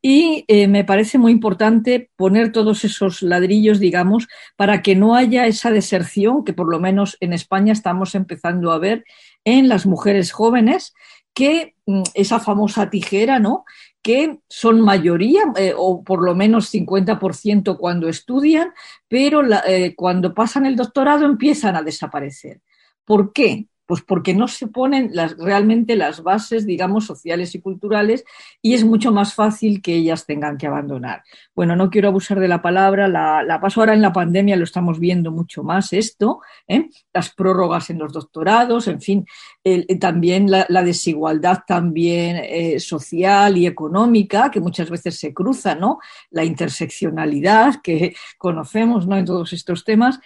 Y 0.00 0.44
eh, 0.46 0.68
me 0.68 0.84
parece 0.84 1.18
muy 1.18 1.32
importante 1.32 2.10
poner 2.16 2.52
todos 2.52 2.84
esos 2.84 3.22
ladrillos, 3.22 3.80
digamos, 3.80 4.28
para 4.56 4.82
que 4.82 4.94
no 4.94 5.14
haya 5.16 5.46
esa 5.46 5.70
deserción 5.70 6.44
que 6.44 6.52
por 6.52 6.70
lo 6.70 6.78
menos 6.78 7.16
en 7.20 7.32
España 7.32 7.72
estamos 7.72 8.14
empezando 8.14 8.70
a 8.70 8.78
ver 8.78 9.04
en 9.44 9.68
las 9.68 9.86
mujeres 9.86 10.30
jóvenes, 10.30 10.94
que 11.34 11.74
mm, 11.86 12.02
esa 12.14 12.38
famosa 12.40 12.90
tijera, 12.90 13.38
¿no? 13.38 13.64
que 14.02 14.38
son 14.48 14.80
mayoría, 14.80 15.42
eh, 15.56 15.74
o 15.76 16.02
por 16.02 16.24
lo 16.24 16.34
menos 16.34 16.72
50% 16.72 17.76
cuando 17.76 18.08
estudian, 18.08 18.72
pero 19.08 19.42
eh, 19.66 19.94
cuando 19.96 20.34
pasan 20.34 20.66
el 20.66 20.76
doctorado 20.76 21.26
empiezan 21.26 21.76
a 21.76 21.82
desaparecer. 21.82 22.60
¿Por 23.04 23.32
qué? 23.32 23.66
Pues 23.88 24.02
porque 24.02 24.34
no 24.34 24.48
se 24.48 24.66
ponen 24.66 25.12
realmente 25.38 25.96
las 25.96 26.22
bases, 26.22 26.66
digamos, 26.66 27.06
sociales 27.06 27.54
y 27.54 27.60
culturales 27.62 28.22
y 28.60 28.74
es 28.74 28.84
mucho 28.84 29.12
más 29.12 29.32
fácil 29.32 29.80
que 29.80 29.94
ellas 29.94 30.26
tengan 30.26 30.58
que 30.58 30.66
abandonar. 30.66 31.22
Bueno, 31.54 31.74
no 31.74 31.88
quiero 31.88 32.08
abusar 32.08 32.38
de 32.38 32.48
la 32.48 32.60
palabra, 32.60 33.08
la, 33.08 33.58
paso 33.62 33.80
ahora 33.80 33.94
en 33.94 34.02
la 34.02 34.12
pandemia, 34.12 34.56
lo 34.56 34.64
estamos 34.64 35.00
viendo 35.00 35.32
mucho 35.32 35.62
más 35.62 35.94
esto, 35.94 36.42
¿eh? 36.66 36.90
las 37.14 37.30
prórrogas 37.30 37.88
en 37.88 37.98
los 37.98 38.12
doctorados, 38.12 38.88
en 38.88 39.00
fin, 39.00 39.26
también 39.98 40.50
la, 40.50 40.82
desigualdad 40.82 41.60
también 41.66 42.36
eh, 42.36 42.78
social 42.80 43.56
y 43.56 43.66
económica, 43.66 44.50
que 44.50 44.60
muchas 44.60 44.90
veces 44.90 45.18
se 45.18 45.32
cruza, 45.32 45.74
¿no? 45.74 45.98
La 46.30 46.44
interseccionalidad 46.44 47.76
que 47.82 48.14
conocemos, 48.36 49.06
¿no? 49.06 49.16
En 49.16 49.24
todos 49.24 49.54
estos 49.54 49.82
temas. 49.82 50.20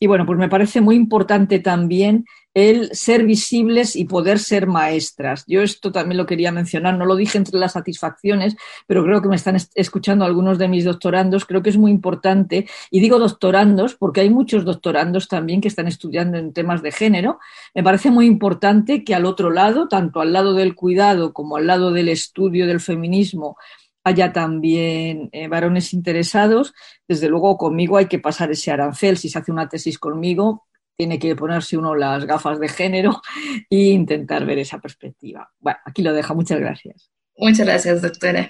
Y 0.00 0.06
bueno, 0.06 0.26
pues 0.26 0.38
me 0.38 0.48
parece 0.48 0.80
muy 0.80 0.96
importante 0.96 1.58
también 1.58 2.26
el 2.56 2.88
ser 2.94 3.24
visibles 3.24 3.96
y 3.96 4.06
poder 4.06 4.38
ser 4.38 4.66
maestras. 4.66 5.44
Yo 5.46 5.60
esto 5.60 5.92
también 5.92 6.16
lo 6.16 6.24
quería 6.24 6.52
mencionar, 6.52 6.96
no 6.96 7.04
lo 7.04 7.14
dije 7.14 7.36
entre 7.36 7.58
las 7.58 7.72
satisfacciones, 7.72 8.56
pero 8.86 9.04
creo 9.04 9.20
que 9.20 9.28
me 9.28 9.36
están 9.36 9.58
escuchando 9.74 10.24
algunos 10.24 10.56
de 10.56 10.66
mis 10.66 10.86
doctorandos, 10.86 11.44
creo 11.44 11.62
que 11.62 11.68
es 11.68 11.76
muy 11.76 11.90
importante, 11.90 12.66
y 12.90 13.00
digo 13.00 13.18
doctorandos 13.18 13.94
porque 13.94 14.22
hay 14.22 14.30
muchos 14.30 14.64
doctorandos 14.64 15.28
también 15.28 15.60
que 15.60 15.68
están 15.68 15.86
estudiando 15.86 16.38
en 16.38 16.54
temas 16.54 16.80
de 16.80 16.92
género. 16.92 17.40
Me 17.74 17.82
parece 17.82 18.10
muy 18.10 18.24
importante 18.24 19.04
que 19.04 19.14
al 19.14 19.26
otro 19.26 19.50
lado, 19.50 19.86
tanto 19.86 20.22
al 20.22 20.32
lado 20.32 20.54
del 20.54 20.74
cuidado 20.74 21.34
como 21.34 21.58
al 21.58 21.66
lado 21.66 21.92
del 21.92 22.08
estudio 22.08 22.66
del 22.66 22.80
feminismo, 22.80 23.58
haya 24.06 24.32
también 24.32 25.30
eh, 25.32 25.48
varones 25.48 25.92
interesados, 25.92 26.72
desde 27.08 27.28
luego 27.28 27.58
conmigo 27.58 27.96
hay 27.96 28.06
que 28.06 28.20
pasar 28.20 28.52
ese 28.52 28.70
arancel. 28.70 29.16
Si 29.18 29.28
se 29.28 29.36
hace 29.36 29.50
una 29.50 29.68
tesis 29.68 29.98
conmigo, 29.98 30.68
tiene 30.96 31.18
que 31.18 31.34
ponerse 31.34 31.76
uno 31.76 31.96
las 31.96 32.24
gafas 32.24 32.60
de 32.60 32.68
género 32.68 33.20
e 33.68 33.76
intentar 33.76 34.46
ver 34.46 34.60
esa 34.60 34.78
perspectiva. 34.78 35.52
Bueno, 35.58 35.80
aquí 35.84 36.02
lo 36.02 36.12
dejo. 36.12 36.36
Muchas 36.36 36.60
gracias. 36.60 37.10
Muchas 37.36 37.66
gracias, 37.66 38.00
doctora. 38.00 38.48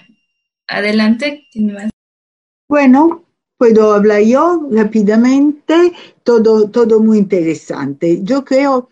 Adelante. 0.67 1.47
Bueno, 2.69 3.25
puedo 3.57 3.93
hablar 3.93 4.21
yo 4.21 4.67
rápidamente. 4.71 5.91
Todo, 6.21 6.69
todo 6.69 6.99
muy 6.99 7.17
interesante. 7.17 8.19
Yo 8.21 8.45
creo 8.45 8.89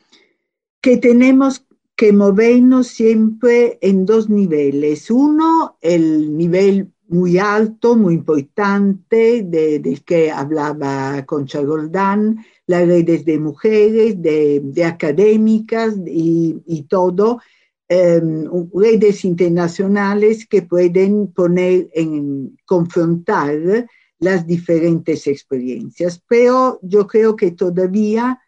que 0.82 0.98
tenemos 0.98 1.60
que 1.96 2.12
movernos 2.12 2.88
siempre 2.88 3.78
en 3.82 4.06
dos 4.06 4.30
niveles. 4.30 5.10
Uno, 5.10 5.78
el 5.82 6.36
nivel 6.36 6.92
muy 7.08 7.38
alto, 7.38 7.96
muy 7.96 8.16
importante, 8.16 9.44
del 9.44 10.04
que 10.04 10.32
hablaba 10.32 11.24
Concha 11.26 11.62
Goldán, 11.62 12.44
las 12.68 12.88
redes 12.88 13.24
de 13.26 13.38
mujeres, 13.40 14.22
de, 14.22 14.84
académicas 14.84 15.96
y, 16.06 16.86
todo, 16.90 17.40
em, 17.88 18.46
redes 18.74 19.24
internacionales 19.24 20.48
que 20.48 20.64
pueden 20.64 21.28
poner 21.28 21.90
en 21.94 22.58
confrontar 22.66 23.88
las 24.20 24.48
diferentes 24.48 25.28
experiencias. 25.28 26.22
Pero 26.28 26.80
yo 26.82 27.06
creo 27.06 27.36
que 27.36 27.52
todavía 27.52 28.42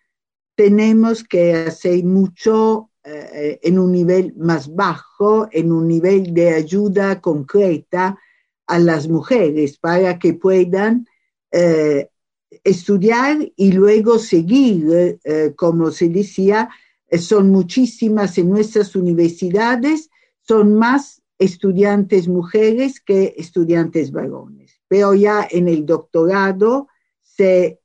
tenemos 0.56 1.24
que 1.24 1.54
hacer 1.54 2.04
mucho 2.04 2.90
eh, 3.10 3.60
en 3.64 3.80
un 3.80 3.94
nivel 3.94 4.34
más 4.36 4.76
bajo, 4.76 5.48
en 5.54 5.72
un 5.72 5.88
nivel 5.88 6.34
de 6.34 6.50
ayuda 6.50 7.22
concreta 7.22 8.20
a 8.66 8.80
las 8.80 9.08
mujeres 9.08 9.78
para 9.78 10.20
que 10.20 10.34
puedan 10.34 11.08
eh, 11.50 12.10
estudiar 12.66 13.50
y 13.56 13.72
luego 13.72 14.20
seguir, 14.20 15.20
eh, 15.24 15.54
como 15.56 15.92
se 15.92 16.10
decía, 16.10 16.70
son 17.18 17.50
muchísimas 17.50 18.38
en 18.38 18.50
nuestras 18.50 18.94
universidades, 18.94 20.10
son 20.42 20.76
más 20.76 21.22
estudiantes 21.40 22.28
mujeres 22.28 23.00
que 23.00 23.36
estudiantes 23.38 24.12
varones. 24.12 24.82
Pero 24.90 25.14
ya 25.14 25.48
en 25.50 25.70
el 25.70 25.86
doctorado 25.86 26.90
se 27.22 27.80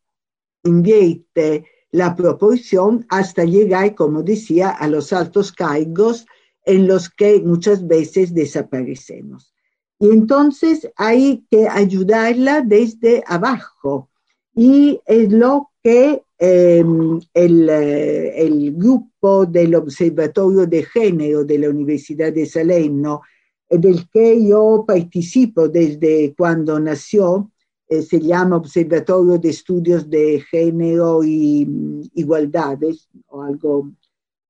invierte 0.65 1.67
la 1.93 2.17
proporción 2.17 3.07
hasta 3.11 3.45
llegar, 3.45 3.95
como 3.95 4.23
decía, 4.23 4.71
a 4.71 4.89
los 4.89 5.13
altos 5.13 5.53
cargos 5.53 6.27
en 6.65 6.89
los 6.89 7.11
que 7.11 7.41
muchas 7.41 7.87
veces 7.87 8.35
desaparecemos. 8.35 9.53
Y 9.99 10.07
entonces 10.11 10.91
hay 10.97 11.45
que 11.51 11.69
ayudarla 11.69 12.63
desde 12.63 13.23
abajo. 13.27 14.09
Y 14.55 15.01
es 15.07 15.31
lo 15.31 15.71
que 15.83 16.23
em, 16.39 17.21
el, 17.35 17.69
eh, 17.69 18.43
el, 18.43 18.73
grupo 18.73 19.47
del 19.47 19.75
Observatorio 19.75 20.67
de 20.67 20.83
Género 20.83 21.45
de 21.45 21.59
la 21.59 21.71
Universidad 21.71 22.33
de 22.33 22.47
Salerno, 22.47 23.21
del 23.69 24.09
que 24.11 24.45
yo 24.45 24.85
participo 24.87 25.69
desde 25.69 26.35
cuando 26.37 26.81
nació, 26.81 27.52
eh, 27.93 28.01
se 28.01 28.21
llama 28.21 28.57
Observatorio 28.57 29.37
de 29.37 29.51
Estudios 29.51 30.09
de 30.09 30.41
Género 30.51 31.23
y 31.23 31.67
mm, 31.67 32.11
Igualdades 32.15 33.07
o 33.27 33.43
algo. 33.43 33.93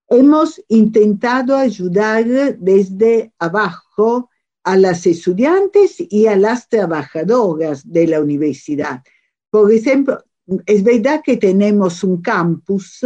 Hemos 0.08 0.62
intentado 0.68 1.56
ayudar 1.56 2.24
desde 2.58 3.32
abajo 3.40 4.30
a 4.62 4.76
las 4.76 5.06
estudiantes 5.06 5.96
y 5.98 6.26
a 6.26 6.36
las 6.36 6.68
trabajadoras 6.68 7.82
de 7.90 8.06
la 8.06 8.20
universidad. 8.20 9.02
Por 9.50 9.72
ejemplo, 9.72 10.22
es 10.64 10.84
verdad 10.84 11.20
que 11.24 11.36
tenemos 11.36 12.04
un 12.04 12.22
campus 12.22 13.00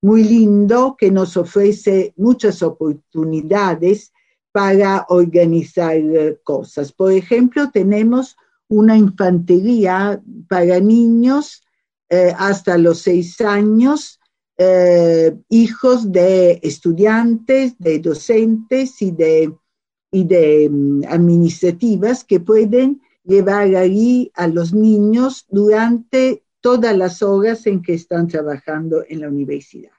muy 0.00 0.24
lindo 0.24 0.96
que 0.98 1.10
nos 1.10 1.36
ofrece 1.36 2.14
muchas 2.16 2.62
oportunidades 2.62 4.10
para 4.52 5.04
organizar 5.10 6.00
cosas. 6.44 6.92
Por 6.92 7.12
ejemplo, 7.12 7.70
tenemos 7.70 8.36
una 8.68 8.96
infantería 8.96 10.20
para 10.48 10.80
niños 10.80 11.62
eh, 12.08 12.32
hasta 12.38 12.78
los 12.78 13.00
seis 13.02 13.40
años, 13.40 14.20
eh, 14.58 15.36
hijos 15.48 16.12
de 16.12 16.60
estudiantes, 16.62 17.76
de 17.78 17.98
docentes 17.98 19.02
y 19.02 19.10
de, 19.10 20.68
mm, 20.70 21.02
administrativas 21.08 22.24
que 22.24 22.40
pueden 22.40 23.00
llevar 23.24 23.74
ahí 23.74 24.30
a 24.34 24.46
los 24.46 24.72
niños 24.72 25.46
durante 25.48 26.44
todas 26.60 26.96
las 26.96 27.22
horas 27.22 27.66
en 27.66 27.82
que 27.82 27.94
están 27.94 28.28
trabajando 28.28 29.04
en 29.08 29.20
la 29.20 29.28
universidad. 29.28 29.92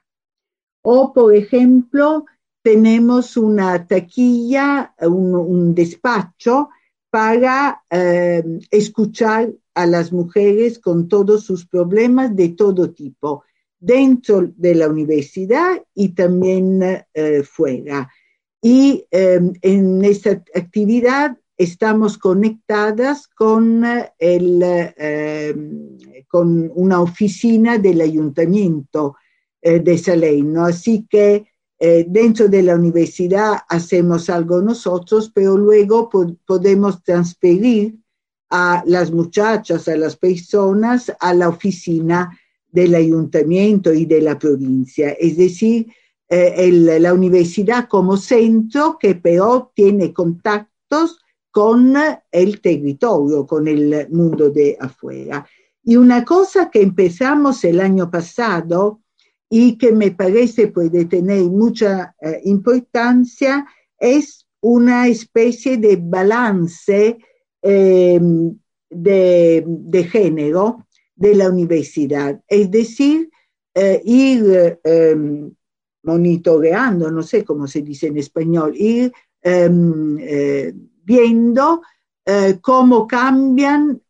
O, 0.82 1.12
por 1.12 1.34
ejemplo, 1.34 2.24
tenemos 2.62 3.36
una 3.36 3.86
taquilla, 3.86 4.94
un 5.02 5.74
despacho 5.74 6.70
para 7.18 7.82
eh, 7.90 8.44
escuchar 8.70 9.52
a 9.74 9.86
las 9.86 10.12
mujeres 10.12 10.78
con 10.78 11.08
todos 11.08 11.42
sus 11.42 11.66
problemas 11.66 12.36
de 12.36 12.50
todo 12.50 12.92
tipo, 12.92 13.42
dentro 13.76 14.48
de 14.54 14.76
la 14.76 14.86
universidad 14.86 15.82
y 15.96 16.10
también 16.10 16.80
eh, 17.12 17.42
fuera. 17.42 18.08
Y 18.62 19.04
eh, 19.10 19.40
en 19.62 20.04
esta 20.04 20.30
actividad 20.54 21.36
estamos 21.56 22.18
conectadas 22.18 23.26
con, 23.26 23.84
el, 24.20 24.64
con 26.28 26.70
una 26.72 27.00
oficina 27.00 27.78
del 27.78 28.00
ayuntamiento 28.00 29.16
de 29.60 29.98
Salerno, 29.98 30.66
así 30.66 31.04
que 31.10 31.48
eh, 31.80 32.04
dentro 32.08 32.48
de 32.48 32.62
la 32.62 32.74
universidad 32.74 33.58
hacemos 33.68 34.28
algo 34.28 34.60
nosotros, 34.60 35.30
pero 35.32 35.56
luego 35.56 36.10
podemos 36.44 37.02
transferir 37.04 37.96
a 38.50 38.82
las 38.86 39.12
muchachas, 39.12 39.86
a 39.86 39.96
las 39.96 40.16
personas, 40.16 41.12
a 41.20 41.34
la 41.34 41.48
oficina 41.48 42.36
del 42.70 42.94
ayuntamiento 42.94 43.92
y 43.92 44.06
de 44.06 44.22
la 44.22 44.38
provincia. 44.38 45.10
Es 45.10 45.36
decir, 45.36 45.86
eh, 46.28 46.70
la 47.00 47.14
universidad 47.14 47.88
como 47.88 48.16
centro 48.16 48.98
que 48.98 49.14
pero 49.14 49.70
tiene 49.74 50.12
contactos 50.12 51.18
con 51.50 51.94
el 52.30 52.60
territorio, 52.60 53.46
con 53.46 53.68
el 53.68 54.08
mundo 54.10 54.50
de 54.50 54.76
afuera. 54.80 55.46
Y 55.82 55.96
una 55.96 56.24
cosa 56.24 56.70
que 56.70 56.82
empezamos 56.82 57.64
el 57.64 57.80
año 57.80 58.10
pasado, 58.10 59.00
y 59.50 59.78
que 59.78 59.92
me 59.92 60.10
parece 60.10 60.68
puede 60.68 61.06
tener 61.06 61.44
mucha 61.44 62.14
eh, 62.20 62.40
importancia 62.44 63.66
es 63.98 64.46
una 64.60 65.08
especie 65.08 65.78
de 65.78 65.96
balance 65.96 67.18
em, 67.62 68.56
de, 68.90 70.08
género 70.10 70.86
de 71.14 71.34
la 71.34 71.48
universidad, 71.48 72.40
es 72.46 72.70
decir, 72.70 73.30
eh, 73.74 74.00
ir 74.04 74.78
em, 74.84 75.50
monitoreando, 76.02 77.10
no 77.10 77.22
sé 77.22 77.44
cómo 77.44 77.66
se 77.66 77.82
dice 77.82 78.08
en 78.08 78.18
español, 78.18 78.74
ir 78.76 79.12
em, 79.42 80.18
eh, 80.20 80.74
viendo 81.04 81.82
cómo 82.60 83.06
cambian 83.06 84.02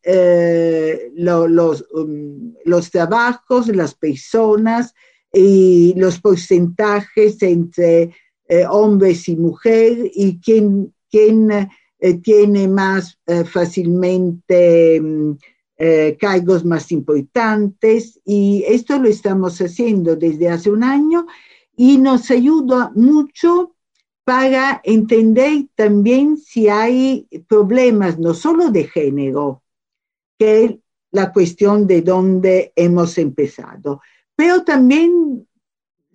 los, 1.15 1.85
um, 1.93 2.53
los 2.65 2.91
trabajos, 2.91 3.69
las 3.69 3.95
personas, 3.95 4.93
y 5.31 5.93
los 5.95 6.19
porcentajes 6.19 7.41
entre 7.43 8.11
eh, 8.47 8.65
hombres 8.67 9.29
y 9.29 9.35
mujeres 9.35 10.11
y 10.15 10.39
quién, 10.39 10.93
quién 11.11 11.51
eh, 11.51 12.13
tiene 12.15 12.67
más 12.67 13.19
eh, 13.27 13.43
fácilmente 13.43 14.99
mm, 14.99 15.37
cargos 16.19 16.65
más 16.65 16.91
importantes. 16.91 18.19
Y 18.25 18.65
esto 18.67 18.99
lo 18.99 19.07
estamos 19.07 19.59
haciendo 19.59 20.17
desde 20.17 20.49
hace 20.49 20.69
un 20.69 20.83
año 20.83 21.25
y 21.77 21.97
nos 21.97 22.29
ayuda 22.31 22.91
mucho 22.95 23.75
para 24.25 24.81
entender 24.83 25.67
también 25.75 26.37
si 26.37 26.67
hay 26.67 27.27
problemas 27.47 28.19
no 28.19 28.33
solo 28.33 28.71
de 28.71 28.83
género, 28.83 29.63
que 30.37 30.65
es 30.65 30.75
la 31.11 31.31
cuestión 31.31 31.87
de 31.87 32.01
dónde 32.01 32.73
hemos 32.75 33.17
empezado, 33.17 34.01
pero 34.39 34.63
también 34.63 35.45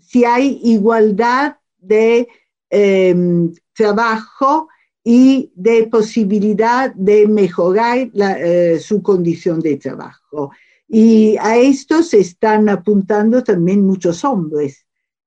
si 0.00 0.24
hay 0.24 0.58
igualdad 0.64 1.58
de 1.76 2.26
em, 2.70 3.52
trabajo 3.74 4.68
y 5.04 5.52
de 5.54 5.88
posibilidad 5.88 6.94
de 6.94 7.28
mejorar 7.28 8.08
eh, 8.14 8.78
su 8.80 9.02
condición 9.02 9.60
de 9.60 9.76
trabajo. 9.76 10.52
Y 10.88 11.36
a 11.38 11.58
esto 11.58 12.02
se 12.02 12.20
están 12.20 12.70
apuntando 12.70 13.44
también 13.44 13.86
muchos 13.86 14.24
hombres 14.24 14.86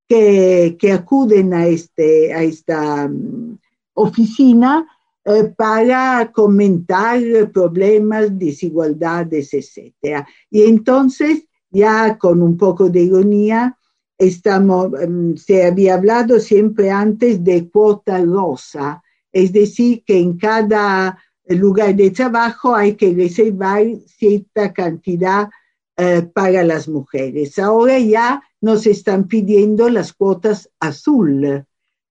que, 0.09 0.75
acuden 0.91 1.53
a, 1.53 1.67
este, 1.67 2.33
a 2.33 2.41
esta 2.41 3.07
mm, 3.07 3.59
oficina 3.93 4.87
eh, 5.23 5.53
para 5.55 6.31
comentar 6.33 7.21
problemas, 7.53 8.39
desigualdades, 8.39 9.53
etc. 9.53 10.25
Y 10.49 10.63
entonces, 10.63 11.43
ya 11.69 12.17
con 12.17 12.41
un 12.41 12.57
poco 12.57 12.89
de 12.89 13.01
ironía, 13.01 13.77
estamos, 14.17 14.91
em, 15.01 15.35
se 15.37 15.65
había 15.65 15.95
hablado 15.95 16.39
siempre 16.39 16.89
antes 16.91 17.43
de 17.43 17.69
cuota 17.69 18.19
rosa, 18.23 19.03
es 19.31 19.51
decir, 19.51 20.03
que 20.05 20.19
en 20.19 20.37
cada 20.37 21.17
lugar 21.49 21.95
de 21.95 22.11
trabajo 22.11 22.75
hay 22.75 22.95
que 22.95 23.13
reservar 23.13 23.85
cierta 24.05 24.73
cantidad 24.73 25.49
eh, 25.95 26.23
para 26.33 26.63
las 26.63 26.87
mujeres. 26.87 27.57
Ahora 27.57 27.99
ya 27.99 28.41
nos 28.61 28.85
están 28.85 29.27
pidiendo 29.27 29.89
las 29.89 30.13
cuotas 30.13 30.69
azul, 30.79 31.65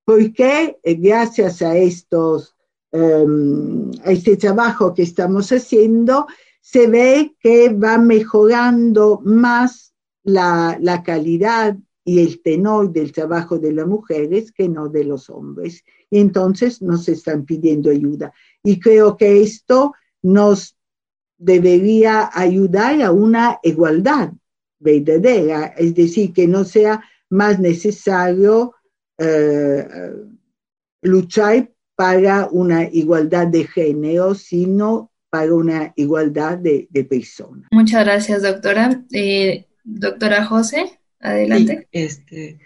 porque 0.04 0.78
eh, 0.82 0.94
gracias 0.94 1.62
a 1.62 1.76
estos 1.76 2.54
em, 2.92 3.90
a 4.04 4.12
este 4.12 4.36
trabajo 4.36 4.94
que 4.94 5.02
estamos 5.02 5.50
haciendo, 5.50 6.26
se 6.66 6.88
ve 6.88 7.36
que 7.38 7.68
va 7.68 7.96
mejorando 7.96 9.20
más 9.24 9.94
la, 10.24 10.76
la 10.80 11.04
calidad 11.04 11.76
y 12.04 12.18
el 12.18 12.42
tenor 12.42 12.92
del 12.92 13.12
trabajo 13.12 13.60
de 13.60 13.72
las 13.72 13.86
mujeres 13.86 14.50
que 14.50 14.68
no 14.68 14.88
de 14.88 15.04
los 15.04 15.30
hombres. 15.30 15.84
Y 16.10 16.18
entonces 16.18 16.82
nos 16.82 17.08
están 17.08 17.44
pidiendo 17.44 17.88
ayuda. 17.88 18.32
Y 18.64 18.80
creo 18.80 19.16
que 19.16 19.42
esto 19.42 19.94
nos 20.22 20.76
debería 21.38 22.30
ayudar 22.32 23.00
a 23.00 23.12
una 23.12 23.60
igualdad 23.62 24.32
verdadera, 24.80 25.66
es 25.78 25.94
decir, 25.94 26.32
que 26.32 26.48
no 26.48 26.64
sea 26.64 27.00
más 27.30 27.60
necesario 27.60 28.74
eh, 29.18 29.86
luchar 31.00 31.70
para 31.94 32.48
una 32.50 32.88
igualdad 32.88 33.46
de 33.46 33.68
género, 33.68 34.34
sino 34.34 35.12
para 35.36 35.54
una 35.54 35.92
igualdad 35.96 36.58
de, 36.58 36.88
personas. 37.08 37.68
Muchas 37.70 38.04
gracias, 38.04 38.42
doctora. 38.42 39.02
Eh, 39.12 39.66
doctora 39.84 40.46
José. 40.46 40.98
Adelante. 41.20 41.88
Sí, 41.92 41.98
este, 41.98 42.58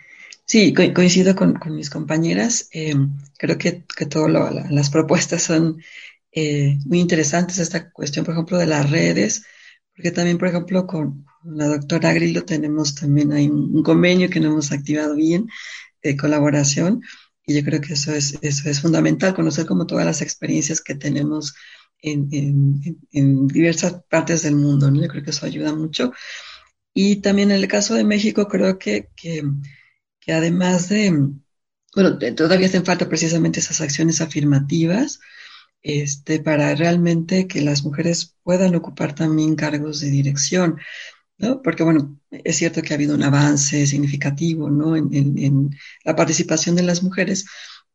sí 0.44 0.72
coincido 0.72 1.34
con, 1.34 1.58
mis 1.70 1.90
compañeras. 1.90 2.68
Eh, 2.72 2.94
creo 3.38 3.58
que, 3.58 3.84
que 3.96 4.06
todas 4.06 4.54
las 4.70 4.90
propuestas 4.90 5.42
son 5.42 5.82
eh, 6.32 6.78
muy 6.86 7.00
interesantes. 7.00 7.58
Esta 7.58 7.90
cuestión, 7.90 8.24
por 8.24 8.34
ejemplo, 8.34 8.56
de 8.56 8.66
las 8.66 8.88
redes, 8.88 9.44
porque 9.96 10.12
también, 10.12 10.38
por 10.38 10.48
ejemplo, 10.48 10.86
con 10.86 11.26
la 11.44 11.66
doctora 11.66 12.12
Grillo 12.12 12.44
tenemos 12.44 12.94
también 12.94 13.32
hay 13.32 13.48
un, 13.48 13.82
convenio 13.82 14.30
que 14.30 14.40
no 14.40 14.50
hemos 14.50 14.70
activado 14.70 15.16
bien 15.16 15.48
de 16.02 16.16
colaboración. 16.16 17.02
Y 17.46 17.54
yo 17.54 17.64
creo 17.64 17.80
que 17.80 17.94
eso 17.94 18.12
es, 18.12 18.38
eso 18.42 18.70
es 18.70 18.80
fundamental, 18.80 19.34
conocer 19.34 19.66
como 19.66 19.86
todas 19.86 20.06
las 20.06 20.22
experiencias 20.22 20.80
que 20.80 20.94
tenemos 20.94 21.54
en, 22.02 22.28
en, 23.12 23.46
diversas 23.48 24.02
partes 24.08 24.42
del 24.42 24.56
mundo. 24.56 24.90
¿no? 24.90 25.00
Yo 25.00 25.08
creo 25.08 25.22
que 25.24 25.30
eso 25.30 25.46
ayuda 25.46 25.74
mucho. 25.74 26.12
Y 26.94 27.16
también 27.16 27.50
en 27.50 27.58
el 27.58 27.68
caso 27.68 27.94
de 27.94 28.04
México 28.04 28.48
creo 28.48 28.78
que, 28.78 29.08
que, 29.16 29.42
además 30.32 30.88
de, 30.88 31.10
bueno, 31.94 32.18
todavía 32.36 32.66
hacen 32.66 32.84
falta 32.84 33.08
precisamente 33.08 33.60
esas 33.60 33.80
acciones 33.80 34.20
afirmativas 34.20 35.20
este, 35.82 36.40
para 36.40 36.74
realmente 36.74 37.46
que 37.46 37.62
las 37.62 37.84
mujeres 37.84 38.36
puedan 38.42 38.74
ocupar 38.74 39.14
también 39.14 39.56
cargos 39.56 40.00
de 40.00 40.10
dirección, 40.10 40.78
¿no? 41.38 41.62
Porque, 41.62 41.82
bueno, 41.82 42.20
es 42.30 42.56
cierto 42.56 42.82
que 42.82 42.92
ha 42.92 42.96
habido 42.96 43.14
un 43.14 43.22
avance 43.22 43.86
significativo, 43.86 44.70
¿no? 44.70 44.96
En, 44.96 45.12
en, 45.12 45.70
la 46.04 46.16
participación 46.16 46.76
de 46.76 46.82
las 46.82 47.02
mujeres, 47.02 47.46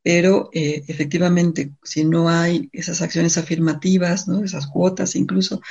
pero 0.06 0.51
eh, 0.53 0.84
efectivamente, 0.88 1.74
si 1.84 2.06
no 2.06 2.30
hay 2.30 2.70
esas 2.74 3.01
acciones 3.01 3.39
afirmativas, 3.39 4.28
¿no? 4.28 4.43
Esas 4.43 4.68
cuotas 4.68 5.16
incluso, 5.16 5.62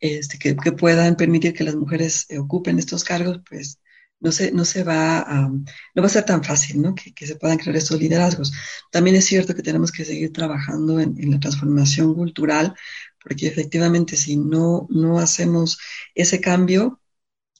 este, 0.00 0.38
que, 0.40 0.56
puedan 0.72 1.14
permitir 1.16 1.54
que 1.54 1.62
las 1.62 1.76
mujeres 1.76 2.26
eh, 2.28 2.40
ocupen 2.40 2.80
estos 2.80 3.04
cargos, 3.04 3.42
pues 3.48 3.78
no 4.18 4.32
se, 4.32 4.50
no 4.50 4.64
se 4.64 4.82
va 4.82 5.20
a, 5.20 5.48
no 5.48 6.02
va 6.02 6.06
a 6.06 6.08
ser 6.08 6.24
tan 6.24 6.42
fácil, 6.42 6.82
¿no? 6.82 6.96
Que, 6.96 7.26
se 7.28 7.36
puedan 7.36 7.58
crear 7.58 7.76
estos 7.76 8.00
liderazgos. 8.00 8.52
También 8.90 9.14
es 9.14 9.26
cierto 9.26 9.54
que 9.54 9.62
tenemos 9.62 9.92
que 9.92 10.04
seguir 10.04 10.32
trabajando 10.32 10.98
en, 10.98 11.14
la 11.30 11.38
transformación 11.38 12.12
cultural, 12.14 12.74
porque 13.22 13.46
efectivamente 13.46 14.16
si 14.16 14.36
no, 14.36 14.88
no 14.90 15.20
hacemos 15.20 15.78
ese 16.16 16.40
cambio, 16.40 17.00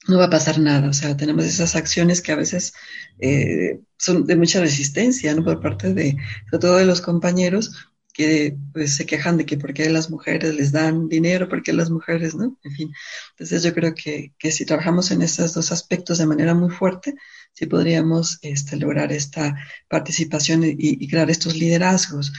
no 0.08 0.18
va 0.18 0.26
a 0.26 0.30
pasar 0.30 0.58
nada. 0.58 0.88
O 0.88 0.92
sea, 0.92 1.16
tenemos 1.16 1.44
esas 1.44 1.76
acciones 1.76 2.22
que 2.22 2.32
a 2.32 2.36
veces 2.36 2.74
eh, 3.18 3.80
son 3.98 4.26
de 4.26 4.36
mucha 4.36 4.60
resistencia, 4.60 5.34
¿no? 5.34 5.44
Por 5.44 5.60
parte 5.60 5.92
de, 5.94 6.16
de 6.52 6.58
todos 6.58 6.84
los 6.86 7.00
compañeros, 7.00 7.72
que 8.16 8.56
pues 8.72 8.96
se 8.96 9.04
quejan 9.04 9.36
de 9.36 9.44
que 9.44 9.58
por 9.58 9.74
qué 9.74 9.90
las 9.90 10.08
mujeres 10.08 10.54
les 10.54 10.72
dan 10.72 11.06
dinero, 11.08 11.50
por 11.50 11.62
qué 11.62 11.74
las 11.74 11.90
mujeres, 11.90 12.34
¿no? 12.34 12.58
En 12.64 12.72
fin, 12.72 12.90
entonces 13.32 13.62
yo 13.62 13.74
creo 13.74 13.94
que, 13.94 14.32
que 14.38 14.52
si 14.52 14.64
trabajamos 14.64 15.10
en 15.10 15.20
estos 15.20 15.52
dos 15.52 15.70
aspectos 15.70 16.16
de 16.16 16.26
manera 16.26 16.54
muy 16.54 16.70
fuerte, 16.70 17.14
sí 17.52 17.66
podríamos 17.66 18.38
este, 18.40 18.76
lograr 18.76 19.12
esta 19.12 19.54
participación 19.88 20.64
y, 20.64 20.74
y, 20.78 21.08
crear 21.08 21.30
estos 21.30 21.56
liderazgos. 21.56 22.32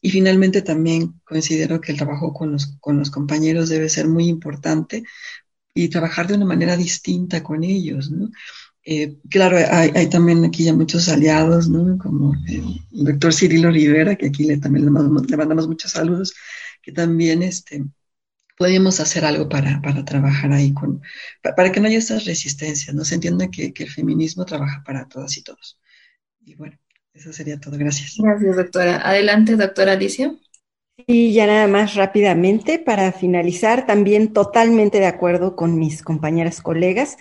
Y 0.00 0.10
finalmente 0.10 0.62
también 0.62 1.20
considero 1.24 1.80
que 1.80 1.90
el 1.90 1.98
trabajo 1.98 2.32
con 2.32 2.52
los, 2.52 2.76
con 2.78 2.98
los 2.98 3.10
compañeros 3.10 3.68
debe 3.68 3.88
ser 3.88 4.06
muy 4.06 4.28
importante 4.28 5.02
y 5.74 5.88
trabajar 5.88 6.28
de 6.28 6.34
una 6.34 6.46
manera 6.46 6.76
distinta 6.76 7.42
con 7.42 7.64
ellos, 7.64 8.10
¿no? 8.10 8.30
Eh, 8.86 9.16
claro, 9.30 9.56
hay, 9.70 10.08
también 10.08 10.44
aquí 10.44 10.64
ya 10.64 10.74
muchos 10.74 11.08
aliados, 11.08 11.68
¿no? 11.68 11.96
Como 11.98 12.34
el 12.46 13.04
doctor 13.04 13.32
Cirilo 13.32 13.70
Rivera, 13.70 14.14
que 14.14 14.26
aquí 14.26 14.44
le, 14.44 14.58
también 14.58 14.84
le 14.84 14.90
mandamos, 14.90 15.66
muchos 15.66 15.90
saludos, 15.90 16.34
que 16.82 16.92
también 16.92 17.42
este, 17.42 17.82
podríamos 18.58 19.00
hacer 19.00 19.24
algo 19.24 19.48
para, 19.48 19.80
para 19.80 20.04
trabajar 20.04 20.52
ahí, 20.52 20.74
con, 20.74 21.00
para, 21.56 21.72
que 21.72 21.80
no 21.80 21.88
haya 21.88 21.98
estas 21.98 22.26
resistencias, 22.26 22.94
¿no? 22.94 23.04
Se 23.04 23.14
entiende 23.14 23.50
que, 23.50 23.72
que, 23.72 23.84
el 23.84 23.90
feminismo 23.90 24.44
trabaja 24.44 24.82
para 24.84 25.08
todas 25.08 25.36
y 25.38 25.42
todos. 25.42 25.78
Y 26.44 26.54
bueno, 26.54 26.78
eso 27.14 27.32
sería 27.32 27.58
todo. 27.58 27.78
Gracias. 27.78 28.16
Gracias, 28.18 28.56
doctora. 28.56 29.08
Adelante, 29.08 29.56
doctora 29.56 29.92
Alicia. 29.92 30.36
Y 30.96 31.32
ya 31.32 31.46
nada 31.46 31.66
más 31.66 31.94
rápidamente, 31.96 32.78
para 32.78 33.10
finalizar, 33.12 33.84
también 33.86 34.32
totalmente 34.32 35.00
de 35.00 35.06
acuerdo 35.06 35.56
con 35.56 35.76
mis 35.78 36.02
compañeras 36.02 36.62
colegas. 36.62 37.16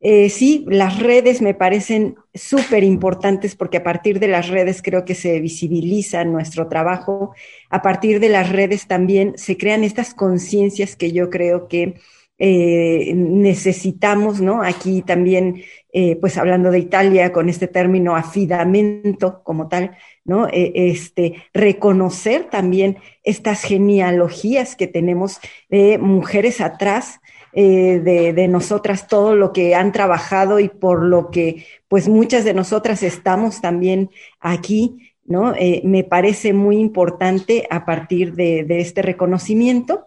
Eh, 0.00 0.30
sí, 0.30 0.64
las 0.68 0.98
redes 0.98 1.42
me 1.42 1.52
parecen 1.52 2.16
súper 2.32 2.82
importantes 2.82 3.54
porque 3.54 3.76
a 3.76 3.82
partir 3.84 4.18
de 4.18 4.28
las 4.28 4.48
redes 4.48 4.80
creo 4.80 5.04
que 5.04 5.14
se 5.14 5.38
visibiliza 5.40 6.24
nuestro 6.24 6.68
trabajo. 6.68 7.34
A 7.68 7.82
partir 7.82 8.20
de 8.20 8.30
las 8.30 8.48
redes 8.50 8.86
también 8.86 9.34
se 9.36 9.58
crean 9.58 9.84
estas 9.84 10.14
conciencias 10.14 10.96
que 10.96 11.12
yo 11.12 11.28
creo 11.28 11.68
que 11.68 11.96
eh, 12.40 13.12
necesitamos, 13.14 14.40
¿no? 14.40 14.64
Aquí 14.64 15.02
también, 15.02 15.62
eh, 15.92 16.16
pues 16.16 16.36
hablando 16.36 16.72
de 16.72 16.80
Italia, 16.80 17.32
con 17.32 17.48
este 17.48 17.68
término 17.68 18.16
afidamento 18.16 19.42
como 19.44 19.68
tal, 19.68 19.96
¿no? 20.24 20.48
este, 20.50 21.36
reconocer 21.54 22.44
también 22.50 22.98
estas 23.22 23.62
genealogías 23.62 24.74
que 24.74 24.88
tenemos 24.88 25.38
de 25.68 25.98
mujeres 25.98 26.60
atrás 26.60 27.20
eh, 27.52 27.98
de, 27.98 28.48
nosotras 28.48 29.08
todo 29.08 29.34
lo 29.34 29.52
que 29.52 29.74
han 29.74 29.90
trabajado 29.90 30.60
y 30.60 30.68
por 30.68 31.02
lo 31.02 31.30
que 31.30 31.66
pues 31.88 32.08
muchas 32.08 32.44
de 32.44 32.54
nosotras 32.54 33.02
estamos 33.02 33.60
también 33.60 34.10
aquí, 34.38 35.12
¿no? 35.24 35.54
Eh, 35.56 35.82
me 35.84 36.04
parece 36.04 36.52
muy 36.52 36.78
importante 36.78 37.66
a 37.68 37.84
partir 37.84 38.34
de, 38.34 38.64
este 38.80 39.02
reconocimiento. 39.02 40.04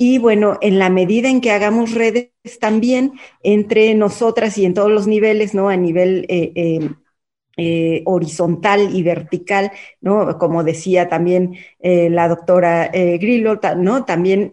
Y 0.00 0.18
bueno, 0.18 0.58
en 0.60 0.78
la 0.78 0.90
medida 0.90 1.28
en 1.28 1.40
que 1.40 1.50
hagamos 1.50 1.92
redes 1.92 2.30
también 2.60 3.14
entre 3.42 3.92
nosotras 3.96 4.56
y 4.56 4.64
en 4.64 4.72
todos 4.72 4.92
los 4.92 5.08
niveles, 5.08 5.54
¿no? 5.54 5.68
A 5.70 5.76
nivel 5.76 6.24
eh, 6.28 6.52
eh, 6.54 6.90
eh, 7.56 8.02
horizontal 8.06 8.94
y 8.94 9.02
vertical, 9.02 9.72
¿no? 10.00 10.38
Como 10.38 10.62
decía 10.62 11.08
también 11.08 11.56
la 11.80 12.28
doctora 12.28 12.92
Grillo, 12.92 13.58
¿no? 13.76 14.04
También 14.04 14.52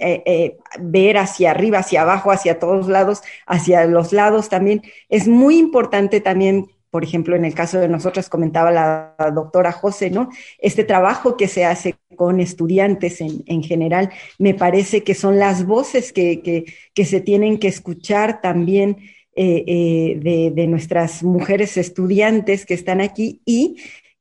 ver 0.80 1.18
hacia 1.20 1.52
arriba, 1.52 1.78
hacia 1.78 2.02
abajo, 2.02 2.32
hacia 2.32 2.58
todos 2.58 2.88
lados, 2.88 3.22
hacia 3.46 3.86
los 3.86 4.14
lados 4.14 4.50
también. 4.50 4.82
Es 5.10 5.28
muy 5.28 5.60
importante 5.60 6.22
también 6.22 6.72
por 6.96 7.04
ejemplo, 7.04 7.36
en 7.36 7.44
el 7.44 7.54
caso 7.54 7.78
de 7.78 7.90
nosotras 7.90 8.30
comentaba 8.30 8.72
la 8.72 9.18
doctora 9.36 9.74
José, 9.74 10.10
¿no? 10.10 10.30
Este 10.60 10.86
trabajo 10.86 11.36
que 11.36 11.50
se 11.50 11.66
hace 11.66 11.96
con 12.16 12.40
estudiantes 12.40 13.20
en, 13.20 13.64
general, 13.64 14.12
me 14.40 14.54
parece 14.54 15.04
que 15.04 15.14
son 15.14 15.38
las 15.38 15.66
voces 15.66 16.14
que, 16.14 16.64
se 16.96 17.20
tienen 17.20 17.60
que 17.60 17.68
escuchar 17.68 18.40
también 18.40 18.96
eh, 19.36 19.66
eh, 19.68 20.52
de, 20.56 20.68
nuestras 20.68 21.22
mujeres 21.22 21.76
estudiantes 21.76 22.66
que 22.66 22.76
están 22.76 23.02
aquí 23.02 23.42
y 23.44 23.76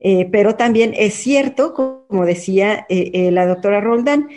eh, 0.06 0.28
pero 0.30 0.54
también 0.54 0.92
es 0.96 1.14
cierto, 1.14 1.74
como 1.74 2.26
decía 2.26 2.86
la 2.88 3.46
doctora 3.46 3.80
Roldán, 3.80 4.28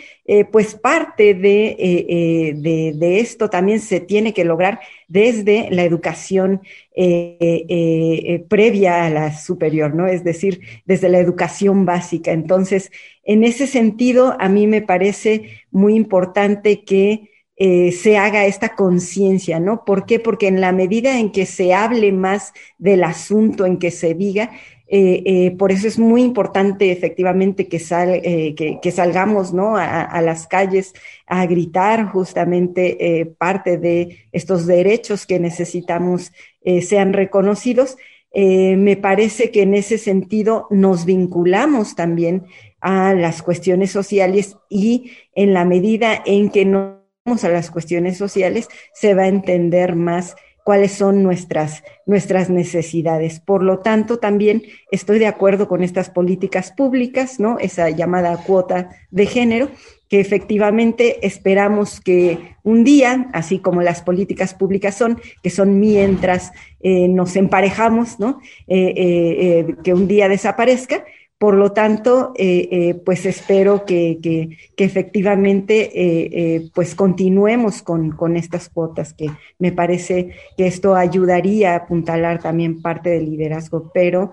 pues 0.50 0.74
parte 0.74 1.34
de, 1.34 2.54
de, 2.96 3.20
esto 3.20 3.48
también 3.48 3.80
se 3.80 4.00
tiene 4.00 4.32
que 4.32 4.44
lograr 4.44 4.80
desde 5.06 5.68
la 5.70 5.84
educación 5.84 6.62
eh, 7.00 7.64
eh, 7.68 8.44
previa 8.48 9.04
a 9.06 9.10
la 9.10 9.36
superior, 9.36 9.94
¿no? 9.94 10.08
Es 10.08 10.24
decir, 10.24 10.60
desde 10.84 11.08
la 11.08 11.18
educación 11.18 11.84
básica. 11.84 12.32
Entonces, 12.32 12.90
en 13.22 13.44
ese 13.44 13.66
sentido, 13.68 14.36
a 14.40 14.48
mí 14.48 14.66
me 14.66 14.82
parece 14.82 15.62
muy 15.70 15.94
importante 15.94 16.82
que 16.84 17.30
eh, 17.56 17.92
se 17.92 18.16
haga 18.16 18.46
esta 18.46 18.74
conciencia, 18.74 19.60
¿no? 19.60 19.84
¿Por 19.84 20.06
qué? 20.06 20.20
Porque 20.20 20.48
en 20.48 20.60
la 20.60 20.72
medida 20.72 21.18
en 21.18 21.30
que 21.30 21.46
se 21.46 21.74
hable 21.74 22.12
más 22.12 22.52
del 22.78 23.04
asunto, 23.04 23.66
en 23.66 23.78
que 23.78 23.90
se 23.90 24.14
diga, 24.14 24.50
eh, 24.90 25.22
eh, 25.26 25.50
por 25.50 25.70
eso 25.70 25.86
es 25.86 25.98
muy 25.98 26.22
importante 26.22 26.90
efectivamente 26.90 27.68
que, 27.68 27.76
eh, 27.76 28.90
salgamos 28.90 29.52
a, 29.54 30.22
las 30.22 30.46
calles 30.46 30.94
a 31.26 31.44
gritar 31.44 32.06
justamente 32.06 33.36
parte 33.38 33.76
de 33.76 34.28
estos 34.32 34.66
derechos 34.66 35.26
que 35.26 35.38
necesitamos 35.38 36.32
sean 36.82 37.12
reconocidos. 37.12 37.96
me 38.34 38.96
parece 38.96 39.50
que 39.50 39.62
en 39.62 39.74
ese 39.74 39.98
sentido 39.98 40.66
nos 40.70 41.04
vinculamos 41.04 41.94
también 41.94 42.46
a 42.80 43.12
las 43.12 43.42
cuestiones 43.42 43.90
sociales 43.90 44.56
y 44.70 45.12
en 45.34 45.52
la 45.52 45.64
medida 45.64 46.22
en 46.24 46.50
que 46.50 46.64
no 46.64 46.98
a 47.26 47.48
las 47.50 47.70
cuestiones 47.70 48.16
sociales 48.16 48.68
se 48.94 49.12
va 49.12 49.24
a 49.24 49.28
entender 49.28 49.94
más 49.96 50.34
cuáles 50.68 50.92
son 50.92 51.22
nuestras, 51.22 51.82
nuestras 52.04 52.50
necesidades. 52.50 53.40
Por 53.40 53.62
lo 53.62 53.78
tanto, 53.78 54.18
también 54.18 54.64
estoy 54.90 55.18
de 55.18 55.26
acuerdo 55.26 55.66
con 55.66 55.82
estas 55.82 56.10
políticas 56.10 56.72
públicas, 56.72 57.40
¿no? 57.40 57.58
Esa 57.58 57.88
llamada 57.88 58.36
cuota 58.36 58.90
de 59.10 59.24
género, 59.24 59.70
que 60.10 60.20
efectivamente 60.20 61.26
esperamos 61.26 62.02
que 62.02 62.56
un 62.64 62.84
día, 62.84 63.30
así 63.32 63.60
como 63.60 63.80
las 63.80 64.02
políticas 64.02 64.52
públicas 64.52 64.94
son, 64.94 65.18
que 65.42 65.48
son 65.48 65.80
mientras 65.80 66.52
eh, 66.80 67.08
nos 67.08 67.34
emparejamos, 67.36 68.20
¿no? 68.20 68.38
Eh, 68.66 68.92
eh, 68.94 69.74
que 69.82 69.94
un 69.94 70.06
día 70.06 70.28
desaparezca, 70.28 71.02
por 71.38 71.54
lo 71.54 71.70
tanto, 71.70 72.32
eh, 72.34 72.68
eh, 72.72 72.94
pues 72.94 73.24
espero 73.24 73.84
que, 73.84 74.18
efectivamente 74.76 75.90
eh, 75.94 76.68
pues 76.74 76.96
continuemos 76.96 77.82
con, 77.82 78.36
estas 78.36 78.68
cuotas, 78.68 79.14
que 79.14 79.30
me 79.58 79.70
parece 79.70 80.32
que 80.56 80.66
esto 80.66 80.96
ayudaría 80.96 81.72
a 81.72 81.76
apuntalar 81.76 82.42
también 82.42 82.82
parte 82.82 83.10
del 83.10 83.30
liderazgo, 83.30 83.90
pero 83.94 84.32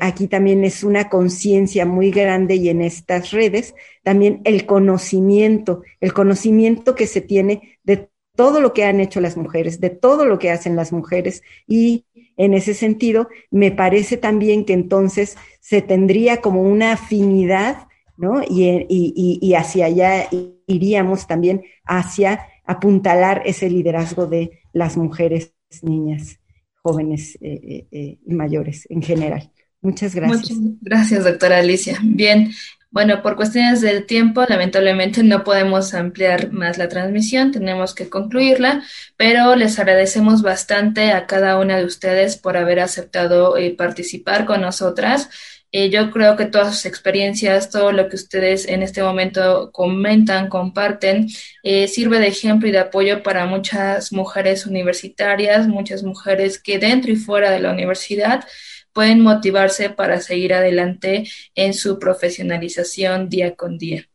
aquí 0.00 0.28
también 0.28 0.62
es 0.64 0.84
una 0.84 1.08
conciencia 1.08 1.84
muy 1.84 2.10
grande 2.12 2.54
y 2.54 2.68
en 2.68 2.80
estas 2.82 3.32
redes 3.32 3.74
también 4.04 4.40
el 4.44 4.66
conocimiento, 4.66 5.82
el 6.00 6.12
conocimiento 6.12 6.94
que 6.94 7.06
se 7.06 7.22
tiene 7.22 7.78
de 7.82 8.08
todo 8.38 8.60
lo 8.60 8.72
que 8.72 8.84
han 8.84 9.00
hecho 9.00 9.20
las 9.20 9.36
mujeres, 9.36 9.80
de 9.80 9.90
todo 9.90 10.24
lo 10.24 10.38
que 10.38 10.52
hacen 10.52 10.76
las 10.76 10.92
mujeres 10.92 11.42
y 11.66 12.04
en 12.38 12.54
ese 12.54 12.72
sentido, 12.72 13.28
me 13.50 13.70
parece 13.72 14.16
también 14.16 14.64
que 14.64 14.72
entonces 14.72 15.36
se 15.60 15.82
tendría 15.82 16.40
como 16.40 16.62
una 16.62 16.92
afinidad, 16.92 17.88
¿no? 18.16 18.42
Y, 18.48 19.54
hacia 19.54 19.86
allá 19.86 20.28
iríamos 20.66 21.26
también 21.26 21.64
hacia 21.84 22.46
apuntalar 22.64 23.42
ese 23.44 23.68
liderazgo 23.68 24.26
de 24.26 24.60
las 24.72 24.96
mujeres, 24.96 25.52
niñas, 25.82 26.38
jóvenes 26.82 27.36
y 27.40 27.46
eh, 27.46 27.60
eh, 27.62 27.86
eh, 27.90 28.18
mayores 28.26 28.86
en 28.88 29.02
general. 29.02 29.50
Muchas 29.80 30.14
gracias. 30.14 30.58
Muchas 30.58 30.80
gracias, 30.80 31.24
doctora 31.24 31.58
Alicia. 31.58 31.98
Bien, 32.02 32.50
bueno, 32.90 33.22
por 33.22 33.36
cuestiones 33.36 33.82
del 33.82 34.06
tiempo, 34.06 34.44
lamentablemente 34.48 35.22
no 35.22 35.44
podemos 35.44 35.92
ampliar 35.92 36.52
más 36.52 36.78
la 36.78 36.88
transmisión, 36.88 37.52
tenemos 37.52 37.94
que 37.94 38.08
concluirla, 38.08 38.82
pero 39.16 39.56
les 39.56 39.78
agradecemos 39.78 40.40
bastante 40.40 41.12
a 41.12 41.26
cada 41.26 41.58
una 41.58 41.76
de 41.76 41.84
ustedes 41.84 42.38
por 42.38 42.56
haber 42.56 42.80
aceptado 42.80 43.58
eh, 43.58 43.74
participar 43.76 44.46
con 44.46 44.62
nosotras. 44.62 45.28
Eh, 45.70 45.90
yo 45.90 46.10
creo 46.10 46.36
que 46.36 46.46
todas 46.46 46.74
sus 46.74 46.86
experiencias, 46.86 47.68
todo 47.68 47.92
lo 47.92 48.08
que 48.08 48.16
ustedes 48.16 48.66
en 48.66 48.82
este 48.82 49.02
momento 49.02 49.70
comentan, 49.70 50.48
comparten, 50.48 51.28
eh, 51.62 51.88
sirve 51.88 52.18
de 52.20 52.28
ejemplo 52.28 52.68
y 52.68 52.72
de 52.72 52.78
apoyo 52.78 53.22
para 53.22 53.44
muchas 53.44 54.12
mujeres 54.14 54.64
universitarias, 54.64 55.68
muchas 55.68 56.02
mujeres 56.02 56.58
que 56.58 56.78
dentro 56.78 57.12
y 57.12 57.16
fuera 57.16 57.50
de 57.50 57.60
la 57.60 57.70
universidad 57.70 58.46
pueden 58.92 59.20
motivarse 59.20 59.90
para 59.90 60.20
seguir 60.20 60.54
adelante 60.54 61.28
en 61.54 61.74
su 61.74 61.98
profesionalización 61.98 63.28
día 63.28 63.54
con 63.54 63.78
día. 63.78 64.08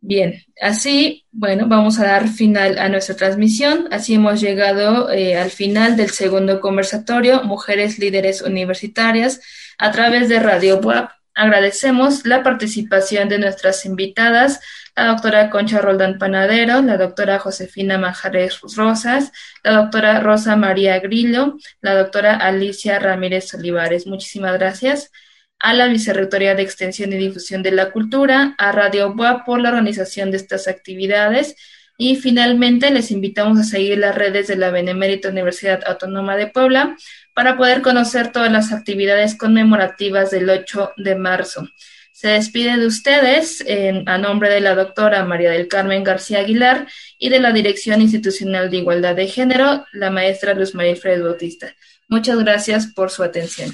Bien, 0.00 0.44
así, 0.60 1.26
bueno, 1.32 1.66
vamos 1.66 1.98
a 1.98 2.04
dar 2.04 2.28
final 2.28 2.78
a 2.78 2.88
nuestra 2.88 3.16
transmisión. 3.16 3.88
Así 3.90 4.14
hemos 4.14 4.40
llegado 4.40 5.10
eh, 5.10 5.36
al 5.36 5.50
final 5.50 5.96
del 5.96 6.10
segundo 6.10 6.60
conversatorio, 6.60 7.42
Mujeres 7.42 7.98
Líderes 7.98 8.42
Universitarias, 8.42 9.40
a 9.78 9.90
través 9.90 10.28
de 10.28 10.38
Radio 10.38 10.78
Web. 10.78 11.08
Agradecemos 11.36 12.24
la 12.24 12.42
participación 12.42 13.28
de 13.28 13.38
nuestras 13.38 13.84
invitadas, 13.84 14.60
la 14.96 15.08
doctora 15.08 15.50
Concha 15.50 15.82
Roldán 15.82 16.18
Panadero, 16.18 16.80
la 16.80 16.96
doctora 16.96 17.38
Josefina 17.38 17.98
Majares 17.98 18.58
Rosas, 18.74 19.32
la 19.62 19.72
doctora 19.72 20.20
Rosa 20.20 20.56
María 20.56 20.98
Grillo, 20.98 21.58
la 21.82 21.94
doctora 21.94 22.36
Alicia 22.36 22.98
Ramírez 22.98 23.52
Olivares. 23.52 24.06
Muchísimas 24.06 24.54
gracias 24.54 25.12
a 25.58 25.74
la 25.74 25.88
Vicerrectoría 25.88 26.54
de 26.54 26.62
Extensión 26.62 27.12
y 27.12 27.18
Difusión 27.18 27.62
de 27.62 27.72
la 27.72 27.90
Cultura, 27.90 28.54
a 28.56 28.72
Radio 28.72 29.12
BUA 29.12 29.44
por 29.44 29.60
la 29.60 29.68
organización 29.68 30.30
de 30.30 30.38
estas 30.38 30.68
actividades 30.68 31.54
y 31.98 32.16
finalmente 32.16 32.90
les 32.90 33.10
invitamos 33.10 33.58
a 33.58 33.64
seguir 33.64 33.98
las 33.98 34.14
redes 34.14 34.48
de 34.48 34.56
la 34.56 34.70
Benemérita 34.70 35.28
Universidad 35.28 35.82
Autónoma 35.86 36.36
de 36.36 36.46
Puebla 36.46 36.96
para 37.34 37.56
poder 37.56 37.82
conocer 37.82 38.32
todas 38.32 38.50
las 38.50 38.72
actividades 38.72 39.36
conmemorativas 39.36 40.30
del 40.30 40.48
8 40.48 40.92
de 40.96 41.14
marzo. 41.16 41.68
Se 42.12 42.28
despide 42.28 42.78
de 42.78 42.86
ustedes 42.86 43.64
a 44.06 44.16
nombre 44.16 44.48
de 44.48 44.60
la 44.60 44.74
doctora 44.74 45.24
María 45.24 45.50
del 45.50 45.68
Carmen 45.68 46.02
García 46.02 46.38
Aguilar 46.38 46.86
y 47.18 47.28
de 47.28 47.40
la 47.40 47.52
Dirección 47.52 48.00
Institucional 48.00 48.70
de 48.70 48.78
Igualdad 48.78 49.14
de 49.14 49.26
Género, 49.26 49.84
la 49.92 50.10
maestra 50.10 50.54
Luz 50.54 50.74
María 50.74 50.96
Fred 50.96 51.22
Bautista. 51.22 51.74
Muchas 52.08 52.38
gracias 52.38 52.86
por 52.86 53.10
su 53.10 53.22
atención. 53.22 53.70